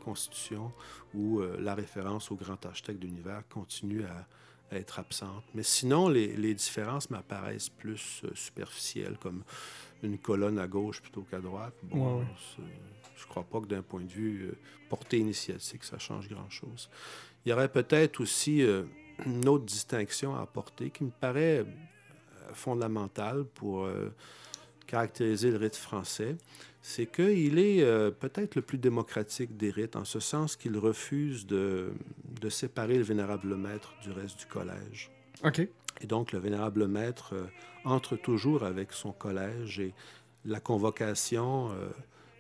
Constitution, 0.04 0.71
où 1.13 1.39
euh, 1.39 1.58
la 1.60 1.74
référence 1.74 2.32
au 2.32 2.36
grand 2.36 2.63
architecte 2.65 3.00
de 3.00 3.08
l'univers 3.08 3.41
continue 3.50 4.04
à, 4.06 4.28
à 4.71 4.78
être 4.78 4.99
absente. 4.99 5.43
Mais 5.54 5.63
sinon, 5.63 6.10
les, 6.10 6.36
les 6.36 6.54
différences 6.54 7.10
m'apparaissent 7.10 7.69
plus 7.69 8.21
euh, 8.25 8.30
superficielles, 8.34 9.17
comme 9.19 9.43
une 10.04 10.17
colonne 10.17 10.60
à 10.60 10.67
gauche 10.67 11.01
plutôt 11.01 11.21
qu'à 11.21 11.39
droite. 11.39 11.73
Bon, 11.84 12.19
Ouais, 12.19 12.25
je 13.15 13.23
ne 13.23 13.28
crois 13.30 13.43
pas 13.43 13.62
que 13.62 13.67
d'un 13.67 13.82
point 13.82 14.01
de 14.01 14.12
vue 14.12 14.49
euh, 14.49 14.58
portée 14.89 15.19
initiatique, 15.19 15.84
ça 15.84 15.97
change 15.97 16.28
grand-chose. 16.30 16.89
Il 17.45 17.49
y 17.49 17.54
aurait 17.54 17.69
peut-être 17.71 18.19
aussi 18.21 18.62
euh, 18.63 18.84
une 19.25 19.47
autre 19.47 19.65
distinction 19.65 20.36
à 20.36 20.41
apporter 20.41 20.89
qui 20.89 21.04
me 21.04 21.12
paraît 21.12 21.60
euh, 21.60 21.65
fondamentale 22.54 23.45
pour 23.45 23.86
euh, 23.86 24.10
caractériser 24.88 25.51
le 25.51 25.58
rite 25.58 25.75
français, 25.75 26.36
c'est 26.88 27.08
qu'il 27.08 27.58
est 27.58 27.82
euh, 27.82 28.12
peut-être 28.12 28.54
le 28.54 28.62
plus 28.62 28.78
démocratique 28.78 29.58
des 29.58 29.71
rites, 29.71 29.95
en 29.95 30.06
ce 30.06 30.19
sens 30.19 30.56
qu'il 30.56 30.78
refuse 30.78 31.48
de, 31.48 31.91
de 32.39 32.48
séparer 32.48 33.00
le 33.00 33.04
vénérable 33.04 33.56
maître 33.56 33.95
du 34.04 34.12
reste 34.12 34.38
du 34.38 34.45
collège. 34.45 35.10
OK. 35.43 35.67
Et 36.02 36.06
donc, 36.06 36.32
le 36.32 36.38
vénérable 36.38 36.88
maître 36.88 37.34
euh, 37.34 37.45
entre 37.86 38.15
toujours 38.15 38.63
avec 38.63 38.93
son 38.93 39.12
collège 39.13 39.80
et 39.80 39.95
la 40.45 40.60
convocation 40.60 41.71
euh, 41.71 41.89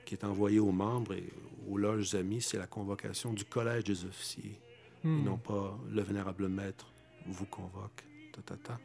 qui 0.05 0.13
est 0.13 0.23
envoyée 0.23 0.59
aux 0.59 0.71
membres 0.71 1.13
et 1.15 1.27
aux 1.67 1.79
loges 1.79 2.13
amis, 2.13 2.43
c'est 2.43 2.59
la 2.59 2.67
convocation 2.67 3.33
du 3.33 3.45
collège 3.45 3.85
des 3.85 4.05
officiers, 4.05 4.59
Hmm. 5.03 5.19
et 5.19 5.23
non 5.23 5.37
pas 5.37 5.75
le 5.91 6.01
vénérable 6.03 6.47
maître 6.49 6.87
vous 7.27 7.45
convoque. 7.47 8.03
Ta, 8.31 8.41
ta, 8.43 8.55
ta. 8.57 8.79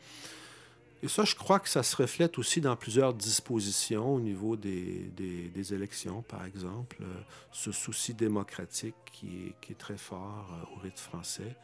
Et 1.03 1.09
ça, 1.09 1.25
je 1.25 1.35
crois 1.35 1.61
que 1.61 1.69
ça 1.69 1.83
se 1.83 1.97
reflète 1.97 2.39
aussi 2.39 2.61
dans 2.61 2.77
plusieurs 2.77 3.15
dispositions 3.15 4.15
au 4.17 4.21
niveau 4.21 4.57
des, 4.57 5.11
des- 5.17 5.73
élections, 5.75 6.21
par 6.23 6.45
exemple. 6.45 6.99
Euh, 7.01 7.21
ce 7.53 7.73
souci 7.73 8.13
démocratique 8.13 8.95
qui 9.11 9.47
est, 9.47 9.55
qui 9.61 9.73
est 9.73 9.77
très 9.79 9.97
fort 9.97 10.49
euh, 10.53 10.77
au 10.77 10.81
rite 10.81 10.99
français 10.99 11.57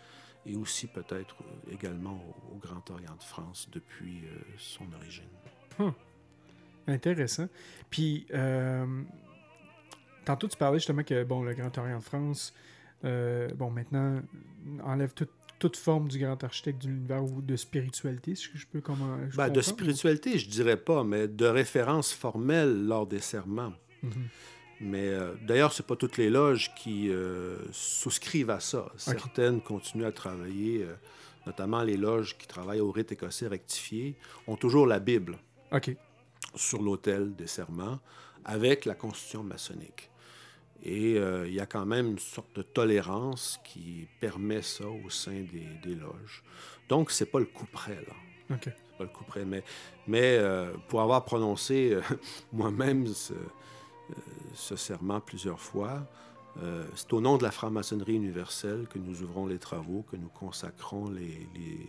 et 0.46 0.56
aussi 0.56 0.86
peut-être 0.86 1.36
euh, 1.42 1.72
également 1.74 2.18
au, 2.50 2.56
Grand 2.56 2.88
Orient 2.90 3.14
de 3.18 3.22
France 3.24 3.68
depuis 3.72 4.22
euh, 4.26 4.38
son 4.58 4.84
origine. 4.94 5.28
Intéressant. 6.86 7.48
Puis, 7.90 8.26
tantôt, 10.24 10.48
tu 10.48 10.56
parlais 10.56 10.78
justement 10.78 11.02
que, 11.02 11.24
bon, 11.24 11.42
le 11.42 11.52
Grand 11.54 11.76
Orient 11.78 11.98
de 11.98 12.02
France, 12.04 12.54
bon, 13.02 13.70
maintenant, 13.70 14.22
enlève 14.84 15.12
toute- 15.12 15.30
toute 15.58 15.76
forme 15.76 16.08
du 16.08 16.18
grand 16.18 16.42
architecte 16.44 16.82
de 16.82 16.88
l'univers 16.88 17.24
ou 17.24 17.40
de 17.40 17.56
spiritualité, 17.56 18.34
si 18.34 18.48
je 18.54 18.66
peux 18.66 18.80
comment. 18.80 19.18
je 19.30 19.36
Ben, 19.36 19.48
de 19.48 19.60
spiritualité, 19.60 20.38
je 20.38 20.48
dirais 20.48 20.76
pas, 20.76 21.04
mais 21.04 21.28
de 21.28 21.46
référence 21.46 22.12
formelle 22.12 22.86
lors 22.86 23.06
des 23.06 23.20
serments. 23.20 23.72
Mhm. 24.02 24.28
Mais 24.80 25.08
euh, 25.08 25.34
d'ailleurs, 25.42 25.72
c'est 25.72 25.86
pas 25.86 25.96
toutes 25.96 26.18
les 26.18 26.28
loges 26.28 26.74
qui 26.74 27.08
euh, 27.08 27.56
souscrivent 27.72 28.50
à 28.50 28.60
ça. 28.60 28.92
Certaines 28.96 29.62
continuent 29.62 30.04
à 30.04 30.12
travailler, 30.12 30.82
euh, 30.82 30.94
notamment 31.46 31.82
les 31.82 31.96
loges 31.96 32.36
qui 32.36 32.46
travaillent 32.46 32.80
au 32.80 32.92
rite 32.92 33.12
écossais 33.12 33.48
rectifié, 33.48 34.16
ont 34.46 34.56
toujours 34.56 34.86
la 34.86 34.98
Bible 34.98 35.38
OK. 35.72 35.96
sur 36.54 36.82
l'autel 36.82 37.34
des 37.34 37.46
serments 37.46 38.00
avec 38.44 38.84
la 38.84 38.94
constitution 38.94 39.42
maçonnique. 39.42 40.10
Et 40.82 41.18
euh, 41.18 41.46
il 41.48 41.54
y 41.54 41.60
a 41.60 41.66
quand 41.66 41.86
même 41.86 42.06
une 42.06 42.18
sorte 42.18 42.54
de 42.56 42.62
tolérance 42.62 43.58
qui 43.64 44.06
permet 44.20 44.62
ça 44.62 44.88
au 44.88 45.10
sein 45.10 45.44
des, 45.52 45.66
des 45.82 45.94
loges. 45.94 46.42
Donc, 46.88 47.10
c'est 47.10 47.26
pas 47.26 47.38
le 47.40 47.46
coup 47.46 47.66
près, 47.66 47.96
là. 47.96 48.54
OK. 48.54 48.64
C'est 48.64 48.98
pas 48.98 49.04
le 49.04 49.10
coup 49.10 49.24
près. 49.24 49.44
Mais, 49.44 49.64
mais 50.06 50.36
euh, 50.38 50.72
pour 50.88 51.00
avoir 51.00 51.24
prononcé 51.24 51.92
euh, 51.92 52.02
moi-même 52.52 53.06
ce, 53.08 53.34
ce 54.54 54.76
serment 54.76 55.20
plusieurs 55.20 55.60
fois, 55.60 56.06
c'est 56.94 57.12
au 57.12 57.20
nom 57.20 57.36
de 57.36 57.42
la 57.42 57.50
franc-maçonnerie 57.50 58.14
universelle 58.14 58.86
que 58.88 58.98
nous 58.98 59.20
ouvrons 59.20 59.46
les 59.46 59.58
travaux, 59.58 60.06
que 60.10 60.16
nous 60.16 60.30
consacrons 60.30 61.10
les, 61.10 61.46
les, 61.54 61.86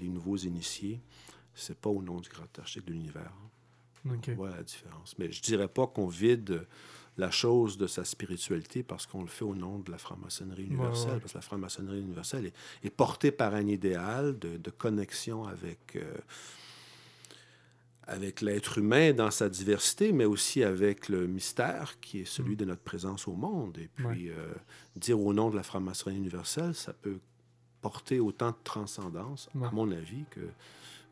les 0.00 0.08
nouveaux 0.08 0.36
initiés. 0.36 1.00
C'est 1.54 1.78
pas 1.78 1.90
au 1.90 2.02
nom 2.02 2.18
du 2.18 2.28
grand 2.28 2.58
architecte 2.58 2.88
de 2.88 2.92
l'univers. 2.92 3.30
OK. 4.08 4.30
Voilà 4.30 4.56
la 4.56 4.62
différence. 4.62 5.14
Mais 5.18 5.30
je 5.30 5.42
dirais 5.42 5.68
pas 5.68 5.86
qu'on 5.86 6.08
vide 6.08 6.66
la 7.16 7.30
chose 7.30 7.76
de 7.76 7.86
sa 7.86 8.04
spiritualité 8.04 8.82
parce 8.82 9.06
qu'on 9.06 9.22
le 9.22 9.28
fait 9.28 9.44
au 9.44 9.54
nom 9.54 9.78
de 9.78 9.90
la 9.90 9.98
franc-maçonnerie 9.98 10.64
universelle. 10.64 11.14
ouais. 11.14 11.20
Parce 11.20 11.32
que 11.32 11.38
la 11.38 11.42
franc-maçonnerie 11.42 12.00
universelle 12.00 12.46
est, 12.46 12.54
est 12.86 12.90
portée 12.90 13.30
par 13.30 13.54
un 13.54 13.66
idéal 13.66 14.38
de, 14.38 14.56
de 14.56 14.70
connexion 14.70 15.44
avec, 15.44 15.96
euh, 15.96 16.14
avec 18.04 18.40
l'être 18.40 18.78
humain 18.78 19.12
dans 19.12 19.30
sa 19.30 19.48
diversité, 19.48 20.12
mais 20.12 20.24
aussi 20.24 20.64
avec 20.64 21.08
le 21.08 21.26
mystère 21.26 22.00
qui 22.00 22.20
est 22.20 22.24
celui 22.24 22.56
de 22.56 22.64
notre 22.64 22.82
présence 22.82 23.28
au 23.28 23.34
monde. 23.34 23.76
Et 23.78 23.88
puis, 23.88 24.30
euh, 24.30 24.52
dire 24.96 25.20
au 25.20 25.32
nom 25.32 25.50
de 25.50 25.56
la 25.56 25.62
franc-maçonnerie 25.62 26.18
universelle, 26.18 26.74
ça 26.74 26.92
peut 26.92 27.18
porter 27.82 28.20
autant 28.20 28.50
de 28.50 28.56
transcendance, 28.64 29.48
à 29.62 29.70
mon 29.70 29.90
avis, 29.90 30.24
que 30.30 30.40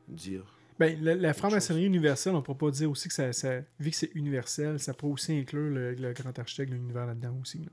dire 0.08 0.44
Ben, 0.78 0.96
la, 1.02 1.14
la 1.16 1.34
franc-maçonnerie 1.34 1.86
universelle, 1.86 2.34
on 2.34 2.38
ne 2.38 2.42
pourrait 2.42 2.58
pas 2.58 2.70
dire 2.70 2.90
aussi 2.90 3.08
que 3.08 3.14
ça, 3.14 3.32
ça- 3.32 3.60
vu 3.80 3.90
que 3.90 3.96
c'est 3.96 4.10
universel, 4.14 4.78
ça 4.78 4.94
pourrait 4.94 5.12
aussi 5.14 5.32
inclure 5.36 5.70
le, 5.70 5.94
le 5.94 6.12
grand 6.12 6.38
architecte 6.38 6.70
de 6.70 6.76
l'univers 6.76 7.06
là-dedans 7.06 7.34
aussi. 7.42 7.58
là. 7.58 7.70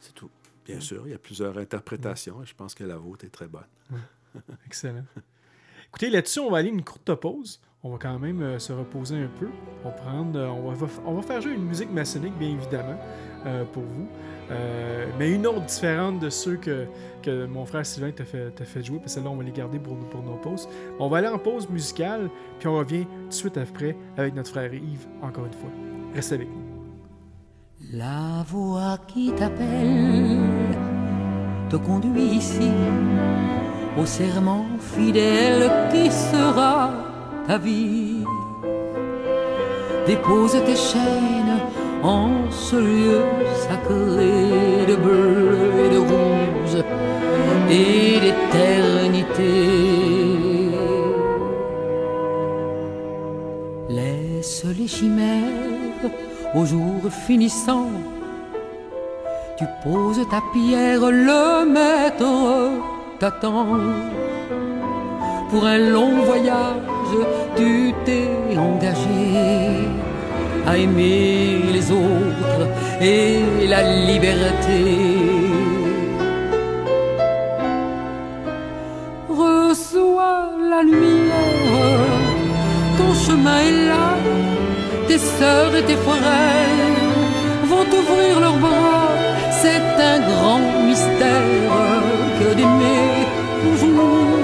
C'est 0.00 0.14
tout. 0.14 0.30
Bien 0.64 0.80
sûr, 0.80 1.02
il 1.06 1.10
y 1.12 1.14
a 1.14 1.18
plusieurs 1.18 1.56
interprétations 1.58 2.42
et 2.42 2.46
je 2.46 2.54
pense 2.54 2.74
que 2.74 2.84
la 2.84 2.96
vôtre 2.96 3.24
est 3.24 3.30
très 3.30 3.48
bonne. 3.48 3.64
Excellent. 4.66 5.04
Écoutez, 5.88 6.10
là-dessus, 6.10 6.40
on 6.40 6.50
va 6.50 6.58
aller 6.58 6.68
une 6.68 6.84
courte 6.84 7.12
pause. 7.14 7.60
on 7.82 7.90
va 7.92 7.98
quand 7.98 8.18
même 8.18 8.42
euh, 8.42 8.58
se 8.58 8.72
reposer 8.74 9.16
un 9.16 9.28
peu. 9.40 9.48
On 9.82 9.88
va, 9.88 9.94
prendre, 9.94 10.38
euh, 10.38 10.46
on, 10.48 10.70
va, 10.72 10.86
on 11.06 11.14
va 11.14 11.22
faire 11.22 11.40
jouer 11.40 11.54
une 11.54 11.64
musique 11.64 11.90
maçonnique, 11.90 12.36
bien 12.38 12.50
évidemment, 12.50 13.00
euh, 13.46 13.64
pour 13.64 13.82
vous. 13.82 14.08
Euh, 14.50 15.06
mais 15.18 15.30
une 15.30 15.46
autre 15.46 15.66
différente 15.66 16.20
de 16.20 16.30
ceux 16.30 16.56
que, 16.56 16.86
que 17.22 17.46
mon 17.46 17.66
frère 17.66 17.84
Sylvain 17.84 18.10
t'a 18.10 18.24
fait, 18.24 18.52
fait 18.64 18.82
jouer, 18.82 18.98
parce 18.98 19.14
que 19.14 19.20
là, 19.20 19.30
on 19.30 19.36
va 19.36 19.44
les 19.44 19.52
garder 19.52 19.78
pour, 19.78 19.96
pour 19.96 20.22
nos 20.22 20.36
pauses. 20.36 20.68
On 20.98 21.08
va 21.08 21.18
aller 21.18 21.28
en 21.28 21.38
pause 21.38 21.68
musicale, 21.68 22.30
puis 22.58 22.68
on 22.68 22.76
revient 22.76 23.04
tout 23.04 23.28
de 23.28 23.34
suite 23.34 23.58
après 23.58 23.96
avec 24.16 24.34
notre 24.34 24.50
frère 24.50 24.72
Yves, 24.72 25.06
encore 25.22 25.46
une 25.46 25.52
fois. 25.52 25.70
Restez 26.14 26.36
avec 26.36 26.48
nous. 26.48 26.68
La 27.92 28.44
voix 28.46 28.98
qui 29.06 29.32
t'appelle 29.32 30.38
te 31.70 31.76
conduit 31.76 32.36
ici 32.36 32.70
au 33.98 34.06
serment 34.06 34.66
fidèle 34.78 35.70
qui 35.92 36.10
sera 36.10 36.90
ta 37.46 37.58
vie. 37.58 38.24
Dépose 40.06 40.52
tes 40.64 40.76
chaînes 40.76 41.60
en 42.02 42.50
ce 42.50 42.76
lieu 42.76 43.22
sacré 43.54 44.86
de 44.86 44.96
bleu 44.96 45.58
et 45.84 45.90
de 45.94 45.98
rouge 45.98 46.84
et 47.70 48.20
d'éternité. 48.20 49.54
Laisse 53.88 54.64
les 54.78 54.86
chimères 54.86 56.10
au 56.54 56.64
jour 56.64 57.00
finissant. 57.26 57.90
Tu 59.58 59.64
poses 59.82 60.24
ta 60.30 60.40
pierre, 60.52 61.00
le 61.00 61.66
maître 61.66 62.70
t'attend. 63.18 63.78
Pour 65.50 65.64
un 65.64 65.78
long 65.78 66.22
voyage, 66.22 67.16
tu 67.56 67.92
t'es 68.04 68.28
engagé 68.56 69.88
aimer 70.76 71.60
les 71.72 71.90
autres 71.90 72.64
et 73.00 73.66
la 73.66 73.82
liberté. 73.82 74.80
Reçois 79.28 80.50
la 80.72 80.82
lumière, 80.82 82.20
ton 82.98 83.12
chemin 83.14 83.60
est 83.68 83.86
là, 83.90 84.08
tes 85.06 85.18
sœurs 85.18 85.74
et 85.76 85.84
tes 85.84 85.96
frères 85.96 86.98
vont 87.70 87.84
t'ouvrir 87.90 88.40
leurs 88.40 88.58
bras. 88.58 89.08
C'est 89.62 89.88
un 90.12 90.18
grand 90.30 90.60
mystère 90.86 91.72
que 92.38 92.48
d'aimer 92.56 93.08
toujours. 93.64 94.38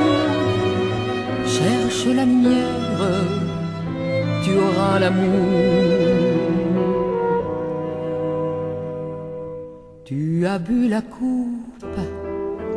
Cherche 1.46 2.06
la 2.06 2.24
lumière, 2.24 3.43
tu 4.54 4.60
auras 4.60 4.98
l'amour. 4.98 5.30
Tu 10.04 10.46
as 10.46 10.58
bu 10.58 10.88
la 10.88 11.00
coupe, 11.00 11.98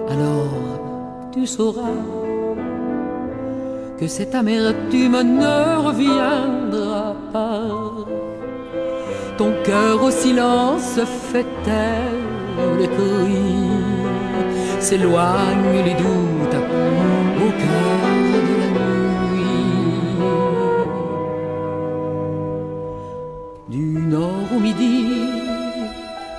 alors 0.10 1.30
tu 1.34 1.46
sauras 1.46 2.04
que 4.00 4.08
cette 4.08 4.34
amertume 4.34 5.20
ne 5.42 5.58
reviendra 5.88 7.16
pas. 7.34 7.70
Ton 9.38 9.52
cœur 9.64 10.04
au 10.04 10.12
silence 10.12 11.00
fait 11.30 11.46
taire 11.64 12.24
les 12.80 12.88
cris, 12.88 13.68
s'éloigne 14.80 15.78
les 15.86 15.98
doutes 16.04 16.60
au 17.46 17.50
cœur 17.64 18.17
nord 24.10 24.50
au 24.56 24.60
midi, 24.60 25.06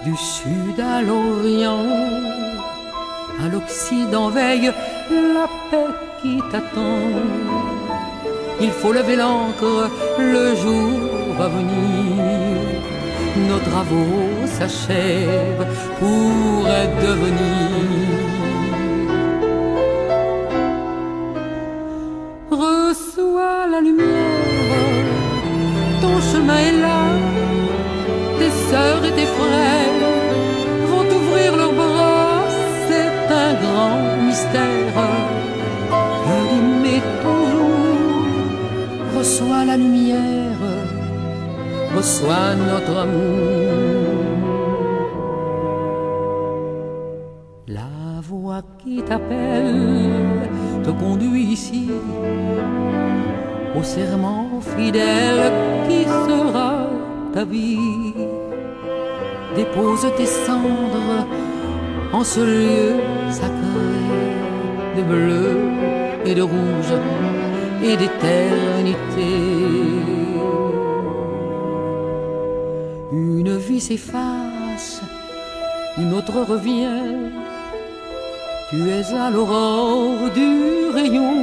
du 0.05 0.17
sud 0.17 0.79
à 0.81 1.03
l'orient, 1.03 1.87
à 3.43 3.49
l'occident 3.53 4.29
veille 4.31 4.73
la 5.11 5.47
paix 5.71 5.93
qui 6.21 6.41
t'attend. 6.51 7.03
Il 8.61 8.71
faut 8.71 8.93
lever 8.93 9.17
l'ancre, 9.17 9.91
le 10.19 10.55
jour 10.57 11.35
va 11.39 11.49
venir. 11.49 12.25
Nos 13.49 13.61
travaux 13.71 14.47
s'achèvent 14.47 15.67
pour 16.01 16.65
devenir. 17.05 17.69
Reçois 22.51 23.67
la 23.71 23.81
lumière, 23.81 24.49
ton 26.01 26.21
chemin 26.21 26.59
est 26.59 26.81
là. 26.81 27.28
Sœurs 28.71 29.05
et 29.09 29.13
tes 29.13 29.31
frères 29.39 30.03
vont 30.91 31.09
ouvrir 31.19 31.57
leurs 31.57 31.73
bras. 31.73 32.43
C'est 32.87 33.27
un 33.47 33.53
grand 33.63 34.01
mystère 34.27 34.99
que 36.25 36.37
d'aimer 36.49 37.03
toujours. 37.23 38.29
Reçois 39.17 39.65
la 39.65 39.77
lumière, 39.77 40.63
reçois 41.97 42.55
notre 42.71 42.95
amour. 43.05 44.29
La 47.69 48.21
voix 48.23 48.63
qui 48.83 49.03
t'appelle 49.03 50.47
te 50.85 50.91
conduit 50.91 51.47
ici 51.57 51.89
au 53.79 53.83
serment 53.83 54.61
fidèle 54.77 55.53
qui 55.89 56.05
sera 56.05 56.87
ta 57.33 57.45
vie. 57.45 58.08
Dépose 59.59 60.07
tes 60.17 60.25
cendres 60.25 61.27
en 62.13 62.23
ce 62.23 62.39
lieu 62.39 62.95
sacré 63.29 63.91
de 64.97 65.03
bleu 65.03 65.59
et 66.25 66.33
de 66.33 66.43
rouge 66.43 66.95
et 67.83 67.97
d'éternité. 67.97 69.33
Une 73.11 73.57
vie 73.57 73.81
s'efface, 73.81 75.03
une 75.99 76.15
autre 76.15 76.39
revient. 76.53 77.33
Tu 78.71 78.89
es 78.89 79.13
à 79.13 79.29
l'aurore 79.29 80.31
du 80.37 80.89
rayon 80.95 81.35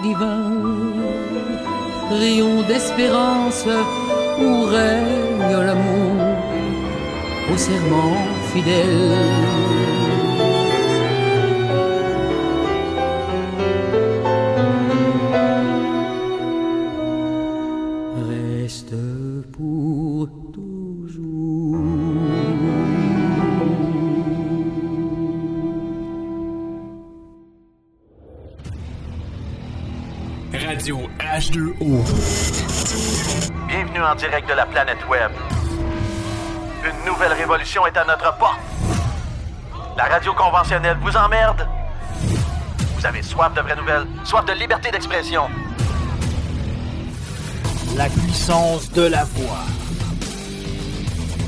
divin, 0.00 0.52
rayon 2.08 2.62
d'espérance 2.68 3.66
où 4.40 4.62
règne 4.66 5.56
l'amour 5.66 6.31
au 7.52 7.56
serment 7.56 8.16
fidèle. 8.52 9.12
Reste 18.28 18.94
pour 19.52 20.28
toujours. 20.52 21.76
Radio 30.52 30.98
H2O. 31.18 32.02
Bienvenue 33.68 34.00
en 34.00 34.14
direct 34.14 34.48
de 34.48 34.54
la 34.54 34.66
planète 34.66 35.06
Web. 35.08 35.32
Une 36.84 37.04
nouvelle 37.06 37.32
révolution 37.32 37.86
est 37.86 37.96
à 37.96 38.04
notre 38.04 38.36
porte. 38.38 38.58
La 39.96 40.04
radio 40.04 40.32
conventionnelle 40.34 40.96
vous 41.00 41.16
emmerde. 41.16 41.68
Vous 42.96 43.06
avez 43.06 43.22
soif 43.22 43.54
de 43.54 43.60
vraies 43.60 43.76
nouvelles, 43.76 44.06
soif 44.24 44.44
de 44.44 44.52
liberté 44.52 44.90
d'expression. 44.90 45.48
La 47.96 48.08
puissance 48.08 48.90
de 48.90 49.02
la 49.02 49.22
voix. 49.24 49.64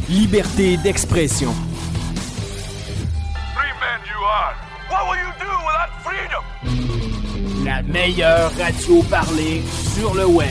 Liberté 0.09 0.77
d'expression. 0.77 1.53
La 7.65 7.83
meilleure 7.83 8.53
radio 8.57 9.03
parlée 9.11 9.65
sur 9.95 10.15
le 10.15 10.27
web. 10.27 10.49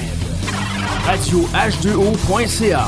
Radio 1.05 1.47
H2O.ca. 1.53 2.87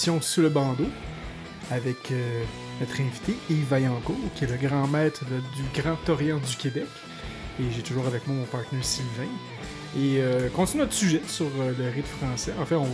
Sous 0.00 0.40
le 0.40 0.48
bandeau, 0.48 0.86
avec 1.70 2.10
euh, 2.10 2.42
notre 2.80 3.02
invité 3.02 3.36
Yves 3.50 3.68
Vaillancourt, 3.68 4.16
qui 4.34 4.44
est 4.44 4.46
le 4.46 4.56
grand 4.56 4.86
maître 4.86 5.26
du 5.26 5.82
Grand 5.82 6.08
Orient 6.08 6.38
du 6.38 6.56
Québec. 6.56 6.86
Et 7.60 7.64
j'ai 7.70 7.82
toujours 7.82 8.06
avec 8.06 8.26
moi 8.26 8.34
mon 8.34 8.46
partenaire 8.46 8.82
Sylvain. 8.82 9.28
Et 9.96 10.18
euh, 10.20 10.48
continue 10.50 10.82
notre 10.82 10.92
sujet 10.92 11.20
sur 11.26 11.46
euh, 11.46 11.72
le 11.76 11.88
rite 11.90 12.06
français. 12.06 12.52
En 12.60 12.64
fait, 12.64 12.76
on 12.76 12.84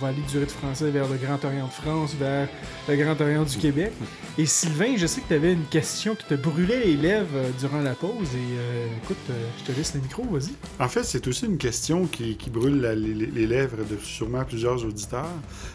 va, 0.00 0.08
aller 0.08 0.22
du 0.28 0.38
rite 0.38 0.50
français 0.50 0.90
vers 0.90 1.08
le 1.08 1.16
Grand 1.16 1.44
Orient 1.44 1.66
de 1.66 1.72
France, 1.72 2.14
vers 2.18 2.48
le 2.88 2.96
Grand 2.96 3.20
Orient 3.20 3.44
du 3.44 3.56
Québec. 3.56 3.92
Et 4.36 4.46
Sylvain, 4.46 4.96
je 4.96 5.06
sais 5.06 5.20
que 5.20 5.28
tu 5.28 5.34
avais 5.34 5.52
une 5.52 5.66
question 5.66 6.16
qui 6.16 6.24
te 6.24 6.34
brûlait 6.34 6.84
les 6.86 6.96
lèvres 6.96 7.28
euh, 7.36 7.50
durant 7.60 7.80
la 7.80 7.94
pause. 7.94 8.34
Et 8.34 8.58
euh, 8.58 8.86
écoute, 9.02 9.16
je 9.58 9.64
te 9.64 9.76
laisse 9.76 9.94
le 9.94 10.00
micro, 10.00 10.24
vas-y. 10.24 10.52
En 10.80 10.88
fait, 10.88 11.04
c'est 11.04 11.26
aussi 11.28 11.46
une 11.46 11.58
question 11.58 12.06
qui, 12.06 12.36
brûle 12.50 12.80
les 12.80 13.46
lèvres 13.46 13.84
de 13.88 13.96
sûrement 14.02 14.44
plusieurs 14.44 14.84
auditeurs. 14.84 15.30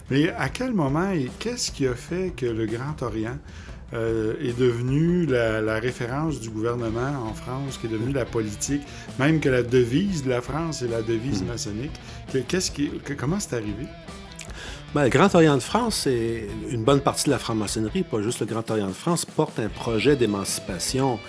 Mais 0.10 0.30
à 0.32 0.50
quel 0.50 0.74
moment 0.74 1.12
et 1.12 1.32
qu'est-ce 1.40 1.72
qui 1.72 1.88
a 1.88 1.96
fait 1.96 2.34
que 2.36 2.46
le 2.46 2.66
Grand 2.66 3.02
Orient 3.02 3.38
euh, 3.94 4.34
est 4.42 4.58
devenu 4.58 5.26
la, 5.26 5.62
la 5.62 5.80
référence 5.80 6.40
du 6.40 6.50
gouvernement 6.50 7.14
en 7.30 7.34
France, 7.34 7.78
qui 7.80 7.88
est 7.88 7.90
devenu 7.90 8.12
la 8.14 8.26
politique, 8.26 8.82
même 9.20 9.40
que 9.40 9.50
la 9.50 9.64
devise 9.64 10.24
de 10.24 10.30
la 10.30 10.42
France 10.42 10.82
est 10.82 10.88
la 10.88 11.02
devise 11.02 11.44
maçonnique? 11.44 11.92
Que- 12.32 12.40
Qu'est-ce 12.40 12.72
qui, 12.72 12.90
que- 13.04 13.14
comment 13.14 13.40
c'est 13.40 13.56
arrivé? 13.56 13.86
Ben, 14.94 15.04
le 15.04 15.10
Grand 15.10 15.34
Orient 15.36 15.56
de 15.58 15.62
France 15.62 16.08
et 16.08 16.48
une 16.70 16.84
bonne 16.84 17.02
partie 17.02 17.26
de 17.26 17.32
la 17.32 17.38
franc-maçonnerie, 17.40 18.04
pas 18.04 18.22
juste 18.22 18.40
le 18.40 18.46
Grand 18.46 18.70
Orient 18.72 18.88
de 18.88 18.94
France, 18.94 19.26
porte 19.26 19.60
un 19.60 19.68
projet 19.70 20.16
d'émancipation, 20.16 21.20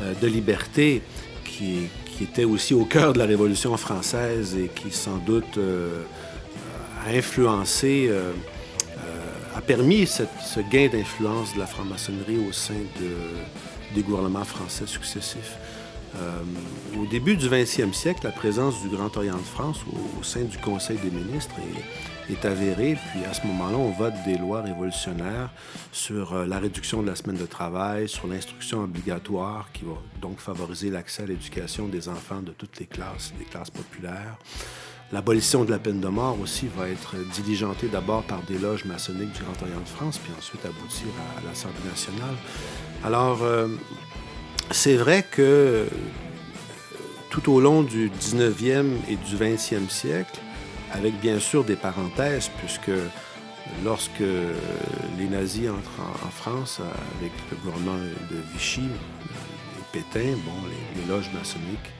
euh, 0.00 0.12
de 0.20 0.26
liberté 0.28 1.02
qui, 1.44 1.88
qui 2.06 2.24
était 2.24 2.44
aussi 2.44 2.74
au 2.74 2.84
cœur 2.84 3.12
de 3.12 3.18
la 3.18 3.26
Révolution 3.26 3.76
française 3.76 4.56
et 4.56 4.68
qui 4.68 4.90
sans 4.92 5.18
doute 5.18 5.58
euh, 5.58 6.02
a 7.06 7.10
influencé, 7.10 8.08
a 9.54 9.60
permis 9.60 10.06
ce 10.06 10.60
gain 10.70 10.88
d'influence 10.88 11.54
de 11.54 11.58
la 11.58 11.66
franc-maçonnerie 11.66 12.38
au 12.48 12.52
sein 12.52 12.74
de- 13.00 13.94
des 13.94 14.02
gouvernements 14.02 14.44
français 14.44 14.86
successifs. 14.86 15.56
Euh, 16.16 16.42
au 17.00 17.06
début 17.06 17.36
du 17.36 17.48
20e 17.48 17.92
siècle, 17.94 18.20
la 18.24 18.32
présence 18.32 18.82
du 18.82 18.88
Grand 18.88 19.14
Orient 19.16 19.36
de 19.36 19.42
France 19.42 19.80
au, 20.18 20.22
sein 20.22 20.42
du 20.44 20.58
Conseil 20.58 20.98
des 20.98 21.10
ministres 21.10 21.54
est, 22.28 22.32
est 22.34 22.44
avérée. 22.44 22.98
Puis 23.10 23.24
à 23.24 23.32
ce 23.32 23.46
moment-là, 23.46 23.76
on 23.78 23.92
vote 23.92 24.12
des 24.26 24.36
lois 24.36 24.60
révolutionnaires 24.60 25.50
sur 25.90 26.34
euh, 26.34 26.46
la 26.46 26.58
réduction 26.58 27.02
de 27.02 27.08
la 27.08 27.16
semaine 27.16 27.38
de 27.38 27.46
travail, 27.46 28.08
sur 28.10 28.26
l'instruction 28.26 28.84
obligatoire 28.84 29.68
qui 29.72 29.84
va 29.84 29.94
donc 30.20 30.38
favoriser 30.38 30.90
l'accès 30.90 31.22
à 31.22 31.26
l'éducation 31.26 31.88
des 31.88 32.08
enfants 32.10 32.40
de 32.42 32.52
toutes 32.52 32.78
les 32.78 32.86
classes, 32.86 33.32
des 33.38 33.46
classes 33.46 33.70
populaires. 33.70 34.36
L'abolition 35.12 35.64
de 35.64 35.70
la 35.70 35.78
peine 35.78 36.00
de 36.00 36.08
mort 36.08 36.40
aussi 36.40 36.68
va 36.74 36.88
être 36.88 37.16
diligentée 37.34 37.88
d'abord 37.88 38.22
par 38.22 38.40
des 38.44 38.56
loges 38.58 38.86
maçonniques 38.86 39.32
du 39.32 39.42
Grand 39.42 39.60
Orient 39.62 39.80
de 39.80 39.88
France, 39.88 40.18
puis 40.18 40.32
ensuite 40.38 40.64
aboutir 40.64 41.08
à, 41.36 41.46
l'Assemblée 41.46 41.84
nationale. 41.86 42.34
Alors, 43.04 43.42
euh, 43.42 43.68
c'est 44.70 44.96
vrai 44.96 45.22
que 45.22 45.42
euh, 45.42 45.86
tout 47.28 47.52
au 47.52 47.60
long 47.60 47.82
du 47.82 48.08
19e 48.08 48.86
et 49.06 49.16
du 49.16 49.36
20e 49.36 49.90
siècle, 49.90 50.40
avec 50.92 51.20
bien 51.20 51.38
sûr 51.38 51.62
des 51.62 51.76
parenthèses, 51.76 52.50
puisque 52.58 52.90
lorsque 53.84 54.20
les 55.18 55.28
nazis 55.28 55.68
entrent 55.68 56.00
en, 56.24 56.30
France 56.30 56.78
euh, 56.80 56.84
avec 57.18 57.32
le 57.50 57.58
gouvernement 57.58 57.98
de 58.30 58.36
Vichy 58.54 58.80
et 58.80 59.84
Pétain, 59.92 60.38
bon, 60.46 60.52
les 60.96 61.06
loges 61.06 61.30
maçonniques, 61.34 61.90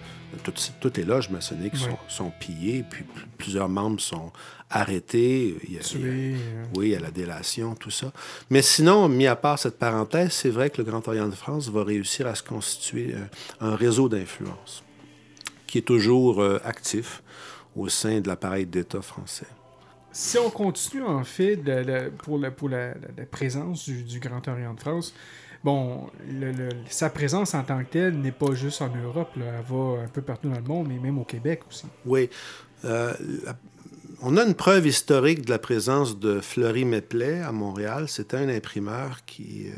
toutes, 0.43 0.73
toutes 0.81 0.97
les 0.97 1.05
loges 1.05 1.31
maçonniques 1.31 1.77
sont, 1.77 1.99
sont 2.09 2.33
pillées, 2.41 2.85
puis 2.89 3.05
pl- 3.05 3.27
plusieurs 3.39 3.69
membres 3.69 4.01
sont 4.01 4.33
arrêtés. 4.71 5.57
Il 5.65 5.75
y 5.75 5.79
a- 5.79 5.81
il 5.95 6.01
y 6.01 6.05
a- 6.05 6.09
euh, 6.09 6.65
oui, 6.75 6.97
la 7.01 7.11
délation, 7.11 7.75
tout 7.75 7.91
ça. 7.91 8.13
Mais 8.51 8.63
sinon, 8.63 9.09
mis 9.09 9.27
à 9.27 9.37
part 9.37 9.59
cette 9.59 9.79
parenthèse, 9.79 10.33
c'est 10.33 10.51
vrai 10.51 10.71
que 10.71 10.79
le 10.79 10.85
Grand 10.85 11.07
Orient 11.09 11.29
de 11.29 11.35
France 11.35 11.69
va 11.69 11.85
réussir 11.85 12.27
à 12.27 12.35
se 12.35 12.43
constituer 12.43 13.15
euh, 13.15 13.19
un 13.61 13.77
réseau 13.77 14.09
d'influence 14.09 14.83
qui 15.67 15.79
est 15.79 15.83
toujours 15.83 16.43
euh, 16.43 16.59
actif 16.65 17.23
au 17.77 17.89
sein 17.89 18.21
de 18.21 18.29
l'appareil 18.29 18.67
d'État 18.67 19.01
français. 19.03 19.47
Si 20.15 20.37
on 20.37 20.51
continue, 20.51 21.03
en 21.05 21.25
fait, 21.25 21.57
de- 21.57 21.85
de- 21.85 22.11
pour, 22.23 22.39
la, 22.39 22.51
pour 22.51 22.69
la, 22.69 22.89
la- 22.89 22.95
la 23.17 23.25
présence 23.27 23.85
du, 23.87 24.03
du 24.03 24.21
Grand 24.21 24.47
Orient 24.47 24.75
de 24.75 24.81
France, 24.81 25.15
bon, 25.65 26.09
le- 26.29 26.53
le- 26.53 26.69
sa 26.89 27.11
présence 27.11 27.55
en 27.55 27.63
tant 27.63 27.83
que 27.85 27.91
telle 27.91 28.19
n'est 28.21 28.33
pas 28.33 28.55
juste 28.55 28.83
en 28.83 28.89
Europe, 28.95 29.31
là, 29.37 29.45
elle 29.59 29.65
va 29.75 30.03
un 30.03 30.09
peu 30.09 30.23
partout 30.23 30.49
dans 30.49 30.57
le 30.57 30.63
monde, 30.63 30.89
mais 30.89 30.99
même 30.99 31.19
au 31.19 31.25
Québec 31.25 31.63
aussi. 31.69 31.87
Oui. 32.07 32.29
Euh, 32.85 33.13
la- 33.45 33.57
on 34.25 34.37
a 34.37 34.45
une 34.45 34.55
preuve 34.55 34.87
historique 34.87 35.45
de 35.45 35.51
la 35.51 35.59
présence 35.59 36.19
de 36.19 36.41
Fleury 36.41 36.85
Meplet 36.85 37.41
à 37.41 37.51
Montréal. 37.53 38.09
C'était 38.09 38.37
un 38.37 38.49
imprimeur 38.49 39.25
qui, 39.27 39.67
euh, 39.69 39.73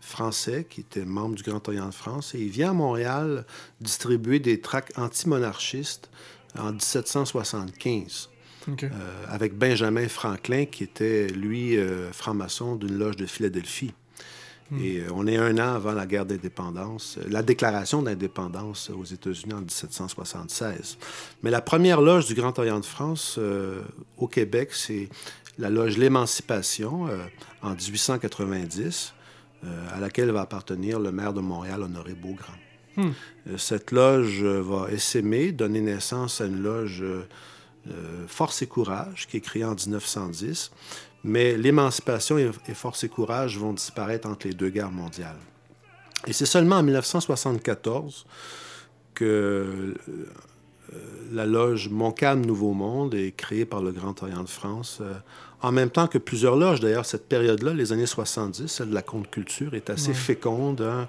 français 0.00 0.66
qui 0.68 0.80
était 0.80 1.04
membre 1.04 1.34
du 1.36 1.42
Grand 1.42 1.66
Orient 1.68 1.88
de 1.88 1.94
France 1.94 2.34
et 2.34 2.38
il 2.38 2.48
vient 2.50 2.70
à 2.70 2.74
Montréal 2.74 3.44
distribuer 3.80 4.40
des 4.40 4.60
tracts 4.60 4.96
antimonarchistes 4.98 6.10
en 6.58 6.72
1775 6.72 8.30
Ok. 8.70 8.84
euh, 8.84 8.90
avec 9.28 9.54
Benjamin 9.56 10.08
Franklin 10.08 10.64
qui 10.66 10.84
était, 10.84 11.26
lui, 11.28 11.76
euh, 11.76 12.10
franc-maçon 12.12 12.76
d'une 12.76 12.96
loge 12.98 13.16
de 13.16 13.26
Philadelphie. 13.26 13.92
Et 14.76 14.98
euh, 14.98 15.08
on 15.14 15.26
est 15.26 15.36
un 15.36 15.56
an 15.58 15.74
avant 15.74 15.92
la 15.92 16.06
guerre 16.06 16.26
d'indépendance, 16.26 17.18
euh, 17.18 17.26
la 17.30 17.42
déclaration 17.42 18.02
d'indépendance 18.02 18.90
aux 18.90 19.04
États-Unis 19.04 19.54
en 19.54 19.60
1776. 19.60 20.98
Mais 21.42 21.50
la 21.50 21.62
première 21.62 22.02
loge 22.02 22.26
du 22.26 22.34
Grand 22.34 22.58
Orient 22.58 22.80
de 22.80 22.84
France 22.84 23.36
euh, 23.38 23.82
au 24.18 24.28
Québec, 24.28 24.70
c'est 24.72 25.08
la 25.58 25.70
loge 25.70 25.96
L'Émancipation 25.96 27.08
euh, 27.08 27.16
en 27.62 27.70
1890, 27.70 29.14
euh, 29.64 29.86
à 29.94 30.00
laquelle 30.00 30.30
va 30.30 30.42
appartenir 30.42 31.00
le 31.00 31.12
maire 31.12 31.32
de 31.32 31.40
Montréal, 31.40 31.82
Honoré 31.82 32.14
Beaugrand. 32.14 32.52
Hmm. 32.96 33.12
Cette 33.56 33.92
loge 33.92 34.42
va 34.42 34.90
essaimer, 34.90 35.52
donner 35.52 35.80
naissance 35.80 36.40
à 36.40 36.46
une 36.46 36.60
loge 36.60 37.04
Force 38.26 38.60
et 38.62 38.66
Courage, 38.66 39.28
qui 39.28 39.36
est 39.36 39.40
créée 39.40 39.64
en 39.64 39.76
1910. 39.76 40.72
Mais 41.24 41.56
l'émancipation 41.56 42.38
et, 42.38 42.50
et 42.68 42.74
Force 42.74 43.04
et 43.04 43.08
Courage 43.08 43.58
vont 43.58 43.72
disparaître 43.72 44.28
entre 44.28 44.46
les 44.46 44.54
deux 44.54 44.68
guerres 44.70 44.90
mondiales. 44.92 45.36
Et 46.26 46.32
c'est 46.32 46.46
seulement 46.46 46.76
en 46.76 46.82
1974 46.82 48.26
que 49.14 49.24
euh, 49.24 49.94
la 51.32 51.44
loge 51.46 51.88
Montcalm 51.88 52.44
Nouveau 52.46 52.72
Monde 52.72 53.14
est 53.14 53.32
créée 53.32 53.64
par 53.64 53.82
le 53.82 53.92
Grand 53.92 54.22
Orient 54.22 54.42
de 54.42 54.48
France. 54.48 54.98
euh, 55.00 55.14
en 55.60 55.72
même 55.72 55.90
temps 55.90 56.06
que 56.06 56.18
plusieurs 56.18 56.54
loges, 56.54 56.78
d'ailleurs, 56.78 57.04
cette 57.04 57.28
période-là, 57.28 57.74
les 57.74 57.92
années 57.92 58.06
70, 58.06 58.68
celle 58.68 58.90
de 58.90 58.94
la 58.94 59.02
contre-culture, 59.02 59.74
est 59.74 59.90
assez 59.90 60.10
Ouais. 60.10 60.14
féconde. 60.14 60.82
hein. 60.82 61.08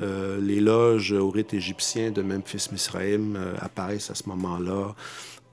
Euh, 0.00 0.40
les 0.40 0.60
loges 0.60 1.12
au 1.12 1.28
rite 1.28 1.52
égyptien 1.52 2.10
de 2.10 2.22
Memphis-Misraïm 2.22 3.36
euh, 3.36 3.52
apparaissent 3.60 4.10
à 4.10 4.14
ce 4.14 4.26
moment-là. 4.30 4.94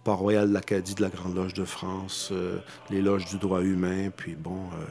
Port-Royal 0.08 0.48
de 0.48 0.54
l'Acadie 0.54 0.96
de 0.96 1.02
la 1.02 1.10
Grande 1.10 1.36
Loge 1.36 1.54
de 1.54 1.66
France, 1.66 2.30
euh, 2.32 2.60
les 2.90 3.02
loges 3.02 3.26
du 3.26 3.38
droit 3.40 3.62
humain, 3.62 4.10
puis 4.16 4.36
bon, 4.36 4.56
euh, 4.56 4.86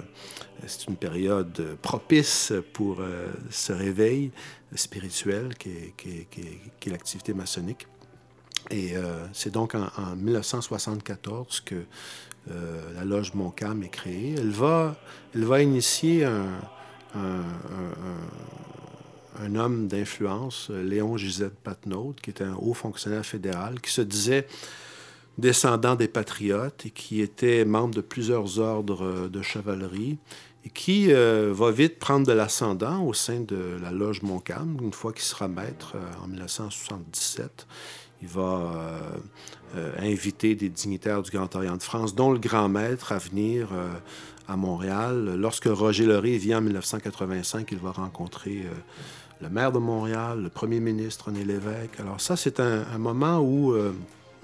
c'est 0.67 0.89
une 0.89 0.97
période 0.97 1.59
euh, 1.59 1.75
propice 1.81 2.53
pour 2.75 2.99
ce 3.49 3.73
réveil 3.73 4.31
spirituel 4.75 5.55
qui 5.57 5.71
est, 5.71 6.91
l'activité 6.91 7.33
maçonnique. 7.33 7.87
Et 8.71 8.93
c'est 9.33 9.55
donc 9.55 9.75
en, 9.75 9.89
en 9.97 10.17
1974 10.17 11.61
que 11.61 11.87
la 12.95 13.05
loge 13.07 13.33
Montcalm 13.33 13.83
est 13.85 13.89
créée. 13.89 14.35
Elle 14.37 14.51
va, 14.51 14.97
elle 15.35 15.45
va 15.45 15.63
initier 15.63 16.27
un, 16.27 16.61
homme 19.55 19.89
d'influence, 19.89 20.69
Léon 20.69 21.17
Gisette 21.17 21.57
Patnaud, 21.59 22.15
qui 22.21 22.29
était 22.29 22.45
un 22.45 22.57
haut 22.57 22.75
fonctionnaire 22.75 23.25
fédéral, 23.25 23.81
qui 23.81 23.91
se 23.91 24.03
disait 24.03 24.47
descendant 25.39 25.95
des 25.95 26.09
patriotes 26.09 26.87
et 26.87 26.91
qui 26.91 27.21
était 27.21 27.65
membre 27.65 27.95
de 27.95 28.01
plusieurs 28.01 28.59
ordres 28.59 29.05
euh, 29.05 29.29
de 29.29 29.43
chevalerie 29.43 30.19
et 30.65 30.71
qui 30.71 31.13
euh, 31.13 31.53
va 31.55 31.71
vite 31.71 31.99
prendre 31.99 32.27
de 32.27 32.33
l'ascendant 32.33 33.05
au 33.05 33.13
sein 33.13 33.41
de 33.41 33.77
la 33.81 33.93
loge 33.93 34.23
Montcalm, 34.23 34.79
une 34.83 34.93
fois 34.93 35.13
qu'il 35.13 35.23
sera 35.23 35.47
maître 35.47 35.93
euh, 35.95 36.25
en 36.25 36.29
1977. 36.29 37.67
Il 38.23 38.29
va 38.29 38.99
inviter 39.99 40.55
des 40.55 40.71
dignitaires 40.71 41.23
du 41.23 41.31
Grand 41.31 41.55
Orient 41.55 41.77
de 41.77 41.83
France, 41.83 42.15
dont 42.15 42.33
le 42.33 42.39
grand 42.39 42.67
maître 42.67 43.13
à 43.13 43.19
venir 43.19 43.69
à 44.49 44.57
Montréal. 44.57 45.35
Lorsque 45.37 45.67
Roger 45.67 46.07
Leray 46.07 46.39
vient 46.39 46.59
en 46.59 46.63
1985, 46.63 47.69
il 47.73 47.79
va 47.79 47.91
rencontrer 47.93 48.65
le 49.43 49.51
maire 49.51 49.71
de 49.71 49.79
Montréal, 49.79 50.43
le 50.45 50.49
premier 50.49 50.81
ministre 50.81 51.27
René 51.27 51.45
Lévesque. 51.45 52.01
Alors 52.01 52.19
ça, 52.23 52.37
c'est 52.37 52.59
un, 52.59 52.97
moment 52.97 53.41
où 53.41 53.77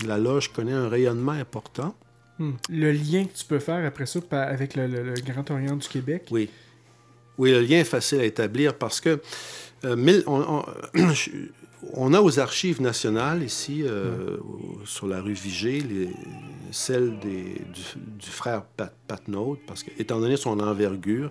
la 0.07 0.19
loge 0.19 0.53
connaît 0.53 0.73
un 0.73 0.89
rayonnement 0.89 1.33
important. 1.33 1.95
Hmm. 2.39 2.53
Le 2.69 2.93
lien 2.93 3.25
que 3.25 3.37
tu 3.37 3.45
peux 3.45 3.59
faire 3.59 3.85
après 3.87 4.07
ça 4.07 4.19
avec 4.33 4.75
le, 4.75 4.87
le- 4.87 5.03
le 5.05 5.15
Grand 5.21 5.49
Orient 5.51 5.77
du 5.77 5.87
Québec? 5.89 6.27
Oui. 6.31 6.49
Oui, 7.39 7.51
le 7.51 7.61
lien 7.61 7.79
est 7.81 7.85
facile 7.85 8.21
à 8.21 8.25
établir 8.25 8.75
parce 8.75 9.01
que 9.01 9.21
euh, 9.85 9.97
mille- 9.97 10.23
on- 10.27 10.65
on- 10.95 11.13
je- 11.15 11.31
on 11.95 12.15
a 12.15 12.21
aux 12.21 12.39
archives 12.39 12.81
nationales 12.81 13.43
ici, 13.43 13.83
euh, 13.83 14.37
sur 14.85 15.07
la 15.07 15.21
rue 15.21 15.33
Vigée, 15.33 15.81
les, 15.81 16.09
celle 16.71 17.19
du, 17.19 17.57
frère 18.21 18.65
Pat, 18.65 18.95
Patnaud, 19.07 19.59
parce 19.67 19.83
que, 19.83 19.91
étant 19.99 20.21
donné 20.21 20.37
son 20.37 20.61
envergure, 20.61 21.29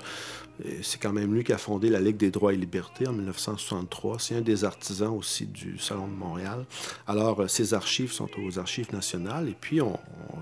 c'est 0.84 1.02
quand 1.02 1.14
même 1.14 1.34
lui 1.34 1.44
qui 1.44 1.54
a 1.54 1.58
fondé 1.58 1.90
la 1.90 2.00
Ligue 2.00 2.18
des 2.18 2.30
droits 2.30 2.54
et 2.54 2.58
libertés 2.58 3.08
en 3.08 3.14
1963. 3.14 4.20
C'est 4.20 4.36
un 4.36 4.42
des 4.42 4.64
artisans 4.64 5.10
aussi 5.10 5.48
du 5.48 5.80
Salon 5.80 6.08
de 6.08 6.14
Montréal. 6.14 6.66
Alors, 7.08 7.50
ces 7.50 7.74
archives 7.74 8.12
sont 8.12 8.30
aux 8.46 8.60
archives 8.60 8.94
nationales. 8.94 9.50
Et 9.50 9.56
puis, 9.60 9.80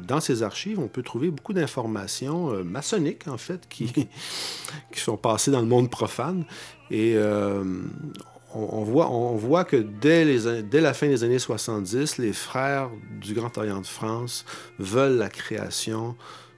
dans 0.06 0.20
ces 0.20 0.44
archives, 0.44 0.78
on 0.78 0.90
peut 0.90 1.04
trouver 1.04 1.32
beaucoup 1.32 1.54
d'informations 1.54 2.64
maçonniques, 2.66 3.30
en 3.30 3.38
fait, 3.38 3.70
qui, 3.70 3.94
qui 4.92 5.00
sont 5.00 5.16
passées 5.16 5.52
dans 5.52 5.62
le 5.62 5.68
monde 5.68 5.90
profane. 5.90 6.44
Et 6.92 7.16
on, 8.54 8.84
voit, 8.84 9.12
on 9.12 9.36
voit 9.36 9.64
que 9.64 9.78
dès, 9.78 10.26
les, 10.26 10.64
dès 10.64 10.82
la 10.82 10.94
fin 10.94 11.08
des 11.08 11.24
années 11.24 11.40
70, 11.40 12.18
les 12.18 12.34
frères 12.34 12.90
du 13.22 13.34
Grand 13.34 13.58
Orient 13.58 13.82
de 13.82 13.88
France 13.88 14.46
veulent 14.80 15.18
la 15.18 15.30
création 15.30 16.16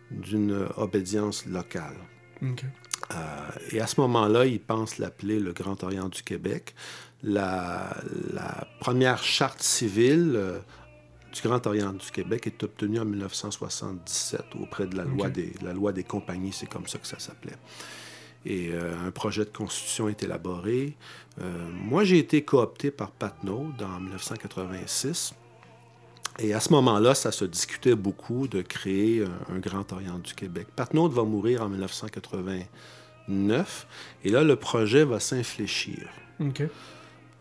d'une 0.09 0.67
obédience 0.77 1.45
locale. 1.45 1.97
Euh, 2.41 3.15
et 3.71 3.81
à 3.81 3.87
ce 3.87 3.99
moment-là, 4.01 4.45
ils 4.45 4.59
pensent 4.59 4.97
l'appeler 4.97 5.39
le 5.39 5.53
Grand 5.53 5.83
Orient 5.83 6.09
du 6.09 6.23
Québec. 6.23 6.75
La, 7.23 7.95
première 8.79 9.23
charte 9.23 9.61
civile 9.61 10.33
euh, 10.35 10.59
du 11.33 11.41
Grand 11.41 11.65
Orient 11.67 11.93
du 11.93 12.09
Québec 12.11 12.47
est 12.47 12.63
obtenue 12.63 12.99
en 12.99 13.05
1977 13.05 14.41
auprès 14.59 14.87
de 14.87 14.97
la, 14.97 15.03
loi, 15.03 15.29
des, 15.29 15.53
la 15.61 15.73
loi 15.73 15.93
des 15.93 16.03
compagnies, 16.03 16.53
c'est 16.53 16.69
comme 16.69 16.87
ça 16.87 16.97
que 16.97 17.07
ça 17.07 17.19
s'appelait 17.19 17.57
et 18.45 18.69
euh, 18.71 18.93
un 19.05 19.11
projet 19.11 19.45
de 19.45 19.49
constitution 19.49 20.09
est 20.09 20.23
élaboré. 20.23 20.95
Euh, 21.41 21.69
moi, 21.71 22.03
j'ai 22.03 22.17
été 22.17 22.43
coopté 22.43 22.91
par 22.91 23.11
Patnaud 23.11 23.67
en 23.81 23.99
1986. 23.99 25.33
Et 26.39 26.53
à 26.53 26.59
ce 26.59 26.71
moment-là, 26.73 27.13
ça 27.13 27.31
se 27.31 27.45
discutait 27.45 27.95
beaucoup 27.95 28.47
de 28.47 28.61
créer 28.61 29.23
un, 29.49 29.59
Grand 29.59 29.91
Orient 29.91 30.17
du 30.17 30.33
Québec. 30.33 30.67
Patnaud 30.75 31.09
va 31.09 31.23
mourir 31.23 31.61
en 31.61 31.69
1989. 31.69 33.87
Et 34.23 34.29
là, 34.29 34.43
le 34.43 34.55
projet 34.55 35.03
va 35.03 35.19
s'infléchir. 35.19 36.07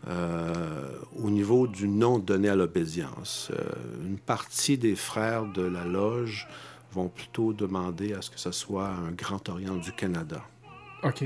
Euh, 0.07 0.89
au 1.15 1.29
niveau 1.29 1.67
du 1.67 1.87
nom 1.87 2.19
donné 2.19 2.49
à 2.49 2.55
l'obédience. 2.55 3.51
une 4.03 4.17
partie 4.17 4.77
des 4.77 4.95
frères 4.95 5.45
de 5.45 5.63
la 5.63 5.85
loge 5.85 6.47
vont 6.91 7.07
plutôt 7.07 7.53
demander 7.53 8.13
à 8.13 8.21
ce 8.21 8.29
que 8.29 8.39
ce 8.39 8.51
soit 8.51 8.89
un 8.89 9.11
Grand 9.11 9.47
Orient 9.49 9.77
du 9.77 9.93
Canada. 9.93 10.43
OK. 11.03 11.25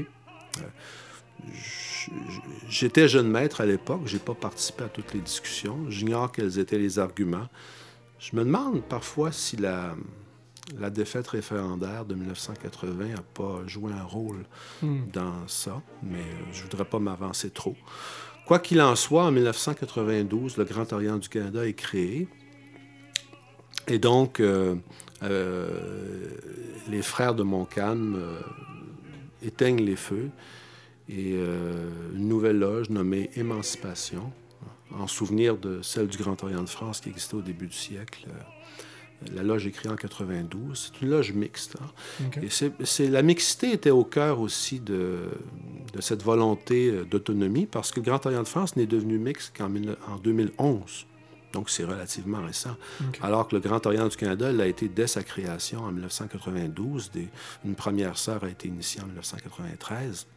J'étais 2.69 3.07
jeune 3.07 3.28
maître 3.28 3.61
à 3.61 3.65
l'époque, 3.65 4.01
j'ai 4.05 4.19
pas 4.19 4.34
participé 4.34 4.84
à 4.84 4.89
toutes 4.89 5.13
les 5.13 5.19
discussions, 5.19 5.89
j'ignore 5.89 6.32
quels 6.32 6.59
étaient 6.59 6.78
les 6.78 6.99
arguments. 6.99 7.47
Je 8.19 8.36
me 8.36 8.43
demande 8.43 8.84
parfois 8.84 9.32
si 9.32 9.57
la, 9.57 9.95
la 10.80 10.89
défaite 10.89 11.28
référendaire 11.28 12.05
de 12.05 12.15
1980 12.15 13.07
n'a 13.07 13.21
pas 13.21 13.61
joué 13.67 13.91
un 13.91 14.03
rôle 14.03 14.45
hmm. 14.82 15.09
dans 15.11 15.47
ça, 15.47 15.82
mais 16.01 16.23
je 16.51 16.63
voudrais 16.63 16.86
pas 16.86 16.99
m'avancer 16.99 17.49
trop. 17.49 17.76
Quoi 18.45 18.59
qu'il 18.59 18.82
en 18.82 18.95
soit, 18.95 19.23
en 19.23 19.32
1992, 19.32 20.57
le 20.57 20.65
Grand 20.65 20.91
Orient 20.93 21.17
du 21.17 21.30
Canada 21.30 21.67
est 21.67 21.73
créé. 21.73 22.28
Et 23.88 23.97
donc, 23.97 24.39
euh, 24.39 24.76
euh, 25.23 26.30
les 26.88 27.01
frères 27.01 27.34
de 27.34 27.43
Montcalm 27.43 28.15
euh, 28.15 28.39
éteignent 29.46 29.84
les 29.84 29.96
feux 29.96 30.30
et 31.08 31.34
euh, 31.36 31.89
une 32.16 32.28
nouvelle 32.28 32.60
loge 32.60 32.89
nommée 32.89 33.30
Émancipation, 33.36 34.32
en 34.91 35.08
souvenir 35.08 35.58
de 35.58 35.82
celle 35.82 36.08
du 36.08 36.18
Grand 36.18 36.43
Orient 36.43 36.64
de 36.64 36.70
France 36.70 37.02
qui 37.02 37.10
existait 37.10 37.36
au 37.36 37.41
début 37.41 37.68
du 37.68 37.76
siècle. 37.76 38.28
La 39.34 39.43
loge 39.43 39.66
est 39.66 39.72
créée 39.72 39.91
en 39.91 39.96
92. 39.96 40.91
C'est 40.93 41.02
une 41.02 41.10
loge 41.10 41.32
mixte. 41.34 41.78
Hein. 41.82 42.30
Et 42.41 42.50
c'est, 42.50 43.08
la 43.08 43.22
mixité 43.22 43.72
était 43.72 43.91
au 43.91 44.04
cœur 44.04 44.39
aussi 44.39 44.80
de, 44.80 45.30
de 45.93 46.02
cette 46.02 46.22
volonté 46.22 46.89
euh, 46.89 47.06
d'autonomie 47.06 47.66
parce 47.66 47.91
que 47.91 48.00
le 48.00 48.06
Grand 48.06 48.26
Orient 48.26 48.43
de 48.43 48.48
France 48.48 48.76
n'est 48.76 48.86
devenu 48.86 49.18
mixte 49.18 49.56
qu'en 49.58 49.72
en 50.08 50.18
2011. 50.18 51.08
Donc, 51.56 51.70
c'est 51.70 51.86
relativement 51.86 52.43
récent. 52.45 52.76
Alors 53.22 53.47
que 53.47 53.56
le 53.56 53.62
Grand 53.62 53.86
Orient 53.86 54.10
du 54.10 54.18
Canada 54.18 54.51
l'a 54.51 54.68
été 54.68 54.89
dès 54.89 55.08
sa 55.08 55.24
création 55.24 55.80
en 55.80 55.91
1992. 55.93 57.12
une 57.64 57.76
première 57.76 58.18
sœur 58.18 58.43
a 58.43 58.49
été 58.49 58.68
initiée 58.68 59.01
en 59.01 59.06
1993. 59.06 60.28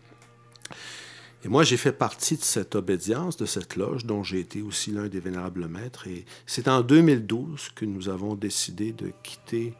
Et 1.45 1.49
moi, 1.49 1.64
j'ai 1.64 1.77
fait 1.77 1.91
partie 1.91 2.37
de 2.37 2.43
cette 2.43 2.77
obédience, 2.77 3.37
de 3.37 3.47
cette 3.47 3.75
loge, 3.75 4.05
dont 4.05 4.23
j'ai 4.23 4.39
été 4.39 4.62
aussi 4.62 4.93
l'un 4.93 5.09
des 5.09 5.19
vénérables 5.19 5.66
maîtres. 5.66 6.07
Et 6.07 6.25
c'est 6.47 6.69
en 6.69 6.83
2012 6.83 7.71
que 7.75 7.85
nous 7.85 8.09
avons 8.09 8.37
décidé 8.37 8.93
de 8.93 9.11
quitter 9.25 9.75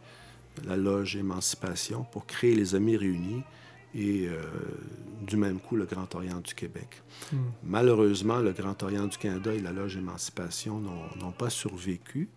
la 0.67 0.77
loge 0.77 1.15
Émancipation 1.15 2.05
pour 2.11 2.27
créer 2.27 2.57
les 2.57 2.75
Amis 2.75 2.97
réunis, 2.97 3.45
et 3.95 4.29
euh, 4.29 4.43
du 5.23 5.37
même 5.37 5.59
coup 5.59 5.77
le 5.77 5.85
Grand 5.85 6.15
Orient 6.15 6.41
du 6.41 6.55
Québec. 6.55 7.03
Hmm. 7.33 7.37
Malheureusement, 7.65 8.39
le 8.39 8.53
Grand 8.53 8.83
Orient 8.83 9.07
du 9.07 9.17
Canada 9.19 9.53
et 9.55 9.61
la 9.61 9.73
Loge 9.73 9.97
Émancipation 9.97 10.81
n'ont 10.81 11.33
pas 11.33 11.51
survécu. 11.51 12.29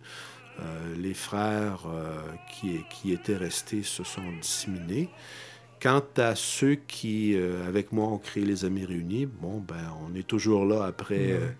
Euh, 0.59 0.95
les 0.97 1.13
frères 1.13 1.83
euh, 1.87 2.21
qui, 2.51 2.81
qui, 2.89 3.13
étaient 3.13 3.37
restés 3.37 3.83
se 3.83 4.03
sont 4.03 4.31
disséminés. 4.41 5.09
Quant 5.81 6.03
à 6.17 6.35
ceux 6.35 6.75
qui, 6.75 7.35
avec 7.67 7.91
moi, 7.91 8.05
ont 8.05 8.19
créé 8.19 8.45
les 8.45 8.65
Amis 8.65 8.85
Réunis, 8.85 9.25
bon, 9.25 9.59
ben, 9.59 9.91
on 10.05 10.13
est 10.13 10.27
toujours 10.27 10.63
là 10.63 10.83
après, 10.83 11.33
hmm. 11.33 11.55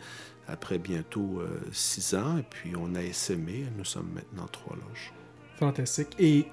après 0.47 0.77
bientôt 0.77 1.41
six 1.71 2.13
ans, 2.13 2.37
et 2.37 2.43
puis 2.43 2.73
on 2.77 2.93
a 2.93 3.01
essaimé. 3.01 3.65
Nous 3.75 3.85
sommes 3.85 4.11
maintenant 4.13 4.45
trois 4.51 4.75
loges. 4.75 5.11
Fantastique. 5.57 6.15
Et 6.19 6.45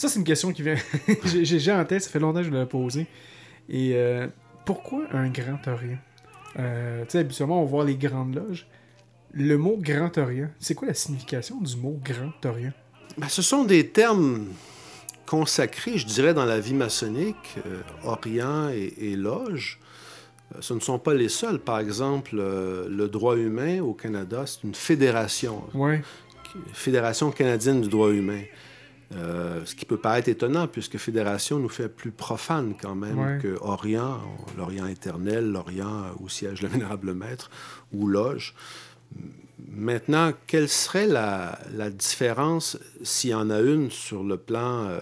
ça, 0.00 0.08
c'est 0.08 0.18
une 0.18 0.24
question 0.24 0.50
qui 0.50 0.62
vient. 0.62 0.76
J'ai 1.26 1.72
en 1.72 1.84
tête, 1.84 2.02
ça 2.02 2.08
fait 2.08 2.18
longtemps 2.18 2.38
que 2.40 2.46
je 2.46 2.50
l'ai 2.50 2.64
posée. 2.64 3.06
Et 3.68 3.92
euh, 3.94 4.28
pourquoi 4.64 5.02
un 5.12 5.28
Grand 5.28 5.60
Orient? 5.68 5.98
Euh, 6.58 7.02
Tu 7.02 7.10
sais, 7.10 7.18
habituellement, 7.18 7.62
on 7.62 7.66
voit 7.66 7.84
les 7.84 7.96
grandes 7.96 8.34
loges. 8.34 8.66
Le 9.32 9.58
mot 9.58 9.76
Grand 9.78 10.16
Orient, 10.16 10.48
c'est 10.58 10.74
quoi 10.74 10.88
la 10.88 10.94
signification 10.94 11.60
du 11.60 11.76
mot 11.76 12.00
Grand 12.02 12.32
Orient? 12.46 12.72
Ben, 13.18 13.28
Ce 13.28 13.42
sont 13.42 13.64
des 13.64 13.88
termes 13.88 14.46
consacrés, 15.26 15.98
je 15.98 16.06
dirais, 16.06 16.32
dans 16.32 16.46
la 16.46 16.60
vie 16.60 16.72
maçonnique, 16.72 17.58
euh, 17.66 17.82
Orient 18.02 18.70
et, 18.70 19.16
loge. 19.16 19.80
Ce 20.60 20.72
ne 20.72 20.80
sont 20.80 20.98
pas 20.98 21.12
les 21.12 21.28
seuls. 21.28 21.58
Par 21.58 21.78
exemple, 21.78 22.36
le 22.36 23.06
droit 23.08 23.36
humain 23.36 23.80
au 23.82 23.92
Canada, 23.92 24.44
c'est 24.46 24.64
une 24.64 24.74
fédération. 24.74 25.62
Ouais. 25.74 26.00
Fédération 26.72 27.30
canadienne 27.30 27.82
du 27.82 27.88
droit 27.88 28.08
humain. 28.08 28.40
Euh, 29.16 29.62
ce 29.64 29.74
qui 29.74 29.84
peut 29.84 29.96
paraître 29.96 30.28
étonnant, 30.28 30.68
puisque 30.68 30.96
Fédération 30.96 31.58
nous 31.58 31.68
fait 31.68 31.88
plus 31.88 32.12
profane 32.12 32.74
quand 32.80 32.94
même 32.94 33.40
que 33.40 33.58
Orient, 33.60 34.20
l'Orient 34.56 34.86
éternel, 34.86 35.50
l'Orient 35.50 36.14
où 36.20 36.28
siège 36.28 36.62
le 36.62 36.68
vénérable 36.68 37.14
maître, 37.14 37.50
ou 37.92 38.06
Loge. 38.06 38.54
Maintenant, 39.68 40.32
quelle 40.46 40.68
serait 40.68 41.06
la, 41.06 41.58
différence, 41.90 42.78
s'il 43.02 43.30
y 43.30 43.34
en 43.34 43.50
a 43.50 43.60
une, 43.60 43.90
sur 43.90 44.22
le 44.22 44.36
plan 44.36 44.84
euh, 44.84 45.00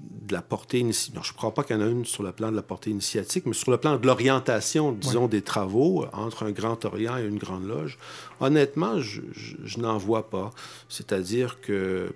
de 0.00 0.32
la 0.32 0.42
portée 0.42 0.78
initiatique? 0.78 1.16
Non, 1.16 1.22
je 1.24 1.32
ne 1.32 1.36
crois 1.36 1.52
pas 1.52 1.64
qu'il 1.64 1.76
y 1.76 1.78
en 1.80 1.82
a 1.82 1.88
une 1.88 2.04
sur 2.04 2.22
le 2.22 2.30
plan 2.30 2.52
de 2.52 2.56
la 2.56 2.62
portée 2.62 2.90
initiatique, 2.90 3.46
mais 3.46 3.52
sur 3.52 3.72
le 3.72 3.78
plan 3.78 3.96
de 3.96 4.06
l'orientation, 4.06 4.92
disons, 4.92 5.26
des 5.26 5.42
travaux 5.42 6.06
entre 6.12 6.44
un 6.44 6.52
Grand 6.52 6.84
Orient 6.84 7.18
et 7.18 7.24
une 7.24 7.38
Grande 7.38 7.66
Loge. 7.66 7.98
Honnêtement, 8.38 9.00
je, 9.00 9.22
je 9.32 9.78
n'en 9.80 9.98
vois 9.98 10.30
pas. 10.30 10.50
C'est-à-dire 10.88 11.60
que 11.60 12.14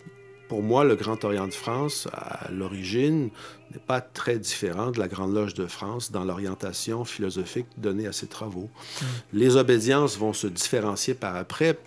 pour 0.48 0.62
moi, 0.62 0.84
le 0.84 0.96
Grand 0.96 1.24
Orient 1.24 1.48
de 1.48 1.54
France, 1.54 2.08
à 2.12 2.50
l'origine, 2.50 3.30
n'est 3.72 3.80
pas 3.80 4.00
très 4.00 4.38
différent 4.38 4.90
de 4.90 4.98
la 4.98 5.08
Grande 5.08 5.34
Loge 5.34 5.54
de 5.54 5.66
France 5.66 6.12
dans 6.12 6.24
l'orientation 6.24 7.04
philosophique 7.04 7.66
donnée 7.76 8.06
à 8.06 8.12
ses 8.12 8.26
travaux. 8.26 8.70
Mm. 8.70 9.04
Les 9.32 9.56
obédiences 9.56 10.16
vont 10.16 10.32
se 10.32 10.46
différencier 10.46 11.14
par 11.14 11.36
après 11.36 11.78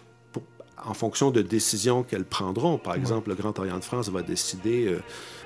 en 0.86 0.93
fonction 0.93 1.32
de 1.32 1.41
décisions 1.41 2.03
qu'elles 2.03 2.26
prendront. 2.26 2.78
Par 2.78 2.95
exemple, 2.95 3.30
le 3.30 3.36
Grand 3.36 3.57
Orient 3.60 3.80
de 3.80 3.84
France 3.84 4.10
va 4.10 4.22
décider... 4.22 4.88
Euh, 4.88 5.01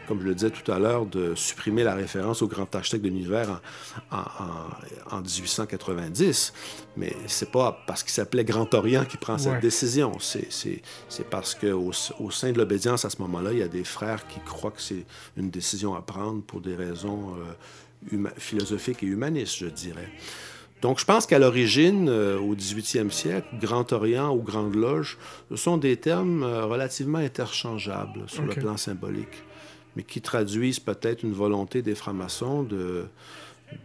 comme 0.08 0.20
je 0.22 0.26
le 0.26 0.36
disais 0.36 0.49
tout 0.49 0.72
à 0.72 0.80
l'heure, 0.80 1.06
de 1.06 1.36
supprimer 1.36 1.84
la 1.84 1.95
référence 1.95 2.41
au 2.41 2.47
grand 2.47 2.74
architecte 2.76 3.04
de 3.04 3.10
l'univers 3.10 3.62
en, 4.12 5.22
1890. 5.22 6.54
Mais 6.97 7.16
c'est 7.28 7.51
pas 7.51 7.84
parce 7.88 8.04
qu'il 8.04 8.12
s'appelait 8.12 8.43
Grand 8.43 8.74
Orient 8.74 9.06
qu'il 9.06 9.20
prend 9.20 9.38
cette 9.38 9.62
décision. 9.62 10.14
C'est 10.20 11.30
parce 11.30 11.56
qu'au 11.56 11.91
au 12.20 12.32
sein 12.32 12.51
de 12.51 12.58
l'obédience, 12.58 13.06
à 13.06 13.10
ce 13.10 13.22
moment-là, 13.22 13.51
il 13.54 13.60
y 13.60 13.64
a 13.64 13.68
des 13.68 13.84
frères 13.84 14.28
qui 14.28 14.39
croient 14.39 14.72
que 14.72 14.82
c'est 14.82 15.06
une 15.38 15.49
décision 15.49 15.95
à 15.95 16.01
prendre 16.01 16.41
pour 16.41 16.62
des 16.62 16.76
raisons 16.76 17.36
euh, 18.14 18.30
philosophiques 18.38 19.04
et 19.04 19.08
humanistes, 19.08 19.58
je 19.58 19.68
dirais. 19.68 20.10
Donc, 20.84 20.99
je 20.99 21.06
pense 21.06 21.26
qu'à 21.26 21.39
l'origine, 21.39 22.10
euh, 22.10 22.38
au 22.38 22.56
18e 22.56 23.10
siècle, 23.10 23.47
Grand 23.62 23.93
Orient 23.93 24.36
ou 24.36 24.41
Grande 24.41 24.76
Loge, 24.76 25.18
ce 25.49 25.56
sont 25.56 25.78
des 25.78 25.95
termes 25.95 26.43
euh, 26.43 26.66
relativement 26.66 27.20
interchangeables 27.20 28.24
sur 28.28 28.43
le 28.43 28.54
plan 28.54 28.76
symbolique 28.76 29.43
mais 29.96 30.04
qui 30.04 30.22
traduisent 30.22 30.80
peut-être 30.80 31.24
une 31.24 31.34
volonté 31.34 31.82
des 31.82 31.96
francs-maçons 31.96 32.64
de, 32.64 33.06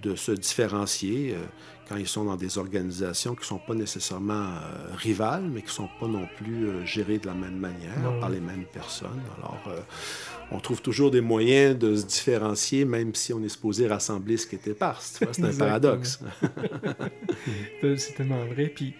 de 0.03 0.15
se 0.15 0.33
différencier 0.33 1.35
euh, 1.35 1.45
quand 1.89 1.97
ils 1.97 2.09
sont 2.09 2.25
dans 2.25 2.37
des 2.37 2.59
organisations 2.59 3.35
qui 3.35 3.41
ne 3.41 3.47
sont 3.47 3.59
pas 3.59 3.75
nécessairement 3.75 4.35
euh, 4.35 4.95
rivales, 4.95 5.45
mais 5.45 5.61
qui 5.61 5.69
ne 5.69 5.73
sont 5.73 5.89
pas 5.99 6.07
non 6.07 6.29
plus 6.37 6.67
euh, 6.67 6.85
gérées 6.85 7.19
de 7.19 7.27
la 7.27 7.35
même 7.35 7.57
manière 7.57 8.21
par 8.21 8.29
les 8.29 8.41
mêmes 8.41 8.67
personnes. 8.73 9.23
Alors, 9.39 9.59
on 10.51 10.61
trouve 10.61 10.83
toujours 10.83 11.11
des 11.11 11.23
moyens 11.23 11.79
de 11.79 11.97
se 11.97 12.05
différencier, 12.05 12.85
même 12.85 13.15
si 13.15 13.33
on 13.33 13.43
est 13.43 13.49
supposé 13.49 13.87
rassembler 13.87 14.37
ce 14.37 14.47
qui 14.47 14.57
est 14.57 14.69
vois, 14.69 14.97
C'est 15.01 15.45
un 15.45 15.53
paradoxe. 15.59 16.21
C'est 17.83 18.15
tellement 18.17 18.45
vrai. 18.45 18.67
Puis, 18.67 18.95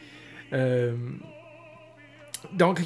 donc, 2.53 2.80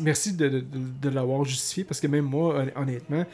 merci 0.00 0.32
de, 0.32 0.48
de- 0.48 0.64
de 1.02 1.08
l'avoir 1.08 1.44
justifié 1.44 1.84
parce 1.84 2.00
que 2.00 2.06
même 2.06 2.24
moi, 2.24 2.54
hon- 2.76 2.82
honnêtement, 2.82 3.24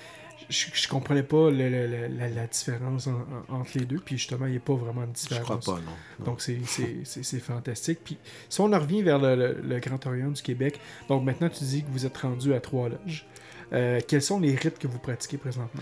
je, 0.50 0.66
je 0.74 0.88
comprenais 0.88 1.22
pas 1.22 1.50
le- 1.50 1.68
le- 1.70 1.86
le- 1.86 2.06
la, 2.18 2.28
la 2.28 2.46
différence 2.46 3.06
en- 3.06 3.24
en- 3.48 3.60
entre 3.60 3.70
les 3.78 3.84
deux. 3.86 3.98
Puis 4.04 4.18
justement, 4.18 4.46
il 4.46 4.52
n'y 4.52 4.56
a 4.58 4.60
pas 4.60 4.74
vraiment 4.74 5.02
de 5.02 5.08
Je 5.14 5.20
différence. 5.22 5.42
crois 5.44 5.76
pas, 5.76 5.80
non. 5.80 5.86
non. 6.20 6.24
Donc, 6.26 6.40
c'est- 6.42 6.60
c'est 6.66 6.96
c'est- 7.04 7.22
c'est 7.22 7.40
fantastique. 7.40 8.00
Puis, 8.04 8.18
si 8.48 8.60
on 8.60 8.72
en 8.72 8.78
revient 8.78 9.02
vers 9.02 9.18
le, 9.18 9.36
le- 9.36 9.60
le 9.62 9.78
Grand 9.80 10.04
Orient 10.06 10.30
du 10.30 10.42
Québec, 10.42 10.78
donc 11.08 11.24
maintenant, 11.24 11.48
tu 11.48 11.64
dis 11.64 11.82
que 11.82 11.88
vous 11.90 12.04
êtes 12.04 12.16
rendu 12.18 12.52
à 12.52 12.60
trois 12.60 12.88
loges. 12.88 13.26
Euh, 13.72 14.00
quels 14.06 14.22
sont 14.22 14.38
les 14.38 14.54
rites 14.54 14.78
que 14.78 14.86
vous 14.86 14.98
pratiquez 14.98 15.38
présentement? 15.38 15.80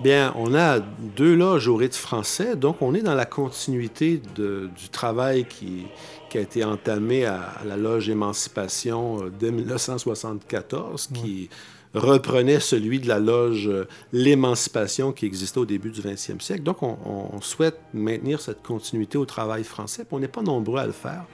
Bien, 0.00 0.32
on 0.36 0.54
a 0.54 0.80
deux 0.80 1.34
loges 1.34 1.66
au 1.66 1.76
rite 1.76 1.96
français, 1.96 2.54
donc 2.56 2.82
on 2.82 2.94
est 2.94 3.00
dans 3.00 3.14
la 3.14 3.24
continuité 3.24 4.20
de- 4.36 4.70
du 4.76 4.88
travail 4.90 5.46
qui, 5.46 5.86
qui 6.32 6.38
a 6.38 6.40
été 6.40 6.64
entamé 6.64 7.26
à, 7.26 7.42
à 7.42 7.64
la 7.66 7.76
loge 7.76 8.08
Émancipation 8.08 9.26
euh, 9.26 9.30
dès 9.38 9.50
1974, 9.50 11.10
qui 11.12 11.50
reprenait 11.92 12.58
celui 12.58 13.00
de 13.00 13.06
la 13.06 13.18
loge 13.18 13.68
euh, 13.68 13.86
L'Émancipation 14.14 15.12
qui 15.12 15.26
existait 15.26 15.58
au 15.58 15.66
début 15.66 15.90
du 15.90 16.00
20e 16.00 16.40
siècle. 16.40 16.62
Donc 16.62 16.82
on, 16.82 16.96
on 17.04 17.40
souhaite 17.42 17.78
maintenir 17.92 18.40
cette 18.40 18.62
continuité 18.62 19.18
au 19.18 19.26
travail 19.26 19.62
français, 19.62 20.06
puis 20.06 20.14
on 20.14 20.20
n'est 20.20 20.26
pas 20.26 20.40
nombreux 20.40 20.80
à 20.80 20.86
le 20.86 20.92
faire. 20.92 21.26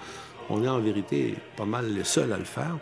On 0.50 0.64
est 0.64 0.68
en 0.68 0.80
vérité 0.80 1.36
pas 1.56 1.64
mal 1.64 1.94
les 1.94 2.02
seuls 2.02 2.32
à 2.32 2.38
le 2.38 2.44
faire. 2.44 2.76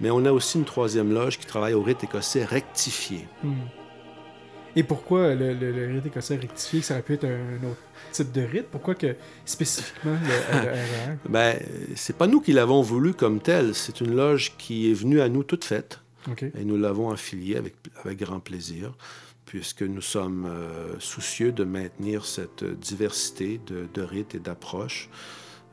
Mais 0.00 0.10
on 0.10 0.24
a 0.24 0.32
aussi 0.32 0.58
une 0.58 0.64
troisième 0.64 1.14
loge 1.14 1.38
qui 1.38 1.46
travaille 1.46 1.74
au 1.74 1.82
rite 1.82 2.02
écossais 2.02 2.44
rectifié. 2.44 3.28
Hmm. 3.44 3.52
Et 4.74 4.82
pourquoi 4.82 5.34
le, 5.34 5.52
le- 5.54 5.70
le 5.72 5.94
rite 5.94 6.06
écossais 6.06 6.36
rectifié, 6.36 6.80
ça 6.82 6.94
aurait 6.94 7.02
pu 7.02 7.14
être 7.14 7.24
un 7.24 7.56
autre 7.66 7.80
type 8.12 8.32
de 8.32 8.40
rite? 8.42 8.66
Pourquoi 8.70 8.94
que 8.94 9.16
spécifiquement 9.44 10.12
le, 10.12 10.58
le 10.64 10.70
RER? 10.70 11.16
Ben, 11.28 11.58
c'est 11.94 12.16
pas 12.16 12.26
nous 12.26 12.40
qui 12.40 12.52
l'avons 12.52 12.80
voulu 12.82 13.12
comme 13.12 13.40
tel. 13.40 13.74
C'est 13.74 14.00
une 14.00 14.14
loge 14.16 14.56
qui 14.56 14.90
est 14.90 14.94
venue 14.94 15.20
à 15.20 15.28
nous 15.28 15.44
toute 15.44 15.64
faite. 15.64 16.00
Et 16.58 16.64
nous 16.64 16.78
l'avons 16.78 17.10
affiliée 17.10 17.56
avec, 17.56 17.74
avec 18.04 18.20
grand 18.20 18.38
plaisir, 18.38 18.94
puisque 19.44 19.82
nous 19.82 20.00
sommes 20.00 20.46
euh, 20.46 20.94
soucieux 21.00 21.50
de 21.50 21.64
maintenir 21.64 22.24
cette 22.24 22.62
diversité 22.64 23.60
de, 23.66 23.88
de 23.92 24.02
rites 24.02 24.34
et 24.36 24.38
d'approches. 24.38 25.10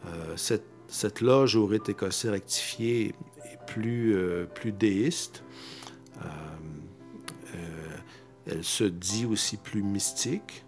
Euh, 0.07 0.09
cette, 0.37 0.65
cette 0.87 1.21
loge 1.21 1.55
au 1.55 1.67
rite 1.67 1.87
écossais 1.87 2.31
rectifié 2.31 3.13
est 3.45 3.65
plus, 3.67 4.15
euh, 4.15 4.45
plus 4.45 4.71
déiste. 4.71 5.43
Elle 8.47 8.63
se 8.63 8.83
dit 8.83 9.25
aussi 9.25 9.57
plus 9.57 9.83
mystique. 9.83 10.65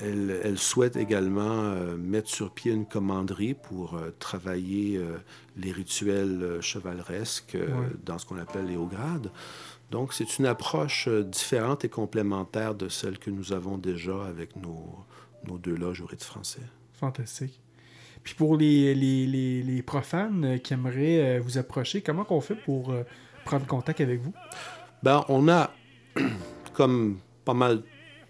Elle, 0.00 0.40
elle 0.44 0.58
souhaite 0.58 0.94
également 0.94 1.42
euh, 1.42 1.96
mettre 1.96 2.28
sur 2.28 2.52
pied 2.52 2.72
une 2.72 2.86
commanderie 2.86 3.54
pour 3.54 3.94
euh, 3.94 4.14
travailler 4.20 4.98
euh, 4.98 5.16
les 5.56 5.72
rituels 5.72 6.58
chevaleresques 6.60 7.58
dans 8.04 8.18
ce 8.18 8.26
qu'on 8.26 8.38
appelle 8.38 8.66
les 8.66 8.76
hauts 8.76 8.86
grades. 8.86 9.32
Donc, 9.90 10.12
c'est 10.12 10.38
une 10.38 10.46
approche 10.46 11.08
différente 11.08 11.84
et 11.84 11.88
complémentaire 11.88 12.74
de 12.74 12.88
celle 12.88 13.18
que 13.18 13.30
nous 13.30 13.52
avons 13.52 13.76
déjà 13.76 14.24
avec 14.24 14.54
nos, 14.56 14.94
nos 15.46 15.58
deux 15.58 15.74
loges 15.76 16.00
au 16.00 16.06
rite 16.06 16.22
français. 16.22 16.62
Fantastique. 16.92 17.60
Puis 18.22 18.34
pour 18.34 18.56
les, 18.56 18.94
les, 18.94 19.26
les, 19.26 19.62
les 19.62 19.82
profanes 19.82 20.58
qui 20.60 20.72
aimeraient 20.72 21.38
vous 21.40 21.58
approcher, 21.58 22.00
comment 22.00 22.24
qu'on 22.24 22.40
fait 22.40 22.54
pour 22.54 22.94
prendre 23.44 23.66
contact 23.66 24.00
avec 24.00 24.20
vous? 24.20 24.32
Ben, 25.04 25.22
on 25.28 25.48
a, 25.48 25.70
comme 26.72 27.18
pas 27.44 27.52
mal 27.54 27.82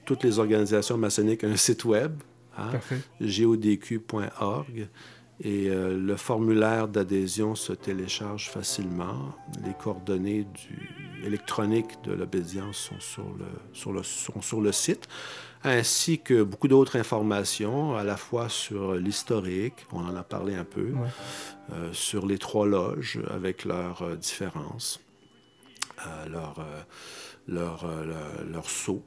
toutes 0.05 0.25
les 0.25 0.41
organisations 0.41 0.99
maçonniques, 0.99 1.45
un 1.45 1.57
site 1.57 1.85
web, 1.85 2.12
hein, 2.59 2.72
godq.org, 3.20 4.89
et 5.41 5.68
euh, 5.68 5.97
le 5.99 6.16
formulaire 6.16 6.89
d'adhésion 6.89 7.55
se 7.55 7.72
télécharge 7.72 8.49
facilement. 8.51 9.35
Les 9.64 9.72
coordonnées 9.75 10.45
du, 10.45 10.91
électroniques 11.25 12.03
de 12.05 12.12
l'obédience 12.12 12.77
sont 12.77 13.01
sur 13.01 13.25
le, 13.39 13.47
sur, 13.72 13.93
le, 13.93 14.03
sont 14.03 14.43
sur 14.43 14.61
le 14.61 14.72
site, 14.72 15.09
ainsi 15.64 16.18
que 16.20 16.43
beaucoup 16.43 16.68
d'autres 16.68 16.97
informations, 16.97 17.97
à 17.97 18.05
la 18.05 18.16
fois 18.16 18.49
sur 18.49 18.95
l'historique, 18.95 19.87
on 19.93 20.01
en 20.01 20.14
a 20.16 20.22
parlé 20.25 20.55
un 20.57 20.64
peu, 20.64 20.91
Ouais. 20.93 21.09
euh, 21.72 21.93
sur 21.93 22.27
les 22.27 22.39
trois 22.39 22.66
loges 22.66 23.20
avec 23.33 23.64
leurs 23.64 24.03
euh, 24.03 24.16
différences, 24.16 25.01
leur, 26.28 26.59
euh, 26.59 26.82
leur, 27.48 27.84
euh, 27.84 28.05
leur, 28.05 28.46
leur 28.50 28.70
sceau. 28.70 29.02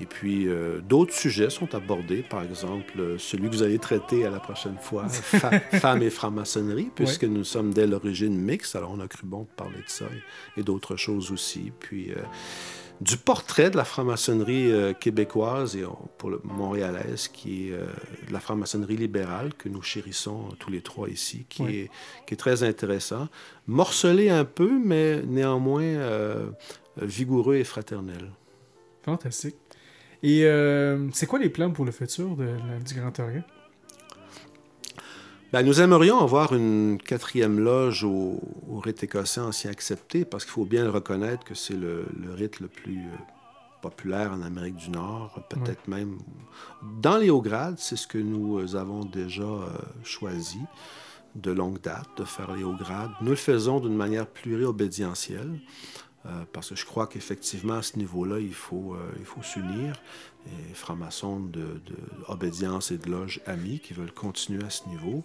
Et 0.00 0.04
puis, 0.04 0.48
euh, 0.48 0.80
d'autres 0.80 1.14
sujets 1.14 1.48
sont 1.48 1.74
abordés, 1.74 2.22
par 2.22 2.42
exemple, 2.42 3.18
celui 3.18 3.48
que 3.48 3.54
vous 3.54 3.62
allez 3.62 3.78
traiter 3.78 4.26
à 4.26 4.30
la 4.30 4.40
prochaine 4.40 4.76
fois, 4.78 5.08
femmes 5.08 6.02
et 6.02 6.10
franc-maçonnerie, 6.10 6.90
puisque 6.94 7.24
nous 7.24 7.44
sommes 7.44 7.72
dès 7.72 7.86
l'origine 7.86 8.36
mixte, 8.36 8.76
alors 8.76 8.90
on 8.90 9.00
a 9.00 9.08
cru 9.08 9.26
bon 9.26 9.42
de 9.42 9.48
parler 9.56 9.78
de 9.78 9.88
ça 9.88 10.06
et, 10.56 10.60
et 10.60 10.64
d'autres 10.64 10.96
choses 10.96 11.30
aussi. 11.30 11.72
Puis, 11.78 12.12
du 13.00 13.16
portrait 13.16 13.70
de 13.70 13.76
la 13.76 13.84
franc-maçonnerie 13.84 14.70
euh, 14.72 14.92
québécoise 14.92 15.76
et 15.76 15.84
on- 15.84 16.08
pour 16.18 16.30
le 16.30 16.40
montréalaise, 16.44 17.28
qui 17.28 17.68
est 17.68 17.72
euh, 17.72 17.86
de 18.26 18.32
la 18.32 18.40
franc-maçonnerie 18.40 18.96
libérale, 18.96 19.52
que 19.54 19.68
nous 19.68 19.82
chérissons 19.82 20.48
tous 20.58 20.70
les 20.70 20.80
trois 20.80 21.08
ici, 21.08 21.46
qui, 21.48 21.62
est, 21.64 21.90
qui 22.26 22.34
est 22.34 22.36
très 22.38 22.62
intéressant. 22.62 23.28
Morcelé 23.66 24.30
un 24.30 24.44
peu, 24.44 24.80
mais 24.82 25.22
néanmoins 25.22 25.82
euh, 25.82 26.46
vigoureux 27.00 27.56
et 27.56 27.64
fraternel. 27.64 28.30
Fantastique. 29.04 29.56
Et 30.22 30.42
c'est 31.12 31.26
quoi 31.26 31.38
les 31.38 31.50
plans 31.50 31.70
pour 31.70 31.84
le 31.84 31.92
futur 31.92 32.34
de, 32.36 32.48
du 32.84 32.94
Grand 32.94 33.16
Orient? 33.20 33.44
Ben, 35.56 35.64
nous 35.64 35.80
aimerions 35.80 36.18
avoir 36.18 36.54
une 36.54 36.98
quatrième 37.02 37.58
loge 37.58 38.04
au, 38.04 38.42
au 38.68 38.78
rite 38.78 39.02
écossais 39.02 39.40
ancien 39.40 39.70
accepté, 39.70 40.26
parce 40.26 40.44
qu'il 40.44 40.52
faut 40.52 40.66
bien 40.66 40.84
le 40.84 40.90
reconnaître 40.90 41.44
que 41.44 41.54
c'est 41.54 41.72
le, 41.72 42.04
le 42.22 42.34
rite 42.34 42.60
le 42.60 42.68
plus 42.68 42.98
euh, 42.98 43.16
populaire 43.80 44.32
en 44.32 44.42
Amérique 44.42 44.76
du 44.76 44.90
Nord, 44.90 45.40
peut-être 45.48 45.88
même 45.88 46.18
dans 47.00 47.16
les 47.16 47.30
hauts 47.30 47.40
grades, 47.40 47.76
c'est 47.78 47.96
ce 47.96 48.06
que 48.06 48.18
nous 48.18 48.76
avons 48.76 49.06
déjà 49.06 49.44
euh, 49.44 49.70
choisi 50.04 50.60
de 51.36 51.52
longue 51.52 51.80
date, 51.80 52.08
de 52.18 52.24
faire 52.24 52.54
les 52.54 52.62
hauts 52.62 52.76
grades. 52.76 53.12
Nous 53.22 53.30
le 53.30 53.36
faisons 53.36 53.80
d'une 53.80 53.96
manière 53.96 54.26
pluriobédientielle, 54.26 55.58
euh, 56.26 56.44
parce 56.52 56.70
que 56.70 56.76
je 56.76 56.84
crois 56.84 57.06
qu'effectivement, 57.06 57.74
à 57.74 57.82
ce 57.82 57.96
niveau-là, 57.98 58.40
il 58.40 58.54
faut, 58.54 58.94
euh, 58.94 59.12
il 59.18 59.24
faut 59.24 59.42
s'unir. 59.42 60.00
Et 60.46 60.74
francs-maçons 60.74 61.40
de, 61.40 61.60
de 61.60 61.96
obédience 62.28 62.90
et 62.92 62.98
de 62.98 63.10
loge 63.10 63.40
amis 63.46 63.80
qui 63.80 63.94
veulent 63.94 64.12
continuer 64.12 64.62
à 64.64 64.70
ce 64.70 64.88
niveau. 64.88 65.24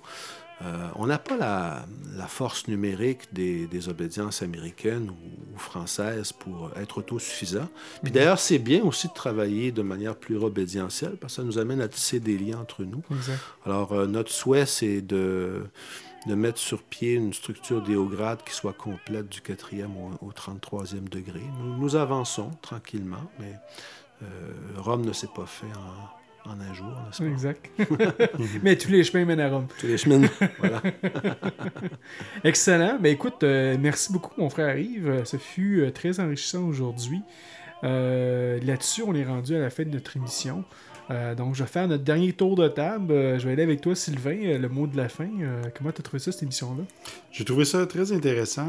Euh, 0.64 0.90
on 0.96 1.08
n'a 1.08 1.18
pas 1.18 1.38
la, 1.38 1.86
la 2.16 2.28
force 2.28 2.68
numérique 2.68 3.32
des, 3.32 3.68
des 3.68 3.90
obédiences 3.90 4.42
américaines 4.42 5.10
ou, 5.10 5.56
ou 5.56 5.58
françaises 5.58 6.32
pour 6.34 6.72
être 6.76 7.00
autosuffisants. 7.00 7.70
Puis 8.04 8.12
d'ailleurs, 8.12 8.40
c'est 8.40 8.60
bien 8.60 8.84
aussi 8.84 9.08
de 9.08 9.14
travailler 9.14 9.72
de 9.72 9.82
manière 9.82 10.16
pluriobédientielle 10.16 11.18
parce 11.20 11.36
que 11.36 11.42
ça 11.42 11.44
nous 11.44 11.58
amène 11.58 11.82
à 11.82 11.88
tisser 11.88 12.20
des 12.20 12.38
liens 12.38 12.60
entre 12.60 12.84
nous. 12.84 13.04
Exact. 13.12 13.40
Alors, 13.66 14.08
notre 14.08 14.32
souhait, 14.32 14.68
c'est 14.68 15.02
de, 15.02 15.64
de 16.28 16.36
mettre 16.36 16.60
sur 16.60 16.84
pied 16.84 17.14
une 17.14 17.34
structure 17.34 17.82
grades 17.82 18.44
qui 18.44 18.54
soit 18.54 18.74
complète 18.74 19.30
du 19.30 19.40
4e 19.40 19.88
au, 20.22 20.28
au 20.28 20.32
33e 20.32 21.10
degré. 21.10 21.42
Nous, 21.60 21.78
nous 21.78 21.96
avançons 21.96 22.52
tranquillement, 22.62 23.32
mais 23.40 23.54
euh, 24.24 24.26
Rome 24.78 25.06
ne 25.06 25.14
s'est 25.14 25.30
pas 25.36 25.46
fait 25.48 25.66
en, 26.46 26.50
en 26.50 26.60
un 26.60 26.74
jour, 26.74 26.88
n'est-ce 26.88 27.22
pas? 27.22 27.30
Exact. 27.30 27.70
Mais 28.64 28.76
tous 28.76 28.90
les 28.90 29.04
chemins 29.04 29.26
mènent 29.26 29.40
à 29.40 29.50
Rome. 29.50 29.68
Tous 29.80 29.88
les 29.88 29.98
chemins, 29.98 30.28
voilà. 30.60 30.82
Excellent. 32.44 32.98
Ben 33.00 33.12
écoute, 33.12 33.44
euh, 33.44 33.78
merci 33.80 34.12
beaucoup, 34.12 34.34
mon 34.38 34.50
frère 34.50 34.78
Yves. 34.78 35.10
Euh, 35.10 35.26
Ce 35.26 35.38
fut 35.38 35.82
euh, 35.82 35.92
très 35.92 36.20
enrichissant 36.20 36.64
aujourd'hui. 36.64 37.22
Là-dessus, 37.84 39.04
on 39.06 39.16
est 39.16 39.26
rendu 39.26 39.56
à 39.56 39.60
la 39.60 39.70
fin 39.70 39.84
de 39.84 39.90
notre 39.90 40.16
émission. 40.16 40.64
Euh, 41.10 41.36
donc, 41.36 41.56
je 41.56 41.64
vais 41.64 41.70
faire 41.70 41.88
notre 41.88 42.04
dernier 42.04 42.32
tour 42.34 42.56
de 42.56 42.68
table. 42.68 43.12
Euh, 43.12 43.40
je 43.40 43.46
vais 43.46 43.54
aller 43.54 43.64
avec 43.64 43.82
toi, 43.82 43.96
Sylvain, 43.96 44.38
euh, 44.44 44.58
le 44.58 44.70
mot 44.70 44.88
de 44.88 44.96
la 44.96 45.10
fin. 45.10 45.28
Comment 45.78 45.92
tu 45.92 46.00
as 46.00 46.04
trouvé 46.04 46.20
ça, 46.20 46.32
cette 46.32 46.44
émission-là? 46.44 46.84
J'ai 47.32 47.44
trouvé 47.44 47.66
ça 47.66 47.86
très 47.86 48.12
intéressant 48.14 48.68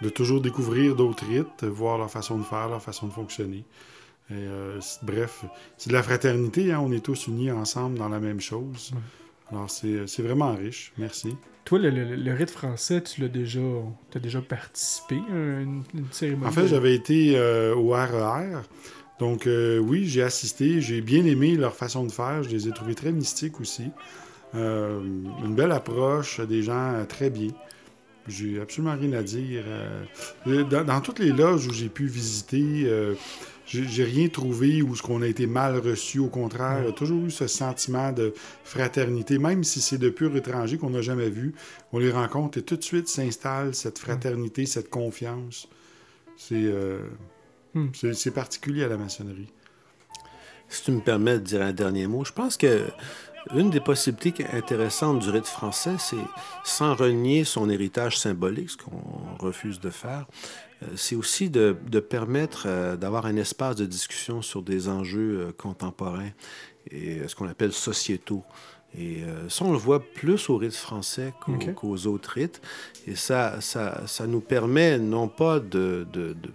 de 0.00 0.08
toujours 0.08 0.40
découvrir 0.40 0.94
d'autres 0.94 1.26
rites, 1.26 1.64
voir 1.64 1.98
leur 1.98 2.10
façon 2.10 2.38
de 2.38 2.44
faire, 2.44 2.68
leur 2.68 2.82
façon 2.82 3.06
de 3.08 3.12
fonctionner. 3.12 3.64
Et, 4.30 4.46
bref, 5.02 5.44
c'est 5.76 5.88
de 5.88 5.94
la 5.94 6.02
fraternité, 6.02 6.72
hein, 6.72 6.80
on 6.82 6.92
est 6.92 7.04
tous 7.04 7.26
unis 7.26 7.50
ensemble 7.50 7.98
dans 7.98 8.08
la 8.08 8.20
même 8.20 8.40
chose. 8.40 8.92
Alors 9.50 9.70
c'est 9.70 10.06
c'est 10.06 10.22
vraiment 10.22 10.54
riche, 10.54 10.92
merci. 10.98 11.34
Toi, 11.64 11.78
le, 11.78 11.88
le- 11.90 12.16
le 12.16 12.34
rite 12.34 12.50
français, 12.50 13.02
tu 13.02 13.22
l'as 13.22 13.28
déjà, 13.28 13.60
as 14.14 14.18
déjà 14.18 14.42
participé 14.42 15.16
à 15.30 15.60
une, 15.60 15.82
une 15.94 16.04
cérémonie? 16.10 16.46
En 16.46 16.50
fait, 16.50 16.66
j'avais 16.66 16.94
été 16.94 17.38
au 17.74 17.88
RER 17.90 18.60
Donc, 19.18 19.46
euh, 19.46 19.78
oui, 19.78 20.06
j'ai 20.06 20.22
assisté. 20.22 20.80
J'ai 20.80 21.00
bien 21.00 21.24
aimé 21.24 21.56
leur 21.56 21.74
façon 21.74 22.04
de 22.04 22.12
faire. 22.12 22.42
Je 22.42 22.50
les 22.50 22.68
ai 22.68 22.72
trouvés 22.72 22.94
très 22.94 23.12
mystiques 23.12 23.60
aussi. 23.60 23.90
Euh, 24.54 25.00
une 25.44 25.54
belle 25.54 25.72
approche, 25.72 26.40
des 26.40 26.62
gens 26.62 26.94
euh, 26.94 27.04
très 27.04 27.30
bien. 27.30 27.50
J'ai 28.26 28.60
absolument 28.60 28.94
rien 28.94 29.12
à 29.14 29.22
dire. 29.22 29.64
Dans, 30.44 30.84
dans 30.84 31.00
toutes 31.00 31.18
les 31.18 31.32
loges 31.32 31.66
où 31.66 31.72
j'ai 31.72 31.88
pu 31.88 32.04
visiter, 32.04 32.86
j'ai 33.64 34.04
rien 34.04 34.28
trouvé 34.28 34.82
où 34.82 34.94
ce 34.94 35.00
qu'on 35.00 35.22
a 35.22 35.26
été 35.26 35.46
mal 35.46 35.78
reçu. 35.78 36.18
Au 36.18 36.28
contraire, 36.28 36.80
il 36.82 36.84
y 36.84 36.88
a 36.90 36.92
toujours 36.92 37.24
eu 37.24 37.30
ce 37.30 37.46
sentiment 37.46 38.12
de 38.12 38.34
fraternité, 38.64 39.38
même 39.38 39.64
si 39.64 39.80
c'est 39.80 39.96
de 39.96 40.10
purs 40.10 40.36
étrangers 40.36 40.76
qu'on 40.76 40.90
n'a 40.90 41.00
jamais 41.00 41.30
vus. 41.30 41.54
On 41.94 41.98
les 41.98 42.10
rencontre 42.10 42.58
et 42.58 42.62
tout 42.62 42.76
de 42.76 42.84
suite 42.84 43.08
s'installe 43.08 43.74
cette 43.74 43.98
fraternité, 43.98 44.66
cette 44.66 44.90
confiance. 44.90 45.66
C'est 46.36 46.70
Hmm. 47.86 48.12
c'est- 48.14 48.30
particulier 48.30 48.84
à 48.84 48.88
la 48.88 48.96
maçonnerie. 48.96 49.48
Si 50.68 50.84
tu 50.84 50.90
me 50.92 51.00
permets 51.00 51.38
de 51.38 51.44
dire 51.44 51.62
un 51.62 51.72
dernier 51.72 52.06
mot, 52.06 52.24
je 52.24 52.32
pense 52.32 52.56
que 52.56 52.84
une 53.54 53.70
des 53.70 53.80
possibilités 53.80 54.44
intéressantes 54.52 55.20
du 55.20 55.30
rite 55.30 55.46
français, 55.46 55.94
c'est 55.98 56.16
sans 56.64 56.94
renier 56.94 57.44
son 57.44 57.70
héritage 57.70 58.18
symbolique, 58.18 58.70
ce 58.70 58.76
qu'on 58.76 59.36
refuse 59.38 59.80
de 59.80 59.88
faire, 59.88 60.26
euh, 60.82 60.86
c'est 60.96 61.16
aussi 61.16 61.48
de, 61.48 61.74
de 61.88 62.00
permettre 62.00 62.64
euh, 62.66 62.96
d'avoir 62.96 63.24
un 63.24 63.36
espace 63.36 63.76
de 63.76 63.86
discussion 63.86 64.42
sur 64.42 64.62
des 64.62 64.88
enjeux 64.88 65.40
euh, 65.40 65.52
contemporains 65.56 66.30
et 66.90 67.20
euh, 67.20 67.28
ce 67.28 67.34
qu'on 67.34 67.48
appelle 67.48 67.72
sociétaux. 67.72 68.44
Et 68.98 69.18
ça, 69.50 69.66
on 69.66 69.72
le 69.72 69.76
voit 69.78 70.00
plus 70.02 70.48
au 70.48 70.56
rite 70.56 70.74
français 70.74 71.34
qu'aux 71.76 72.06
autres 72.06 72.30
rites. 72.30 72.62
Et 73.06 73.16
ça, 73.16 73.60
ça, 73.60 74.06
ça 74.06 74.26
nous 74.26 74.40
permet 74.40 74.98
non 74.98 75.28
pas 75.28 75.60
de- 75.60 76.06
de- 76.10 76.32
de 76.32 76.50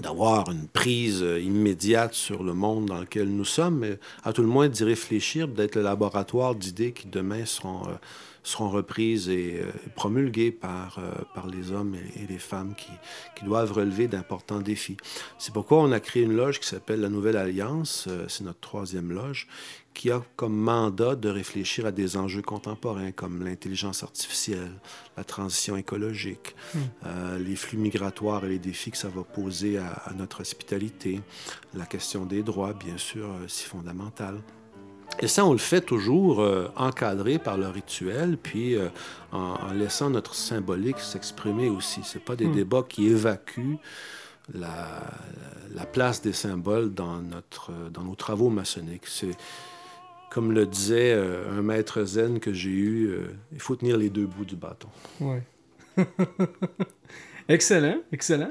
d'avoir 0.00 0.50
une 0.50 0.68
prise 0.68 1.22
euh, 1.22 1.40
immédiate 1.40 2.14
sur 2.14 2.42
le 2.42 2.54
monde 2.54 2.86
dans 2.86 3.00
lequel 3.00 3.28
nous 3.28 3.44
sommes, 3.44 3.78
mais 3.78 3.98
à 4.24 4.32
tout 4.32 4.42
le 4.42 4.48
moins 4.48 4.68
d'y 4.68 4.84
réfléchir, 4.84 5.48
d'être 5.48 5.76
le 5.76 5.82
laboratoire 5.82 6.54
d'idées 6.54 6.92
qui 6.92 7.08
demain 7.08 7.46
seront, 7.46 7.82
euh, 7.88 7.94
seront 8.42 8.68
reprises 8.68 9.28
et 9.28 9.60
euh, 9.60 9.72
promulguées 9.94 10.52
par, 10.52 11.00
par 11.34 11.46
les 11.46 11.72
hommes 11.72 11.94
et, 11.94 12.22
et 12.22 12.26
les 12.26 12.38
femmes 12.38 12.74
qui, 12.76 12.90
qui 13.36 13.44
doivent 13.44 13.72
relever 13.72 14.08
d'importants 14.08 14.60
défis. 14.60 14.96
C'est 15.38 15.52
pourquoi 15.52 15.78
on 15.78 15.92
a 15.92 16.00
créé 16.00 16.22
une 16.22 16.36
loge 16.36 16.60
qui 16.60 16.68
s'appelle 16.68 17.00
la 17.00 17.08
Nouvelle 17.08 17.36
Alliance, 17.36 18.08
c'est 18.28 18.44
notre 18.44 18.60
troisième 18.60 19.12
loge, 19.12 19.48
qui 19.96 20.10
a 20.10 20.22
comme 20.36 20.54
mandat 20.54 21.16
de 21.16 21.28
réfléchir 21.30 21.86
à 21.86 21.90
des 21.90 22.16
enjeux 22.16 22.42
contemporains 22.42 23.12
comme 23.12 23.42
l'intelligence 23.42 24.02
artificielle, 24.02 24.72
la 25.16 25.24
transition 25.24 25.74
écologique, 25.76 26.54
euh, 27.06 27.38
les 27.38 27.56
flux 27.56 27.78
migratoires 27.78 28.44
et 28.44 28.50
les 28.50 28.58
défis 28.58 28.90
que 28.90 28.98
ça 28.98 29.08
va 29.08 29.22
poser 29.24 29.78
à, 29.78 29.88
à 30.04 30.12
notre 30.12 30.40
hospitalité, 30.42 31.20
la 31.74 31.86
question 31.86 32.26
des 32.26 32.42
droits, 32.42 32.74
bien 32.74 32.98
sûr, 32.98 33.24
euh, 33.26 33.48
si 33.48 33.64
fondamentale. 33.64 34.38
Et 35.20 35.28
ça, 35.28 35.46
on 35.46 35.52
le 35.52 35.58
fait 35.58 35.80
toujours 35.80 36.40
euh, 36.42 36.68
encadré 36.76 37.38
par 37.38 37.56
le 37.56 37.68
rituel, 37.68 38.36
puis 38.36 38.74
euh, 38.74 38.88
en, 39.32 39.54
en 39.68 39.72
laissant 39.72 40.10
notre 40.10 40.34
symbolique 40.34 40.98
s'exprimer 40.98 41.70
aussi. 41.70 42.02
Ce 42.04 42.18
pas 42.18 42.36
des 42.36 42.46
Hmm. 42.48 42.54
débats 42.54 42.84
qui 42.86 43.06
évacuent 43.06 43.78
la, 44.52 45.02
la 45.74 45.86
place 45.86 46.20
des 46.20 46.34
symboles 46.34 46.92
dans, 46.92 47.22
notre, 47.22 47.72
dans 47.90 48.02
nos 48.02 48.14
travaux 48.14 48.50
maçonniques. 48.50 49.06
C'est, 49.06 49.34
comme 50.36 50.52
le 50.52 50.66
disait 50.66 51.14
euh, 51.14 51.58
un 51.58 51.62
maître 51.62 52.04
zen 52.04 52.40
que 52.40 52.52
j'ai 52.52 52.68
eu, 52.68 53.06
euh, 53.06 53.28
il 53.52 53.58
faut 53.58 53.74
tenir 53.74 53.96
les 53.96 54.10
deux 54.10 54.26
bouts 54.26 54.44
du 54.44 54.54
bâton. 54.54 54.88
Ouais. 55.18 55.40
excellent, 57.48 58.02
excellent. 58.12 58.50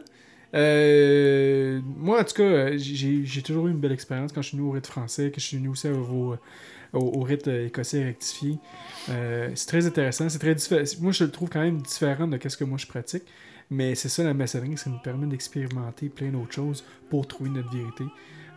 Euh, 0.56 1.80
moi, 1.86 2.20
en 2.20 2.24
tout 2.24 2.34
cas, 2.34 2.76
j'ai 2.76 3.44
toujours 3.44 3.68
eu 3.68 3.70
une 3.70 3.78
belle 3.78 3.92
expérience 3.92 4.32
quand 4.32 4.42
je 4.42 4.48
suis 4.48 4.58
venu 4.58 4.68
au 4.68 4.72
rite 4.72 4.88
français, 4.88 5.30
que 5.30 5.40
je 5.40 5.46
suis 5.46 5.58
venu 5.58 5.68
aussi 5.68 5.88
au, 5.88 7.22
rite 7.22 7.48
écossais 7.50 8.04
rectifié. 8.04 8.58
C'est 9.06 9.68
très 9.68 9.86
intéressant. 9.86 10.28
C'est 10.28 10.40
très 10.40 10.56
diffé- 10.56 11.00
Moi, 11.00 11.12
je 11.12 11.24
le 11.24 11.30
trouve 11.30 11.50
quand 11.50 11.62
même 11.62 11.84
différent 11.84 12.28
de 12.28 12.40
ce 12.50 12.58
que 12.58 12.64
moi 12.64 12.80
je 12.80 12.88
pratique. 12.88 13.26
Mais 13.70 13.94
c'est 13.94 14.10
ça 14.10 14.24
la 14.24 14.34
maçonnerie, 14.34 14.76
ça 14.76 14.90
nous 14.90 14.98
permet 14.98 15.28
d'expérimenter 15.28 16.10
plein 16.10 16.30
d'autres 16.30 16.54
choses 16.54 16.84
pour 17.12 17.28
trouver 17.28 17.52
notre 17.52 17.72
vérité. 17.72 18.06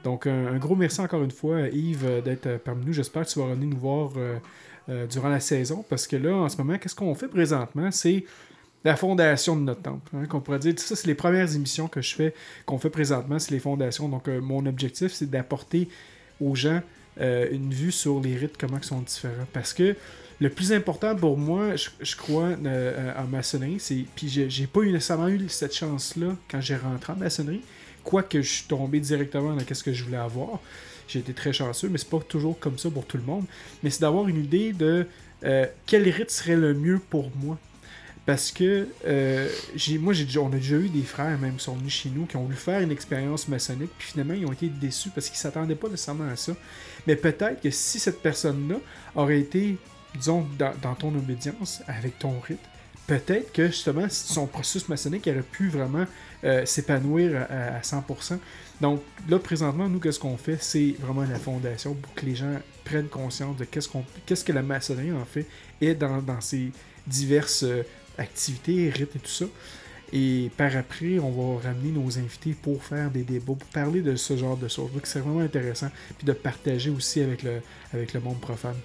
Donc, 0.09 0.27
un, 0.27 0.57
gros 0.57 0.75
merci 0.75 1.03
encore 1.03 1.23
une 1.23 1.31
fois, 1.31 1.69
Yves, 1.69 2.07
euh, 2.07 2.21
d'être 2.23 2.47
euh, 2.47 2.59
parmi 2.63 2.87
nous. 2.87 2.95
J'espère 2.95 3.27
que 3.27 3.31
tu 3.31 3.39
vas 3.39 3.45
revenir 3.45 3.69
nous 3.69 3.77
voir 3.77 4.13
euh, 4.17 4.39
euh, 4.89 5.07
durant 5.07 5.29
la 5.29 5.39
saison 5.39 5.85
parce 5.87 6.07
que 6.07 6.17
là, 6.17 6.35
en 6.35 6.49
ce 6.49 6.57
moment, 6.57 6.79
qu'est-ce 6.79 6.95
qu'on 6.95 7.15
fait 7.15 7.29
présentement? 7.29 7.91
C'est 7.91 8.25
la 8.85 8.97
fondation 8.97 9.55
de 9.55 9.61
notre 9.61 9.83
temple. 9.83 10.11
hein, 10.17 10.25
qu'on 10.25 10.41
pourrait 10.41 10.61
dire, 10.61 10.73
ça, 10.79 10.97
c'est 10.97 11.07
les 11.07 11.15
premières 11.15 11.55
émissions 11.55 11.89
que 11.89 12.01
je 12.01 12.15
fais, 12.15 12.35
qu'on 12.65 12.79
fait 12.79 12.89
présentement, 12.89 13.39
c'est 13.39 13.51
les 13.51 13.59
fondations. 13.59 14.09
Donc, 14.09 14.29
euh, 14.29 14.41
mon 14.41 14.65
objectif, 14.65 15.13
c'est 15.13 15.29
d'apporter 15.29 15.91
aux 16.41 16.55
gens 16.55 16.81
euh, 17.21 17.49
une 17.51 17.75
vue 17.75 17.93
sur 17.93 18.19
les 18.19 18.35
rites, 18.35 18.57
comment 18.59 18.79
ils 18.79 18.85
sont 18.85 19.03
différents. 19.03 19.47
Parce 19.53 19.75
que 19.75 19.95
le 20.41 20.51
plus 20.51 20.73
important 20.73 21.17
pour 21.17 21.37
moi, 21.37 21.75
je, 21.77 22.17
crois, 22.17 22.45
euh, 22.45 22.57
euh, 22.65 23.13
en 23.19 23.25
maçonnerie, 23.25 23.77
c'est. 23.79 24.05
Puis 24.15 24.29
j'ai 24.29 24.67
pas 24.67 24.83
nécessairement 24.83 25.29
eu 25.29 25.49
cette 25.49 25.75
chance-là 25.75 26.37
quand 26.49 26.61
j'ai 26.61 26.77
rentré 26.77 27.13
en 27.13 27.17
maçonnerie, 27.17 27.63
quoique 28.09 28.41
je 28.41 28.51
suis 28.51 28.65
tombé 28.65 29.01
directement 29.01 29.55
dans 29.55 29.63
ce 29.71 29.83
que 29.83 29.93
je 29.93 30.03
voulais 30.03 30.17
avoir. 30.17 30.61
J'ai 31.09 31.19
été 31.19 31.35
très 31.35 31.53
chanceux, 31.53 31.91
mais 31.91 31.99
c'est 31.99 32.09
pas 32.09 32.21
toujours 32.21 32.59
comme 32.59 32.79
ça 32.79 32.89
pour 32.89 33.05
tout 33.05 33.19
le 33.19 33.23
monde. 33.23 33.45
Mais 33.83 33.91
c'est 33.91 34.01
d'avoir 34.01 34.29
une 34.29 34.43
idée 34.43 34.73
de 34.73 35.07
euh, 35.45 35.67
quel 35.85 36.09
rite 36.09 36.31
serait 36.31 36.57
le 36.57 36.73
mieux 36.73 37.01
pour 37.11 37.31
moi. 37.37 37.59
Parce 38.25 38.51
que 38.51 38.89
euh, 39.07 39.49
moi, 40.01 40.15
on 40.39 40.47
a 40.49 40.57
déjà 40.57 40.77
eu 40.77 40.89
des 40.89 41.03
frères 41.03 41.39
même 41.39 41.57
qui 41.57 41.65
sont 41.65 41.75
venus 41.75 41.93
chez 41.93 42.09
nous 42.09 42.25
qui 42.25 42.37
ont 42.39 42.45
voulu 42.45 42.57
faire 42.57 42.81
une 42.81 42.93
expérience 42.93 43.47
maçonnique, 43.47 43.91
puis 43.99 44.09
finalement, 44.09 44.35
ils 44.35 44.47
ont 44.47 44.53
été 44.53 44.71
déçus 44.71 45.11
parce 45.11 45.29
qu'ils 45.29 45.39
s'attendaient 45.39 45.75
pas 45.75 45.91
nécessairement 45.91 46.31
à 46.31 46.37
ça. 46.37 46.55
Mais 47.07 47.15
peut-être 47.15 47.61
que 47.61 47.71
si 47.71 47.99
cette 47.99 48.23
personne-là 48.23 48.77
aurait 49.17 49.41
été, 49.41 49.77
disons, 50.15 50.47
dans, 50.59 50.73
dans 50.81 50.95
ton 50.95 51.09
obédience, 51.09 51.83
avec 51.87 52.19
ton 52.19 52.41
rite, 52.41 52.59
peut-être 53.09 53.53
que 53.53 53.67
justement, 53.67 54.07
son 54.09 54.47
processus 54.47 54.89
maçonnique 54.89 55.27
aurait 55.27 55.43
pu 55.43 55.69
vraiment 55.69 56.05
euh, 56.45 56.65
s'épanouir 56.65 57.47
à, 57.51 57.79
à 57.79 57.81
100%. 57.81 58.39
Donc 58.81 59.03
là, 59.29 59.39
présentement, 59.41 59.89
nous, 59.89 59.99
qu'est-ce 59.99 60.21
qu'on 60.21 60.37
fait? 60.37 60.63
C'est 60.63 60.95
vraiment 61.01 61.23
la 61.23 61.39
fondation 61.39 61.95
pour 61.95 62.15
que 62.15 62.25
les 62.25 62.37
gens 62.37 62.55
prennent 62.85 63.09
conscience 63.09 63.57
de 63.57 63.65
qu'est-ce, 63.65 64.45
que 64.45 64.53
la 64.53 64.63
maçonnerie 64.63 65.13
en 65.13 65.25
fait 65.25 65.47
est 65.81 65.95
dans, 65.95 66.23
ses 66.41 66.71
diverses 67.07 67.65
euh, 67.65 67.83
activités, 68.19 68.91
rites 68.91 69.17
et 69.17 69.19
tout 69.19 69.31
ça. 69.31 69.47
Et 70.13 70.51
par 70.57 70.75
après, 70.77 71.19
on 71.19 71.31
va 71.31 71.69
ramener 71.69 71.91
nos 71.91 72.19
invités 72.19 72.55
pour 72.63 72.83
faire 72.83 73.11
des 73.11 73.23
débats, 73.23 73.55
pour 73.55 73.69
parler 73.73 74.01
de 74.01 74.17
ce 74.17 74.37
genre 74.37 74.57
de 74.57 74.69
choses. 74.69 74.93
Donc 74.93 75.07
c'est 75.07 75.21
vraiment 75.21 75.41
intéressant. 75.41 75.89
Puis 76.17 76.27
de 76.27 76.33
partager 76.33 76.91
aussi 76.91 77.21
avec 77.21 77.43
le 77.43 78.21
monde 78.21 78.41
profane. 78.41 78.77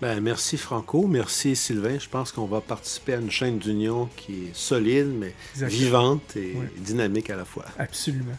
Ben, 0.00 0.20
merci 0.20 0.58
Franco, 0.58 1.06
merci 1.06 1.56
Sylvain. 1.56 1.98
Je 1.98 2.08
pense 2.08 2.30
qu'on 2.30 2.44
va 2.44 2.60
participer 2.60 3.14
à 3.14 3.16
une 3.16 3.30
chaîne 3.30 3.58
d'union 3.58 4.08
qui 4.16 4.32
est 4.32 4.54
solide, 4.54 5.08
mais 5.18 5.32
Exactement. 5.54 5.78
vivante 5.80 6.36
et 6.36 6.54
dynamique 6.78 7.30
à 7.30 7.36
la 7.36 7.44
fois. 7.46 7.64
Absolument. 7.78 8.36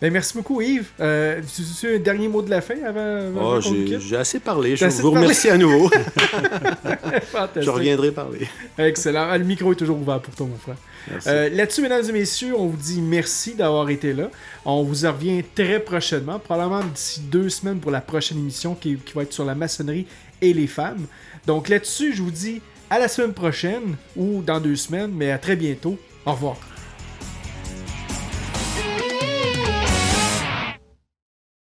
Ben, 0.00 0.12
merci 0.12 0.34
beaucoup, 0.34 0.60
Yves. 0.60 0.88
Euh, 1.00 1.40
tu 1.54 1.62
tu 1.80 1.88
as 1.88 1.96
un 1.96 1.98
dernier 1.98 2.28
mot 2.28 2.42
de 2.42 2.50
la 2.50 2.60
fin 2.60 2.74
avant, 2.84 3.28
avant 3.28 3.56
Oh, 3.56 3.60
j'ai 3.98 4.16
assez 4.16 4.40
parlé. 4.40 4.70
T'as 4.72 4.76
Je 4.76 4.84
assez 4.86 5.00
vous 5.02 5.10
remercie 5.12 5.48
à 5.48 5.56
nouveau. 5.56 5.88
Je 7.56 7.70
reviendrai 7.70 8.10
parler. 8.10 8.46
Excellent. 8.76 9.28
Ah, 9.30 9.38
Le 9.38 9.44
micro 9.44 9.72
est 9.72 9.76
toujours 9.76 9.98
ouvert 9.98 10.20
pour 10.20 10.34
toi, 10.34 10.46
mon 10.46 10.56
frère. 10.58 10.76
Euh, 11.28 11.48
Là-dessus, 11.48 11.80
mesdames 11.82 12.04
et 12.06 12.12
messieurs, 12.12 12.54
on 12.58 12.66
vous 12.66 12.76
dit 12.76 13.00
merci 13.00 13.54
d'avoir 13.54 13.88
été 13.88 14.12
là. 14.12 14.30
On 14.66 14.82
vous 14.82 15.06
en 15.06 15.12
revient 15.12 15.42
très 15.54 15.80
prochainement, 15.80 16.38
probablement 16.40 16.84
d'ici 16.84 17.20
deux 17.20 17.48
semaines 17.48 17.78
pour 17.78 17.90
la 17.90 18.00
prochaine 18.02 18.38
émission 18.38 18.74
qui, 18.74 18.96
qui 18.96 19.14
va 19.14 19.22
être 19.22 19.32
sur 19.32 19.44
la 19.46 19.54
maçonnerie 19.54 20.06
et 20.40 20.52
les 20.52 20.66
femmes. 20.66 21.06
Donc 21.46 21.68
là-dessus, 21.68 22.14
je 22.14 22.22
vous 22.22 22.30
dis 22.30 22.60
à 22.90 22.98
la 22.98 23.08
semaine 23.08 23.32
prochaine 23.32 23.96
ou 24.16 24.42
dans 24.42 24.60
deux 24.60 24.76
semaines, 24.76 25.12
mais 25.12 25.30
à 25.30 25.38
très 25.38 25.56
bientôt. 25.56 25.98
Au 26.24 26.32
revoir. 26.32 26.56